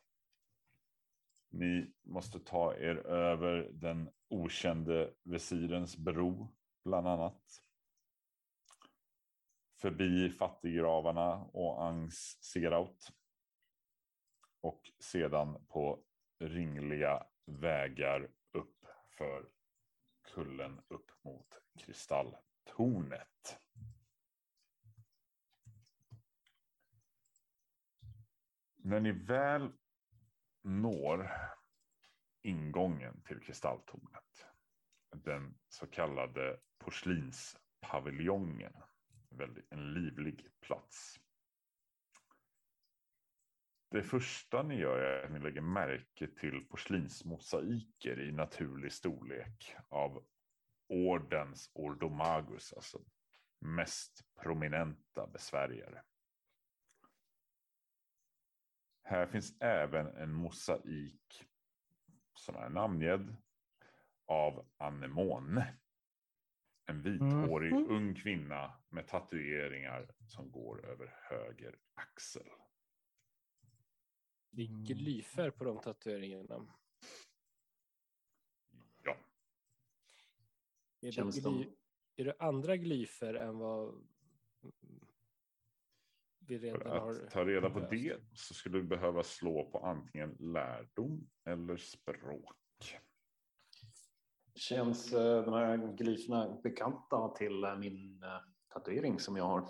Ni 1.49 1.93
måste 2.03 2.39
ta 2.39 2.75
er 2.75 2.95
över 2.95 3.69
den 3.73 4.09
okände 4.27 5.13
visirens 5.23 5.97
bro, 5.97 6.55
bland 6.83 7.07
annat. 7.07 7.61
Förbi 9.81 10.29
fattiggravarna 10.29 11.35
och 11.35 11.83
Angs 11.83 12.37
Seraut. 12.41 13.11
Och 14.61 14.91
sedan 14.99 15.65
på 15.67 16.04
ringliga 16.39 17.25
vägar 17.45 18.29
upp 18.51 18.85
för 19.09 19.49
kullen 20.23 20.81
upp 20.87 21.11
mot 21.21 21.61
kristalltornet. 21.79 23.59
När 28.75 28.99
ni 28.99 29.11
väl 29.11 29.71
når 30.61 31.31
ingången 32.41 33.21
till 33.21 33.39
kristalltornet. 33.39 34.45
Den 35.11 35.57
så 35.67 35.87
kallade 35.87 36.59
porslinspaviljongen. 36.77 38.73
En 39.69 39.93
livlig 39.93 40.47
plats. 40.59 41.19
Det 43.95 44.03
första 44.03 44.63
ni 44.63 44.75
gör 44.75 44.99
är 44.99 45.23
att 45.25 45.31
ni 45.31 45.39
lägger 45.39 45.61
märke 45.61 46.27
till 46.27 46.65
porslinsmosaiker 46.69 48.19
i 48.19 48.31
naturlig 48.31 48.91
storlek 48.91 49.75
av 49.89 50.25
ordens 50.89 51.71
ordomagus, 51.73 52.73
alltså 52.73 52.99
mest 53.59 54.25
prominenta 54.41 55.27
besvärjare. 55.27 56.03
Här 59.03 59.25
finns 59.25 59.61
även 59.61 60.07
en 60.07 60.33
mosaik 60.33 61.43
som 62.33 62.55
är 62.55 62.69
namngedd 62.69 63.35
av 64.25 64.65
Anemone. 64.77 65.77
En 66.85 67.01
vithårig 67.01 67.73
Mhm. 67.73 67.89
ung 67.89 68.15
kvinna 68.15 68.73
med 68.89 69.07
tatueringar 69.07 70.11
som 70.27 70.51
går 70.51 70.85
över 70.85 71.15
höger 71.29 71.75
axel. 71.93 72.49
Det 74.55 74.61
är 74.61 74.67
glyfer 74.67 75.49
på 75.51 75.63
de 75.63 75.79
tatueringarna. 75.79 76.67
Ja, 79.03 79.17
Är 81.01 81.11
det, 81.11 81.31
gly, 81.31 81.41
de... 81.41 81.65
är 82.15 82.25
det 82.25 82.35
andra 82.39 82.77
glyfer 82.77 83.33
än 83.33 83.57
vad 83.57 84.07
vi 86.39 86.59
för 86.59 86.65
redan 86.65 86.99
har? 86.99 87.11
att 87.11 87.31
ta 87.31 87.45
reda 87.45 87.69
på 87.69 87.79
löst? 87.79 87.91
det 87.91 88.21
så 88.33 88.53
skulle 88.53 88.77
du 88.77 88.83
behöva 88.83 89.23
slå 89.23 89.71
på 89.71 89.79
antingen 89.79 90.37
lärdom 90.39 91.29
eller 91.45 91.77
språk. 91.77 92.55
Känns 94.55 95.13
eh, 95.13 95.45
de 95.45 95.53
här 95.53 95.95
glyferna 95.97 96.61
bekanta 96.63 97.29
till 97.29 97.63
eh, 97.63 97.77
min 97.77 98.23
eh, 98.23 98.39
tatuering 98.67 99.19
som 99.19 99.35
jag 99.35 99.43
har? 99.43 99.69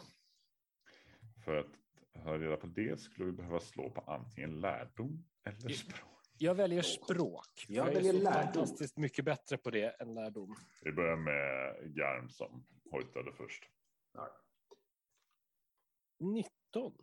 För 1.45 1.55
att 1.55 1.84
ha 2.24 2.38
reda 2.38 2.57
på 2.57 2.68
det 2.68 2.99
skulle 2.99 3.26
du 3.26 3.32
behöva 3.32 3.59
slå 3.59 3.89
på 3.89 4.01
antingen 4.01 4.59
lärdom 4.59 5.26
eller 5.43 5.70
språk. 5.70 6.11
Jag 6.38 6.55
väljer 6.55 6.82
språk. 6.82 7.66
Jag 7.68 7.89
är 7.89 7.93
väljer 7.93 8.13
så 8.13 8.20
lärdom. 8.24 8.41
fantastiskt 8.43 8.97
mycket 8.97 9.26
bättre 9.26 9.57
på 9.57 9.70
det 9.70 10.01
än 10.01 10.13
lärdom. 10.13 10.55
Vi 10.84 10.91
börjar 10.91 11.16
med 11.18 11.76
Garm 11.95 12.30
som 12.30 12.66
hojtade 12.91 13.34
först. 13.34 13.63
19. 16.20 16.93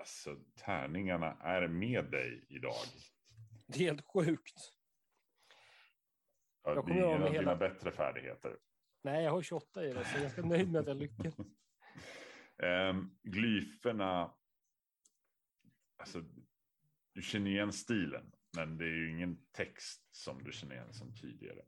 Alltså, 0.00 0.36
tärningarna 0.54 1.36
är 1.40 1.68
med 1.68 2.10
dig 2.10 2.46
idag. 2.48 2.74
Det 3.66 3.74
är 3.78 3.84
helt 3.84 4.04
sjukt. 4.06 4.54
Ja, 6.62 6.70
Jag 6.70 6.76
det 6.76 6.80
kommer 6.80 6.94
är 6.94 6.98
ihåg 7.00 7.08
ingen 7.08 7.20
med 7.20 7.28
av 7.28 7.32
hela- 7.34 7.54
dina 7.54 7.68
bättre 7.74 7.92
färdigheter. 7.92 8.56
Nej, 9.02 9.24
jag 9.24 9.30
har 9.30 9.42
28 9.42 9.84
i 9.84 9.92
det, 9.92 10.04
så 10.04 10.10
jag 10.10 10.16
är 10.16 10.20
ganska 10.22 10.42
nöjd 10.42 10.72
med 10.72 10.80
att 10.80 10.86
jag 10.86 10.96
lyckades. 10.96 11.34
Um, 12.62 13.18
glyferna. 13.22 14.34
Alltså, 15.96 16.24
du 17.12 17.22
känner 17.22 17.50
igen 17.50 17.72
stilen, 17.72 18.32
men 18.56 18.78
det 18.78 18.84
är 18.84 18.88
ju 18.96 19.10
ingen 19.10 19.46
text 19.52 20.08
som 20.16 20.44
du 20.44 20.52
känner 20.52 20.74
igen 20.74 20.92
som 20.92 21.14
tidigare. 21.14 21.62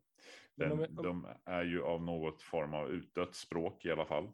Den, 0.55 0.79
jag- 0.81 0.95
De 0.95 1.27
är 1.45 1.65
ju 1.65 1.83
av 1.83 2.03
något 2.03 2.43
form 2.43 2.75
av 2.75 2.91
utdött 2.91 3.35
språk 3.35 3.85
i 3.85 3.91
alla 3.91 4.07
fall. 4.07 4.33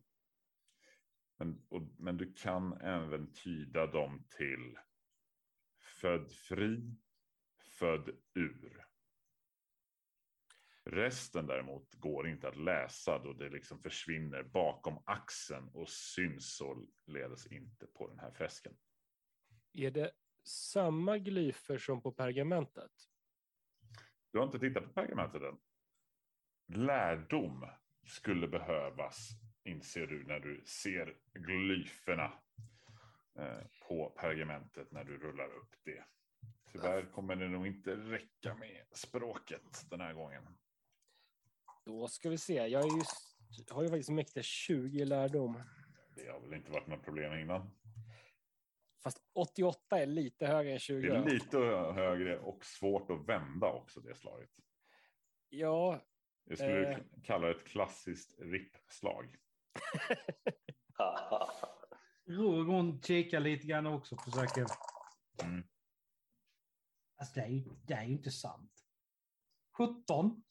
Men, 1.39 1.67
och, 1.69 1.83
men 1.99 2.17
du 2.17 2.33
kan 2.33 2.73
även 2.81 3.33
tyda 3.33 3.87
dem 3.87 4.25
till 4.37 4.79
född 6.01 6.33
fri, 6.33 6.97
född 7.79 8.11
ur. 8.35 8.82
Resten 10.85 11.47
däremot 11.47 11.95
går 11.95 12.29
inte 12.29 12.49
att 12.49 12.57
läsa 12.57 13.19
då 13.19 13.33
det 13.33 13.49
liksom 13.49 13.79
försvinner 13.79 14.43
bakom 14.43 15.03
axeln 15.07 15.69
och 15.69 15.89
syns 15.89 16.57
således 16.57 17.47
inte 17.47 17.87
på 17.87 18.09
den 18.09 18.19
här 18.19 18.31
fresken. 18.31 18.77
Är 19.73 19.91
det 19.91 20.11
samma 20.45 21.19
glyfer 21.19 21.79
som 21.79 22.03
på 22.03 22.13
pergamentet? 22.13 22.91
Du 24.31 24.39
har 24.39 24.47
inte 24.47 24.59
tittat 24.59 24.85
på 24.85 24.93
pergamentet 24.93 25.43
än. 25.43 25.59
Lärdom 26.67 27.67
skulle 28.07 28.49
behövas, 28.49 29.29
inser 29.65 30.07
du 30.07 30.25
när 30.25 30.41
du 30.41 30.63
ser 30.65 31.17
glyferna 31.33 32.33
eh, 33.35 33.67
på 33.89 34.11
pergamentet 34.11 34.91
när 34.91 35.05
du 35.05 35.19
rullar 35.19 35.53
upp 35.53 35.75
det. 35.83 36.05
Tyvärr 36.73 37.13
kommer 37.13 37.37
det 37.37 37.49
nog 37.49 37.67
inte 37.67 37.97
räcka 37.97 38.55
med 38.55 38.85
språket 38.93 39.87
den 39.91 40.01
här 40.01 40.13
gången. 40.13 40.43
Då 41.85 42.09
ska 42.09 42.31
vi 42.31 42.39
se. 42.39 42.55
Jag 42.55 42.83
är 42.83 42.97
just, 42.97 43.71
har 43.71 43.83
ju 43.83 43.89
faktiskt 43.89 44.11
mäktiga 44.11 44.43
20 44.43 44.99
i 45.01 45.05
lärdom. 45.05 45.63
Det 46.17 46.29
har 46.29 46.41
väl 46.41 46.55
inte 46.55 46.71
varit 46.73 46.87
något 46.87 47.03
problem 47.05 47.39
innan. 47.39 47.71
Fast 49.03 49.19
88 49.35 49.99
är 50.01 50.07
lite 50.07 50.47
högre 50.47 50.73
än 50.73 50.79
20. 50.79 51.09
Det 51.09 51.17
är 51.17 51.25
lite 51.25 51.59
högre 51.95 52.39
och 52.39 52.65
svårt 52.65 53.11
att 53.11 53.29
vända 53.29 53.67
också 53.73 54.01
det 54.01 54.15
slaget. 54.15 54.51
Ja, 55.49 56.01
Jag 56.45 56.59
skulle 56.59 56.91
Eh. 56.93 56.99
kalla 57.25 57.47
det 57.47 57.55
ett 57.55 57.67
klassiskt 57.67 58.41
rippslag. 58.41 59.37
Rogon 62.27 63.03
kikar 63.03 63.41
lite 63.41 63.67
grann 63.67 63.87
också 63.87 64.15
och 64.15 64.25
försöker... 64.25 64.67
Mm. 65.45 65.63
Alltså 67.17 67.35
det 67.35 67.41
är 67.41 67.49
ju, 67.49 67.65
det 67.87 67.95
är 67.95 68.05
ju 68.05 68.13
inte 68.13 68.31
sant. 68.31 68.73
17. 69.77 70.43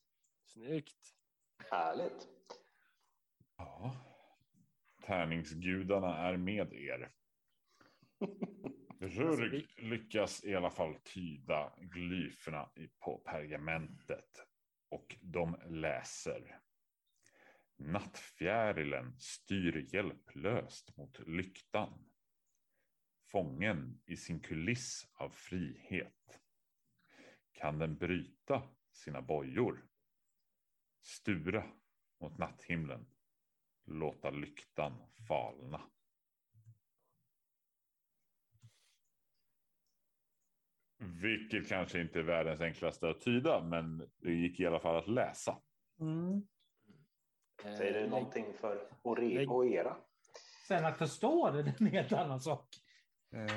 snyggt. 0.46 1.16
Härligt. 1.70 2.28
Ja. 3.58 3.96
Tärningsgudarna 5.06 6.18
är 6.18 6.38
med 6.38 6.74
er. 6.74 7.12
Rurg 9.00 9.68
lyckas 9.78 10.44
i 10.44 10.56
alla 10.56 10.70
fall 10.70 10.96
tyda 10.96 11.74
glyferna 11.78 12.70
på 13.00 13.18
pergamentet 13.18 14.48
och 14.90 15.16
de 15.22 15.56
läser. 15.70 16.60
Nattfjärilen 17.78 19.20
styr 19.20 19.96
hjälplöst 19.96 20.98
mot 20.98 21.20
lyktan. 21.28 22.10
Fången 23.32 24.02
i 24.06 24.18
sin 24.18 24.40
kuliss 24.40 25.08
av 25.14 25.30
frihet. 25.30 26.42
Kan 27.52 27.80
den 27.80 27.98
bryta 27.98 28.62
sina 28.92 29.22
bojor? 29.22 29.91
Stura 31.02 31.64
mot 32.22 32.38
natthimlen. 32.38 33.06
Låta 33.86 34.30
lyktan 34.30 34.94
falna. 35.28 35.82
Vilket 41.22 41.70
kanske 41.70 42.02
inte 42.02 42.20
är 42.20 42.24
världens 42.24 42.62
enklaste 42.62 43.10
att 43.10 43.22
tyda, 43.22 43.64
men 43.64 44.10
det 44.18 44.34
gick 44.34 44.60
i 44.60 44.66
alla 44.66 44.80
fall 44.80 44.96
att 44.96 45.08
läsa. 45.08 45.62
Mm. 46.00 46.48
Säger 47.62 47.94
det 47.94 48.02
Eh, 48.02 48.10
någonting 48.10 48.54
för 48.54 48.88
och 49.04 49.66
era? 49.66 49.98
Sen 50.68 50.86
att 50.86 50.98
förstå 50.98 51.52
det, 51.52 51.64
det 51.64 51.70
är 51.70 51.82
en 51.82 51.88
helt 51.88 52.14
annan 52.14 52.40
sak. 52.42 52.68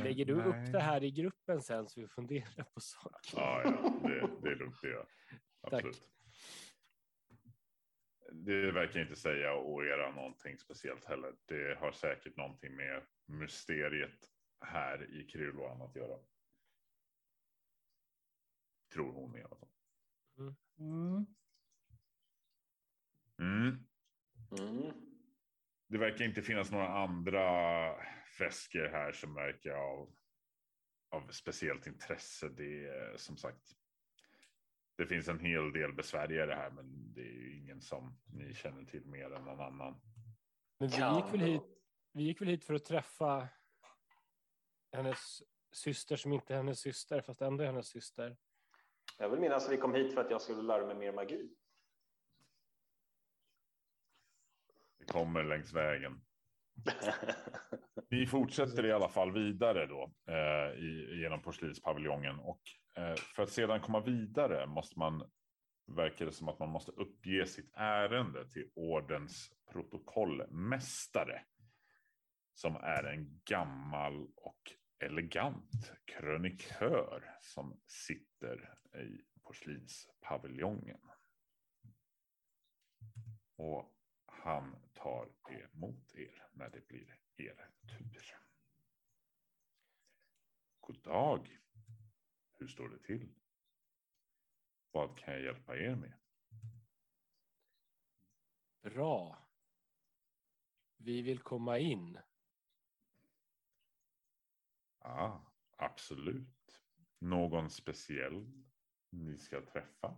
Lägger 0.03 0.25
du 0.25 0.37
Nej. 0.37 0.47
upp 0.47 0.73
det 0.73 0.81
här 0.81 1.05
i 1.05 1.11
gruppen 1.11 1.63
sen 1.63 1.89
så 1.89 2.01
vi 2.01 2.09
funderar 2.09 2.65
på 2.65 2.81
saker? 2.81 3.41
Ja, 3.41 3.63
ja 3.65 3.71
det, 4.03 4.31
det 4.43 4.49
är 4.49 4.57
lugnt 4.57 4.79
det 4.83 4.89
gör 4.89 5.07
jag. 5.61 5.71
Tack. 5.71 5.85
Det 8.35 8.73
verkar 8.73 9.01
inte 9.01 9.17
säga 9.17 9.55
och 9.55 9.85
era 9.85 10.11
någonting 10.11 10.59
speciellt 10.59 11.05
heller. 11.05 11.35
Det 11.45 11.79
har 11.79 11.93
säkert 11.93 12.37
någonting 12.37 12.77
med 12.77 13.03
mysteriet 13.27 14.31
här 14.61 15.11
i 15.21 15.25
Krylloan 15.25 15.83
att 15.83 15.97
göra. 15.97 16.19
Tror 18.93 19.13
hon 19.13 19.37
i 19.37 19.43
alla 19.43 19.57
fall. 19.57 19.69
Mm. 20.39 21.27
Mm. 23.39 23.87
Mm. 24.61 24.93
Det 25.87 25.99
verkar 25.99 26.25
inte 26.25 26.43
finnas 26.43 26.71
några 26.71 26.89
andra 26.89 27.41
fresker 28.27 28.89
här 28.89 29.13
som 29.13 29.35
verkar 29.35 29.75
av, 29.75 30.15
av 31.09 31.29
speciellt 31.31 31.87
intresse. 31.87 32.49
Det 32.49 32.87
är 32.87 33.17
som 33.17 33.37
sagt. 33.37 33.77
Det 34.97 35.07
finns 35.07 35.29
en 35.29 35.39
hel 35.39 35.73
del 35.73 35.93
besvärjare 35.93 36.53
här, 36.55 36.71
men 36.71 37.13
det 37.15 37.21
är 37.21 37.33
ju 37.33 37.57
ingen 37.57 37.81
som 37.81 38.17
ni 38.27 38.55
känner 38.55 38.85
till 38.85 39.07
mer 39.07 39.33
än 39.33 39.45
någon 39.45 39.61
annan. 39.61 40.01
Men 40.79 40.89
vi 40.89 40.97
gick, 40.97 41.35
väl 41.35 41.41
hit, 41.41 41.63
vi 42.13 42.23
gick 42.23 42.41
väl 42.41 42.49
hit 42.49 42.65
för 42.65 42.75
att 42.75 42.85
träffa 42.85 43.49
hennes 44.93 45.43
syster 45.73 46.17
som 46.17 46.33
inte 46.33 46.53
är 46.53 46.57
hennes 46.57 46.81
syster, 46.81 47.21
fast 47.21 47.43
ändå 47.43 47.63
är 47.63 47.67
hennes 47.67 47.89
syster. 47.89 48.37
Jag 49.19 49.29
vill 49.29 49.41
minnas 49.41 49.67
att 49.67 49.73
vi 49.73 49.77
kom 49.77 49.95
hit 49.95 50.15
för 50.15 50.21
att 50.21 50.31
jag 50.31 50.43
skulle 50.43 50.63
lära 50.63 50.87
mig 50.87 50.97
mer 50.97 51.13
magi. 51.13 51.55
Det 54.99 55.05
kommer 55.05 55.45
längs 55.45 55.73
vägen. 55.73 56.21
Vi 58.09 58.27
fortsätter 58.27 58.87
i 58.87 58.93
alla 58.93 59.09
fall 59.09 59.33
vidare 59.33 59.87
då 59.87 60.13
eh, 60.29 60.79
i, 60.79 61.21
genom 61.23 61.43
porslinspaviljongen 61.43 62.39
och 62.39 62.61
eh, 62.97 63.15
för 63.15 63.43
att 63.43 63.51
sedan 63.51 63.81
komma 63.81 64.01
vidare 64.01 64.67
måste 64.67 64.99
man 64.99 65.31
verkar 65.87 66.27
det 66.27 66.33
som 66.33 66.49
att 66.49 66.59
man 66.59 66.71
måste 66.71 66.93
uppge 66.93 67.47
sitt 67.47 67.71
ärende 67.75 68.51
till 68.51 68.71
ordens 68.75 69.53
protokollmästare 69.73 71.43
som 72.55 72.77
är 72.77 73.05
en 73.05 73.41
gammal 73.45 74.29
och 74.37 74.73
elegant 74.99 75.93
krönikör 76.05 77.37
som 77.41 77.81
sitter 77.87 78.75
i 78.95 79.21
porslinspaviljongen. 79.43 81.01
Och 83.57 83.94
han 84.45 84.77
tar 84.95 85.29
emot 85.49 86.15
er 86.15 86.49
när 86.53 86.71
det 86.71 86.89
blir 86.89 87.19
er 87.37 87.71
tur. 87.87 88.37
God 90.81 91.03
dag. 91.03 91.61
Hur 92.53 92.67
står 92.67 92.89
det 92.89 92.99
till? 92.99 93.35
Vad 94.91 95.19
kan 95.19 95.35
jag 95.35 95.43
hjälpa 95.43 95.77
er 95.77 95.95
med? 95.97 96.13
Bra. 98.83 99.49
Vi 100.97 101.23
vill 101.23 101.39
komma 101.39 101.79
in. 101.79 102.19
Ja, 105.01 105.53
absolut. 105.77 106.83
Någon 107.19 107.71
speciell 107.71 108.65
ni 109.11 109.39
ska 109.39 109.61
träffa? 109.61 110.17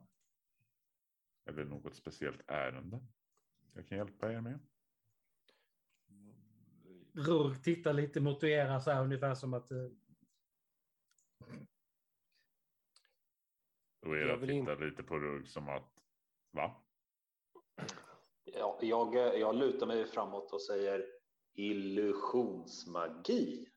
Eller 1.44 1.64
något 1.64 1.96
speciellt 1.96 2.40
ärende 2.46 3.06
jag 3.76 3.88
kan 3.88 3.98
hjälpa 3.98 4.32
er 4.32 4.40
med? 4.40 4.58
Rurk 7.12 7.62
tittar 7.62 7.92
lite 7.92 8.20
mot 8.20 8.44
era 8.44 8.80
så 8.80 8.90
här 8.90 9.04
ungefär 9.04 9.34
som 9.34 9.54
att... 9.54 9.70
eh, 9.70 9.88
Och 14.00 14.16
era 14.16 14.28
Jag 14.28 14.36
vill 14.36 14.48
tittar 14.48 14.86
lite 14.90 15.02
på 15.02 15.18
Rugg 15.18 15.48
som 15.48 15.68
att, 15.68 16.02
va? 16.50 16.82
Ja, 18.44 18.78
jag, 18.82 19.14
jag 19.38 19.56
lutar 19.56 19.86
mig 19.86 20.06
framåt 20.06 20.52
och 20.52 20.62
säger 20.62 21.06
illusionsmagi. 21.52 23.72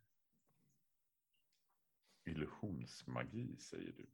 Illusionsmagi 2.26 3.58
säger 3.58 3.92
du. 3.92 4.10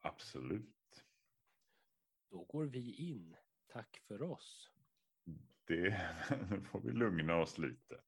Absolut. 0.00 1.04
Då 2.30 2.44
går 2.44 2.64
vi 2.64 2.94
in. 2.94 3.36
Tack 3.74 4.00
för 4.08 4.22
oss. 4.22 4.70
Det 5.64 6.00
nu 6.50 6.60
får 6.60 6.80
vi 6.80 6.92
lugna 6.92 7.36
oss 7.36 7.58
lite. 7.58 8.00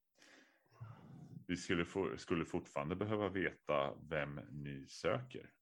Vi 1.47 1.57
skulle, 1.57 1.85
få, 1.85 2.19
skulle 2.19 2.45
fortfarande 2.45 2.97
behöva 2.97 3.29
veta 3.29 3.95
vem 3.95 4.41
ni 4.51 4.87
söker. 4.87 5.53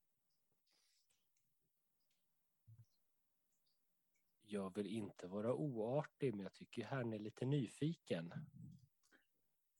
Jag 4.40 4.74
vill 4.74 4.86
inte 4.86 5.26
vara 5.26 5.54
oartig, 5.54 6.34
men 6.34 6.42
jag 6.42 6.54
tycker 6.54 6.84
herrn 6.84 7.12
är 7.12 7.18
lite 7.18 7.46
nyfiken. 7.46 8.32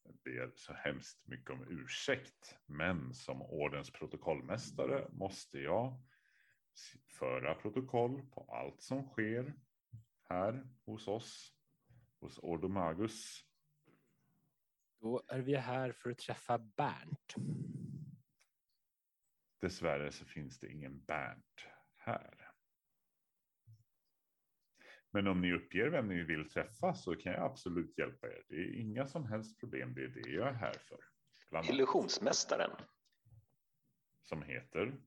Jag 0.03 0.15
ber 0.25 0.53
så 0.57 0.73
hemskt 0.73 1.27
mycket 1.27 1.51
om 1.51 1.67
ursäkt, 1.69 2.59
men 2.67 3.15
som 3.15 3.43
ordens 3.43 3.91
protokollmästare 3.91 5.09
måste 5.13 5.59
jag 5.59 6.03
föra 7.19 7.55
protokoll 7.55 8.23
på 8.31 8.41
allt 8.41 8.83
som 8.83 9.09
sker 9.09 9.55
här 10.29 10.69
hos 10.85 11.09
oss, 11.09 11.55
hos 12.21 12.39
Ordomagus. 12.39 13.45
Då 15.01 15.23
är 15.29 15.41
vi 15.41 15.57
här 15.57 15.93
för 15.93 16.11
att 16.11 16.19
träffa 16.19 16.59
Bernt. 16.59 17.35
Dessvärre 19.61 20.13
så 20.13 20.25
finns 20.25 20.61
det 20.61 20.73
ingen 20.73 21.05
Bernt 21.05 21.67
här. 21.97 22.51
Men 25.11 25.27
om 25.27 25.41
ni 25.41 25.53
uppger 25.53 25.91
vem 25.91 26.09
ni 26.09 26.23
vill 26.23 26.51
träffa 26.51 26.95
så 26.95 27.17
kan 27.17 27.33
jag 27.33 27.43
absolut 27.43 27.99
hjälpa 27.99 28.27
er. 28.27 28.43
Det 28.49 28.55
är 28.55 28.81
inga 28.81 29.07
som 29.07 29.27
helst 29.27 29.61
problem. 29.61 29.95
Det 29.95 30.05
är 30.05 30.09
det 30.09 30.31
jag 30.31 30.49
är 30.49 30.53
här 30.53 30.73
för. 30.73 30.99
Bland 31.51 31.67
Illusionsmästaren. 31.67 32.71
som 34.23 34.43
heter. 34.43 35.01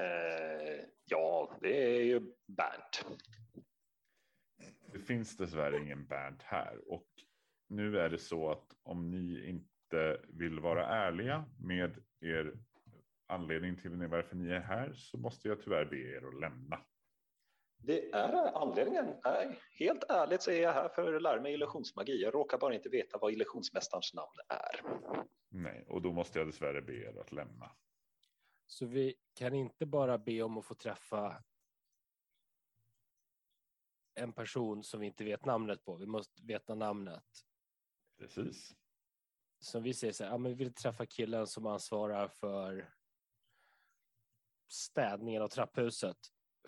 Eh, 0.00 0.84
ja, 1.04 1.58
det 1.60 1.96
är 1.96 2.02
ju 2.02 2.20
Bernt. 2.46 3.06
Det 4.92 4.98
finns 4.98 5.36
dessvärre 5.36 5.78
ingen 5.78 6.06
Bernt 6.06 6.42
här 6.42 6.92
och 6.92 7.06
nu 7.68 7.98
är 7.98 8.08
det 8.10 8.18
så 8.18 8.50
att 8.50 8.66
om 8.82 9.10
ni 9.10 9.48
inte 9.48 10.20
vill 10.28 10.60
vara 10.60 10.86
ärliga 10.86 11.44
med 11.58 12.02
er 12.20 12.54
anledning 13.26 13.76
till 13.76 14.06
varför 14.06 14.36
ni 14.36 14.50
är 14.50 14.60
här 14.60 14.92
så 14.94 15.18
måste 15.18 15.48
jag 15.48 15.62
tyvärr 15.62 15.84
be 15.84 15.96
er 15.96 16.28
att 16.28 16.40
lämna. 16.40 16.80
Det 17.82 18.10
är 18.10 18.62
anledningen. 18.62 19.06
Är, 19.24 19.58
helt 19.78 20.04
ärligt 20.08 20.42
så 20.42 20.50
är 20.50 20.62
jag 20.62 20.72
här 20.72 20.88
för 20.88 21.14
att 21.14 21.22
lära 21.22 21.40
mig 21.40 21.52
illusionsmagi. 21.52 22.22
Jag 22.22 22.34
råkar 22.34 22.58
bara 22.58 22.74
inte 22.74 22.88
veta 22.88 23.18
vad 23.18 23.32
illusionsmästarens 23.32 24.14
namn 24.14 24.32
är. 24.48 24.80
Nej, 25.48 25.84
och 25.88 26.02
då 26.02 26.12
måste 26.12 26.38
jag 26.38 26.48
dessvärre 26.48 26.82
be 26.82 26.94
er 26.94 27.20
att 27.20 27.32
lämna. 27.32 27.70
Så 28.66 28.86
vi 28.86 29.14
kan 29.34 29.54
inte 29.54 29.86
bara 29.86 30.18
be 30.18 30.42
om 30.42 30.58
att 30.58 30.64
få 30.64 30.74
träffa 30.74 31.42
en 34.14 34.32
person 34.32 34.84
som 34.84 35.00
vi 35.00 35.06
inte 35.06 35.24
vet 35.24 35.44
namnet 35.44 35.84
på. 35.84 35.96
Vi 35.96 36.06
måste 36.06 36.42
veta 36.42 36.74
namnet. 36.74 37.24
Precis. 38.18 38.76
Som 39.58 39.82
vi 39.82 39.94
säger 39.94 40.12
så 40.12 40.24
här, 40.24 40.30
ja, 40.30 40.38
men 40.38 40.52
vi 40.52 40.64
vill 40.64 40.74
träffa 40.74 41.06
killen 41.06 41.46
som 41.46 41.66
ansvarar 41.66 42.28
för 42.28 42.94
städningen 44.68 45.42
av 45.42 45.48
trapphuset. 45.48 46.16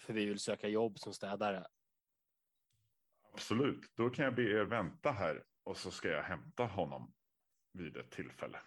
För 0.00 0.12
vi 0.12 0.26
vill 0.26 0.38
söka 0.38 0.68
jobb 0.68 0.98
som 0.98 1.14
städare. 1.14 1.66
Absolut, 3.32 3.90
då 3.94 4.10
kan 4.10 4.24
jag 4.24 4.34
be 4.34 4.42
er 4.42 4.64
vänta 4.64 5.10
här 5.10 5.44
och 5.62 5.76
så 5.76 5.90
ska 5.90 6.08
jag 6.08 6.22
hämta 6.22 6.64
honom 6.64 7.14
vid 7.72 7.96
ett 7.96 8.10
tillfälle. 8.10 8.60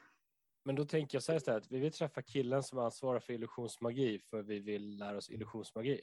Men 0.64 0.76
då 0.76 0.86
tänker 0.86 1.16
jag 1.16 1.24
så 1.24 1.32
här 1.32 1.38
istället, 1.38 1.72
vi 1.72 1.80
vill 1.80 1.92
träffa 1.92 2.22
killen 2.22 2.64
som 2.64 2.80
ansvarar 2.80 3.20
för 3.20 3.34
illusionsmagi 3.34 4.20
för 4.20 4.44
vi 4.44 4.60
vill 4.60 4.98
lära 4.98 5.18
oss 5.18 5.30
illusionsmagi. 5.30 6.02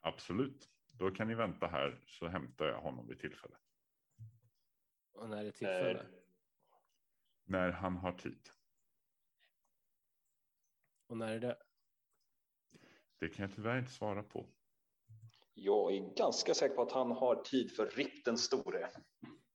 Absolut, 0.00 0.69
Då 1.00 1.10
kan 1.10 1.28
ni 1.28 1.34
vänta 1.34 1.66
här 1.66 2.00
så 2.06 2.28
hämtar 2.28 2.66
jag 2.66 2.80
honom 2.80 3.06
vid 3.08 3.20
tillfälle. 3.20 3.56
Och 5.12 5.28
när 5.28 5.36
är 5.36 5.44
det 5.44 5.52
tillfälle? 5.52 6.00
Eh, 6.00 6.06
När 7.44 7.70
han 7.70 7.96
har 7.96 8.12
tid. 8.12 8.48
Och 11.06 11.16
när 11.16 11.32
är 11.32 11.40
det? 11.40 11.58
Det 13.18 13.28
kan 13.28 13.42
jag 13.42 13.54
tyvärr 13.54 13.78
inte 13.78 13.90
svara 13.92 14.22
på. 14.22 14.46
Jag 15.54 15.92
är 15.92 16.14
ganska 16.16 16.54
säker 16.54 16.74
på 16.74 16.82
att 16.82 16.92
han 16.92 17.10
har 17.12 17.42
tid 17.42 17.76
för 17.76 17.86
RIP 17.90 18.24
den 18.24 18.38
store. 18.38 18.90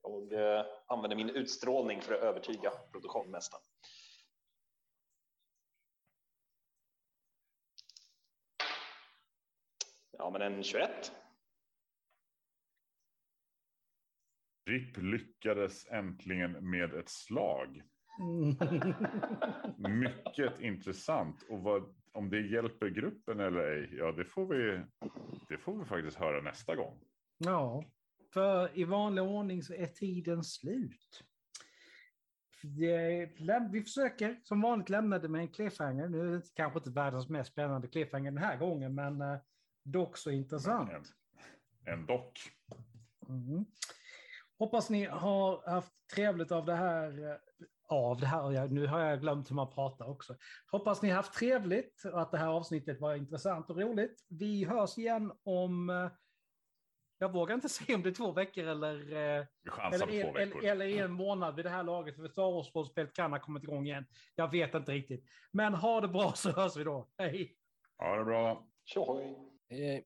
Och 0.01 0.33
eh, 0.33 0.65
använder 0.87 1.15
min 1.17 1.29
utstrålning 1.29 2.01
för 2.01 2.13
att 2.13 2.21
övertyga 2.21 2.69
protokollmästaren. 2.91 3.63
Ja, 10.11 10.29
men 10.29 10.41
en 10.41 10.63
21. 10.63 11.11
RIP 14.65 14.97
lyckades 14.97 15.87
äntligen 15.91 16.69
med 16.69 16.93
ett 16.93 17.09
slag. 17.09 17.83
Mycket 19.77 20.59
intressant. 20.59 21.45
Och 21.49 21.59
vad, 21.59 21.95
om 22.11 22.29
det 22.29 22.41
hjälper 22.41 22.89
gruppen 22.89 23.39
eller 23.39 23.59
ej, 23.59 23.89
ja 23.97 24.11
det 24.11 24.25
får 24.25 24.45
vi, 24.45 24.81
det 25.49 25.57
får 25.57 25.77
vi 25.77 25.85
faktiskt 25.85 26.17
höra 26.17 26.41
nästa 26.41 26.75
gång. 26.75 26.99
Ja, 27.37 27.83
för 28.33 28.77
i 28.77 28.83
vanlig 28.83 29.23
ordning 29.23 29.63
så 29.63 29.73
är 29.73 29.85
tiden 29.85 30.43
slut. 30.43 31.23
Vi 33.71 33.81
försöker 33.83 34.39
som 34.43 34.61
vanligt 34.61 34.89
lämna 34.89 35.19
det 35.19 35.27
med 35.27 35.41
en 35.41 35.47
cliffhanger. 35.47 36.07
Nu 36.07 36.19
är 36.19 36.25
det 36.25 36.53
kanske 36.55 36.79
inte 36.79 36.89
världens 36.89 37.29
mest 37.29 37.51
spännande 37.51 37.87
cliffhanger 37.87 38.31
den 38.31 38.43
här 38.43 38.57
gången, 38.57 38.95
men 38.95 39.21
eh, 39.21 39.37
dock 39.83 40.17
så 40.17 40.31
intressant. 40.31 40.91
En, 40.91 41.93
en 41.93 42.05
dock. 42.05 42.39
Mm. 43.29 43.65
Hoppas 44.59 44.89
ni 44.89 45.05
har 45.05 45.69
haft 45.69 45.93
trevligt 46.15 46.51
av 46.51 46.65
det 46.65 46.73
här. 46.75 47.23
eh, 47.31 47.35
Av 47.87 48.19
det 48.19 48.25
här, 48.25 48.67
nu 48.67 48.87
har 48.87 48.99
jag 48.99 49.21
glömt 49.21 49.51
hur 49.51 49.55
man 49.55 49.69
pratar 49.69 50.09
också. 50.09 50.35
Hoppas 50.71 51.01
ni 51.01 51.09
har 51.09 51.15
haft 51.15 51.33
trevligt 51.33 52.03
och 52.13 52.21
att 52.21 52.31
det 52.31 52.37
här 52.37 52.47
avsnittet 52.47 52.99
var 53.01 53.15
intressant 53.15 53.69
och 53.69 53.77
roligt. 53.81 54.25
Vi 54.29 54.63
hörs 54.65 54.97
igen 54.97 55.31
om, 55.43 55.89
eh, 55.89 56.11
jag 57.17 57.33
vågar 57.33 57.55
inte 57.55 57.69
säga 57.77 57.95
om 57.95 58.03
det 58.03 58.09
är 58.09 58.13
två 58.13 58.31
veckor 58.31 58.63
eller, 58.63 59.11
eh, 59.11 59.45
eller, 59.93 60.05
på 60.05 60.11
två 60.11 60.37
en, 60.39 60.49
veckor. 60.49 60.65
eller, 60.65 60.85
eller 60.85 61.03
en 61.03 61.11
månad 61.11 61.55
vid 61.55 61.65
det 61.65 61.69
här 61.69 61.83
laget. 61.83 62.15
För 62.15 62.27
Star 62.27 62.51
Wars-spelet 62.75 63.13
kan 63.13 63.31
ha 63.31 63.39
kommit 63.39 63.63
igång 63.63 63.85
igen. 63.87 64.05
Jag 64.35 64.51
vet 64.51 64.73
inte 64.75 64.91
riktigt. 64.91 65.25
Men 65.51 65.73
ha 65.73 66.01
det 66.01 66.07
bra 66.07 66.31
så 66.35 66.51
hörs 66.51 66.77
vi 66.77 66.83
då. 66.83 67.09
Hej! 67.17 67.55
Ha 67.97 68.15
det 68.15 68.25
bra. 68.25 68.67
Tjohoj! 68.85 69.37
Hej, 69.69 69.85
hej. 69.87 70.05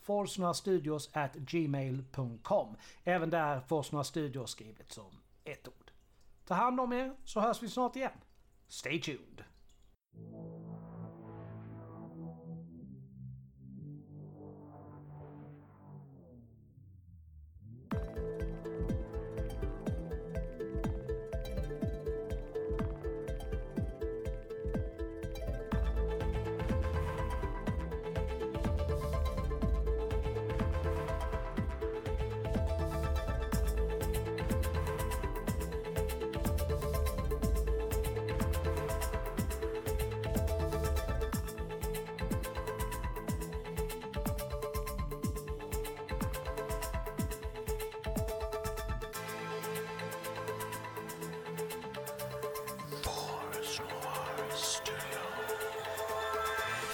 Forsnorastudios 0.00 1.10
at 1.12 1.34
gmail.com. 1.34 2.76
Även 3.04 3.30
där 3.30 3.60
Forsna 3.60 4.04
Studios 4.04 4.50
skrivet 4.50 4.92
som 4.92 5.10
ett 5.44 5.68
ord. 5.68 5.90
Ta 6.44 6.54
hand 6.54 6.80
om 6.80 6.92
er 6.92 7.12
så 7.24 7.40
hörs 7.40 7.62
vi 7.62 7.68
snart 7.68 7.96
igen. 7.96 8.12
Stay 8.68 9.00
tuned! 9.00 9.44